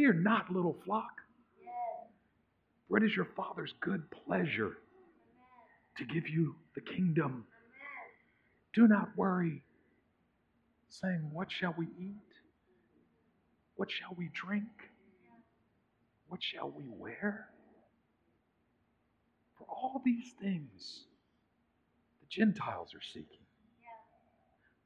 Fear 0.00 0.14
not, 0.14 0.50
little 0.50 0.78
flock. 0.86 1.12
For 2.88 2.96
it 2.96 3.02
is 3.02 3.14
your 3.14 3.28
Father's 3.36 3.74
good 3.82 4.02
pleasure 4.10 4.78
to 5.98 6.04
give 6.06 6.26
you 6.26 6.54
the 6.74 6.80
kingdom. 6.80 7.44
Do 8.72 8.88
not 8.88 9.10
worry, 9.14 9.62
saying, 10.88 11.28
What 11.34 11.52
shall 11.52 11.74
we 11.76 11.84
eat? 11.98 12.32
What 13.76 13.90
shall 13.90 14.16
we 14.16 14.30
drink? 14.32 14.70
What 16.28 16.42
shall 16.42 16.70
we 16.70 16.84
wear? 16.88 17.50
For 19.58 19.66
all 19.68 20.00
these 20.02 20.32
things 20.40 21.04
the 22.22 22.26
Gentiles 22.30 22.94
are 22.94 23.04
seeking. 23.12 23.44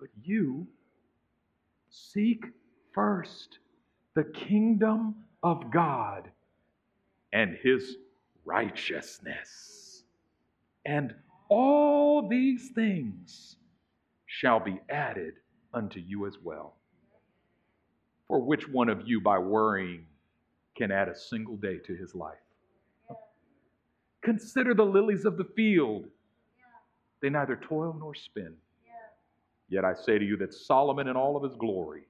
But 0.00 0.08
you 0.24 0.66
seek 1.88 2.46
first 2.92 3.60
the 4.14 4.24
kingdom 4.24 5.14
of 5.42 5.70
God 5.70 6.30
and 7.32 7.56
his 7.62 7.96
righteousness. 8.44 10.04
And 10.86 11.14
all 11.48 12.28
these 12.28 12.70
things 12.74 13.56
shall 14.26 14.60
be 14.60 14.80
added 14.88 15.34
unto 15.72 16.00
you 16.00 16.26
as 16.26 16.36
well. 16.42 16.74
For 18.28 18.40
which 18.40 18.68
one 18.68 18.88
of 18.88 19.02
you, 19.06 19.20
by 19.20 19.38
worrying, 19.38 20.06
can 20.76 20.90
add 20.90 21.08
a 21.08 21.16
single 21.16 21.56
day 21.56 21.78
to 21.78 21.94
his 21.94 22.14
life? 22.14 22.38
Consider 24.22 24.74
the 24.74 24.84
lilies 24.84 25.24
of 25.24 25.36
the 25.36 25.44
field. 25.44 26.06
They 27.20 27.30
neither 27.30 27.56
toil 27.56 27.94
nor 27.98 28.14
spin. 28.14 28.54
Yet 29.68 29.84
I 29.84 29.94
say 29.94 30.18
to 30.18 30.24
you 30.24 30.36
that 30.38 30.54
Solomon 30.54 31.08
in 31.08 31.16
all 31.16 31.36
of 31.36 31.42
his 31.42 31.56
glory 31.56 32.06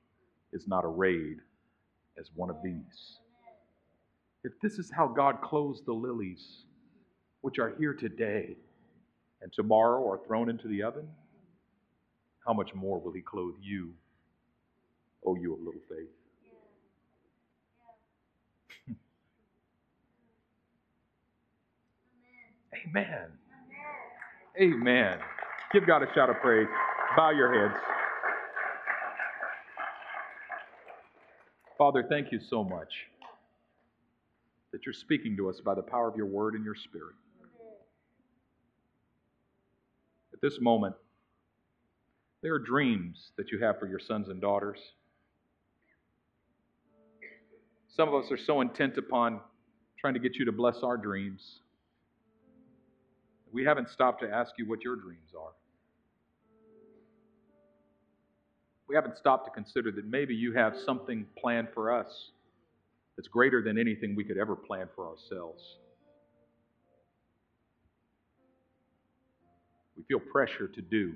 is 0.53 0.69
not 0.69 0.85
arrayed 0.85 1.39
as 2.19 2.31
one 2.35 2.51
of 2.51 2.57
these. 2.63 3.19
If 4.45 4.53
this 4.63 4.79
is 4.79 4.91
how 4.95 5.09
God 5.09 5.41
clothes 5.43 5.83
the 5.87 5.93
lilies, 5.93 6.65
which 7.41 7.59
are 7.59 7.75
here 7.79 7.95
today 7.95 8.57
and 9.43 9.53
tomorrow 9.53 10.09
are 10.09 10.21
thrown 10.27 10.49
into 10.49 10.69
the 10.69 10.83
oven, 10.83 11.09
how 12.47 12.53
much 12.53 12.75
more 12.75 13.01
will 13.01 13.13
He 13.13 13.23
clothe 13.23 13.55
you, 13.61 13.93
O 15.27 15.35
you 15.37 15.55
of 15.55 15.61
little 15.61 15.81
faith? 15.89 16.09
Amen. 22.89 23.29
Amen. 24.61 25.19
Give 25.73 25.87
God 25.87 26.03
a 26.03 26.07
shout 26.15 26.31
of 26.31 26.37
praise. 26.41 26.69
Bow 27.17 27.31
your 27.31 27.69
heads. 27.69 27.81
Father, 31.77 32.05
thank 32.09 32.31
you 32.31 32.39
so 32.39 32.63
much 32.63 32.93
that 34.71 34.87
you're 34.87 34.93
speaking 34.93 35.37
to 35.37 35.49
us 35.49 35.61
by 35.61 35.75
the 35.75 35.83
power 35.83 36.09
of 36.09 36.17
your 36.17 36.27
word 36.27 36.55
and 36.55 36.65
your 36.65 36.77
spirit. 36.77 37.17
At 40.33 40.41
this 40.41 40.61
moment, 40.61 40.95
there 42.43 42.55
are 42.55 42.61
dreams 42.61 43.33
that 43.37 43.51
you 43.51 43.59
have 43.59 43.79
for 43.81 43.87
your 43.87 43.99
sons 43.99 44.29
and 44.29 44.41
daughters. 44.41 44.79
Some 47.89 48.09
of 48.09 48.15
us 48.15 48.31
are 48.31 48.39
so 48.39 48.61
intent 48.61 48.97
upon 48.97 49.41
trying 49.99 50.15
to 50.15 50.21
get 50.21 50.37
you 50.37 50.45
to 50.45 50.53
bless 50.53 50.83
our 50.83 50.97
dreams. 50.97 51.61
We 53.53 53.65
haven't 53.65 53.89
stopped 53.89 54.23
to 54.23 54.31
ask 54.31 54.53
you 54.59 54.69
what 54.69 54.83
your 54.85 54.97
dreams 54.97 55.31
are. 55.37 55.53
We 58.89 58.95
haven't 58.95 59.17
stopped 59.17 59.47
to 59.47 59.51
consider 59.51 59.91
that 59.93 60.07
maybe 60.07 60.35
you 60.35 60.53
have 60.53 60.75
something 60.85 61.27
planned 61.41 61.69
for 61.75 61.93
us 61.93 62.31
that's 63.17 63.29
greater 63.29 63.63
than 63.63 63.79
anything 63.79 64.15
we 64.15 64.25
could 64.25 64.39
ever 64.39 64.57
plan 64.57 64.89
for 64.95 65.09
ourselves. 65.09 65.63
We 69.97 70.03
feel 70.05 70.21
pressure 70.21 70.69
to 70.69 70.83
do, 70.83 71.15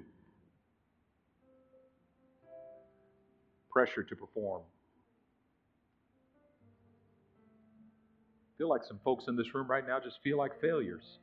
pressure 3.70 4.02
to 4.02 4.16
perform. 4.16 4.62
I 8.42 8.52
feel 8.58 8.68
like 8.68 8.82
some 8.84 9.00
folks 9.04 9.24
in 9.28 9.36
this 9.36 9.54
room 9.54 9.68
right 9.68 9.86
now 9.86 9.98
just 10.00 10.18
feel 10.22 10.38
like 10.38 10.60
failures. 10.60 11.18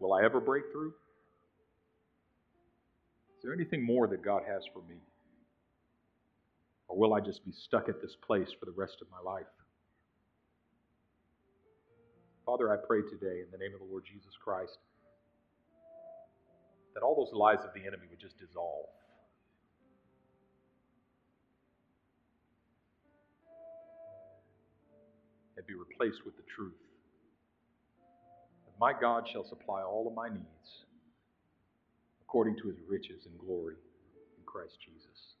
Will 0.00 0.12
I 0.12 0.24
ever 0.24 0.40
break 0.40 0.64
through? 0.72 0.92
Is 3.46 3.48
there 3.48 3.54
anything 3.54 3.86
more 3.86 4.08
that 4.08 4.24
God 4.24 4.42
has 4.44 4.64
for 4.72 4.82
me? 4.88 4.96
Or 6.88 6.98
will 6.98 7.14
I 7.14 7.20
just 7.20 7.44
be 7.44 7.52
stuck 7.52 7.88
at 7.88 8.02
this 8.02 8.16
place 8.26 8.48
for 8.58 8.66
the 8.66 8.72
rest 8.72 8.96
of 9.00 9.06
my 9.08 9.22
life? 9.22 9.46
Father, 12.44 12.72
I 12.72 12.76
pray 12.84 13.02
today 13.02 13.42
in 13.46 13.46
the 13.52 13.58
name 13.58 13.72
of 13.72 13.78
the 13.78 13.86
Lord 13.88 14.02
Jesus 14.04 14.32
Christ 14.42 14.78
that 16.94 17.04
all 17.04 17.14
those 17.14 17.32
lies 17.32 17.62
of 17.64 17.72
the 17.72 17.86
enemy 17.86 18.08
would 18.10 18.18
just 18.18 18.36
dissolve. 18.36 18.86
And 25.56 25.64
be 25.68 25.74
replaced 25.74 26.26
with 26.26 26.36
the 26.36 26.42
truth. 26.52 26.82
That 28.64 28.74
my 28.80 28.92
God 28.92 29.28
shall 29.32 29.44
supply 29.44 29.82
all 29.82 30.08
of 30.08 30.14
my 30.16 30.30
needs 30.30 30.85
according 32.26 32.56
to 32.56 32.66
his 32.68 32.76
riches 32.88 33.26
and 33.26 33.38
glory 33.38 33.76
in 34.36 34.44
Christ 34.44 34.76
Jesus. 34.84 35.36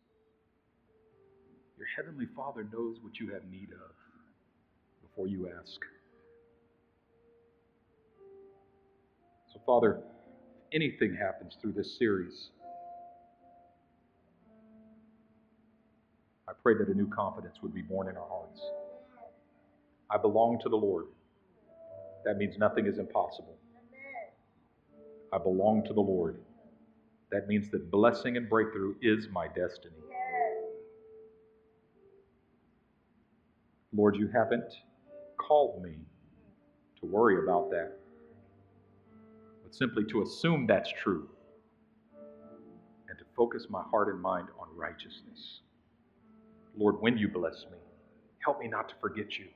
Your 1.76 1.86
heavenly 1.96 2.26
Father 2.34 2.66
knows 2.72 2.98
what 3.02 3.18
you 3.18 3.32
have 3.32 3.44
need 3.50 3.70
of 3.72 3.94
before 5.02 5.26
you 5.26 5.50
ask. 5.60 5.80
So, 9.52 9.60
Father, 9.66 9.96
if 9.96 10.74
anything 10.74 11.16
happens 11.16 11.56
through 11.60 11.72
this 11.72 11.98
series, 11.98 12.50
I 16.48 16.52
pray 16.62 16.74
that 16.78 16.88
a 16.88 16.94
new 16.94 17.08
confidence 17.08 17.56
would 17.62 17.74
be 17.74 17.82
born 17.82 18.08
in 18.08 18.16
our 18.16 18.28
hearts. 18.28 18.60
I 20.08 20.18
belong 20.18 20.60
to 20.62 20.68
the 20.68 20.76
Lord. 20.76 21.06
That 22.24 22.36
means 22.36 22.56
nothing 22.58 22.86
is 22.86 22.98
impossible. 22.98 23.56
I 25.32 25.38
belong 25.38 25.84
to 25.88 25.92
the 25.92 26.00
Lord. 26.00 26.36
That 27.30 27.48
means 27.48 27.70
that 27.70 27.90
blessing 27.90 28.36
and 28.36 28.48
breakthrough 28.48 28.94
is 29.02 29.28
my 29.30 29.48
destiny. 29.48 29.94
Lord, 33.92 34.16
you 34.16 34.28
haven't 34.28 34.72
called 35.38 35.82
me 35.82 35.96
to 37.00 37.06
worry 37.06 37.42
about 37.42 37.70
that, 37.70 37.92
but 39.62 39.74
simply 39.74 40.04
to 40.10 40.22
assume 40.22 40.66
that's 40.66 40.92
true 41.02 41.28
and 43.08 43.18
to 43.18 43.24
focus 43.36 43.66
my 43.70 43.82
heart 43.90 44.08
and 44.08 44.20
mind 44.20 44.48
on 44.60 44.68
righteousness. 44.76 45.60
Lord, 46.76 46.96
when 47.00 47.16
you 47.16 47.28
bless 47.28 47.64
me, 47.70 47.78
help 48.44 48.60
me 48.60 48.68
not 48.68 48.88
to 48.90 48.94
forget 49.00 49.38
you. 49.38 49.46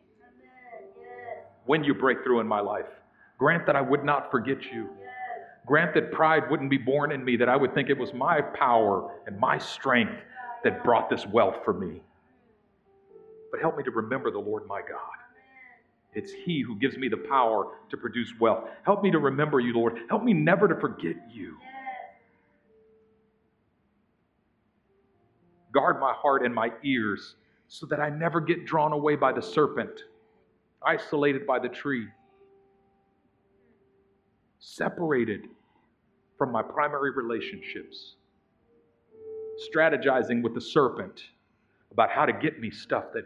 When 1.66 1.84
you 1.84 1.94
break 1.94 2.24
through 2.24 2.40
in 2.40 2.46
my 2.46 2.60
life, 2.60 2.86
grant 3.38 3.66
that 3.66 3.76
I 3.76 3.80
would 3.80 4.04
not 4.04 4.30
forget 4.30 4.58
you. 4.72 4.88
Grant 5.66 5.94
that 5.94 6.10
pride 6.12 6.50
wouldn't 6.50 6.70
be 6.70 6.78
born 6.78 7.12
in 7.12 7.24
me, 7.24 7.36
that 7.36 7.48
I 7.48 7.56
would 7.56 7.74
think 7.74 7.90
it 7.90 7.98
was 7.98 8.12
my 8.12 8.40
power 8.40 9.20
and 9.26 9.38
my 9.38 9.58
strength 9.58 10.22
that 10.64 10.84
brought 10.84 11.10
this 11.10 11.26
wealth 11.26 11.56
for 11.64 11.74
me 11.74 12.02
but 13.50 13.60
help 13.60 13.76
me 13.76 13.82
to 13.84 13.90
remember 13.90 14.30
the 14.30 14.38
Lord 14.38 14.66
my 14.66 14.80
God. 14.80 14.98
It's 16.14 16.32
He 16.32 16.60
who 16.60 16.76
gives 16.76 16.96
me 16.96 17.08
the 17.08 17.16
power 17.16 17.72
to 17.90 17.96
produce 17.96 18.32
wealth. 18.40 18.68
Help 18.84 19.02
me 19.02 19.10
to 19.10 19.18
remember 19.18 19.60
you, 19.60 19.72
Lord. 19.74 19.98
Help 20.08 20.22
me 20.24 20.32
never 20.32 20.68
to 20.68 20.74
forget 20.76 21.16
you. 21.30 21.56
Guard 25.72 26.00
my 26.00 26.12
heart 26.12 26.44
and 26.44 26.54
my 26.54 26.72
ears 26.82 27.36
so 27.68 27.86
that 27.86 28.00
I 28.00 28.10
never 28.10 28.40
get 28.40 28.66
drawn 28.66 28.92
away 28.92 29.14
by 29.14 29.32
the 29.32 29.42
serpent, 29.42 30.02
isolated 30.82 31.46
by 31.46 31.60
the 31.60 31.68
tree, 31.68 32.08
separated 34.60 35.48
from 36.38 36.52
my 36.52 36.62
primary 36.62 37.10
relationships, 37.12 38.14
strategizing 39.74 40.42
with 40.42 40.54
the 40.54 40.60
serpent 40.60 41.22
about 41.90 42.10
how 42.10 42.24
to 42.24 42.32
get 42.32 42.60
me 42.60 42.70
stuff 42.70 43.04
that 43.14 43.24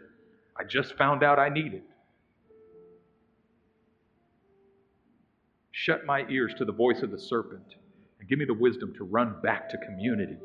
I 0.57 0.63
just 0.63 0.97
found 0.97 1.23
out 1.23 1.37
I 1.37 1.49
needed. 1.49 1.83
Shut 5.71 6.05
my 6.05 6.25
ears 6.29 6.53
to 6.57 6.65
the 6.65 6.71
voice 6.71 7.03
of 7.03 7.11
the 7.11 7.19
serpent 7.19 7.75
and 8.19 8.29
give 8.29 8.39
me 8.39 8.45
the 8.45 8.53
wisdom 8.53 8.93
to 8.97 9.03
run 9.03 9.35
back 9.43 9.69
to 9.69 9.77
community. 9.77 10.37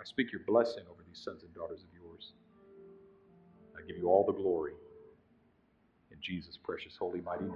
I 0.00 0.04
speak 0.04 0.32
your 0.32 0.42
blessing 0.46 0.82
over 0.90 1.02
these 1.08 1.22
sons 1.22 1.42
and 1.44 1.54
daughters 1.54 1.80
of 1.80 1.88
yours. 1.94 2.32
I 3.76 3.86
give 3.86 3.96
you 3.96 4.08
all 4.08 4.26
the 4.26 4.32
glory 4.32 4.72
Jesus' 6.22 6.58
precious, 6.62 6.96
holy, 6.98 7.20
mighty 7.22 7.44
name. 7.44 7.54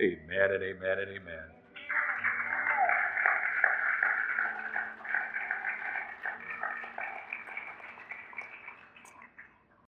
Amen 0.00 0.52
and 0.52 0.62
amen 0.64 0.98
and 1.00 1.10
amen. 1.10 1.63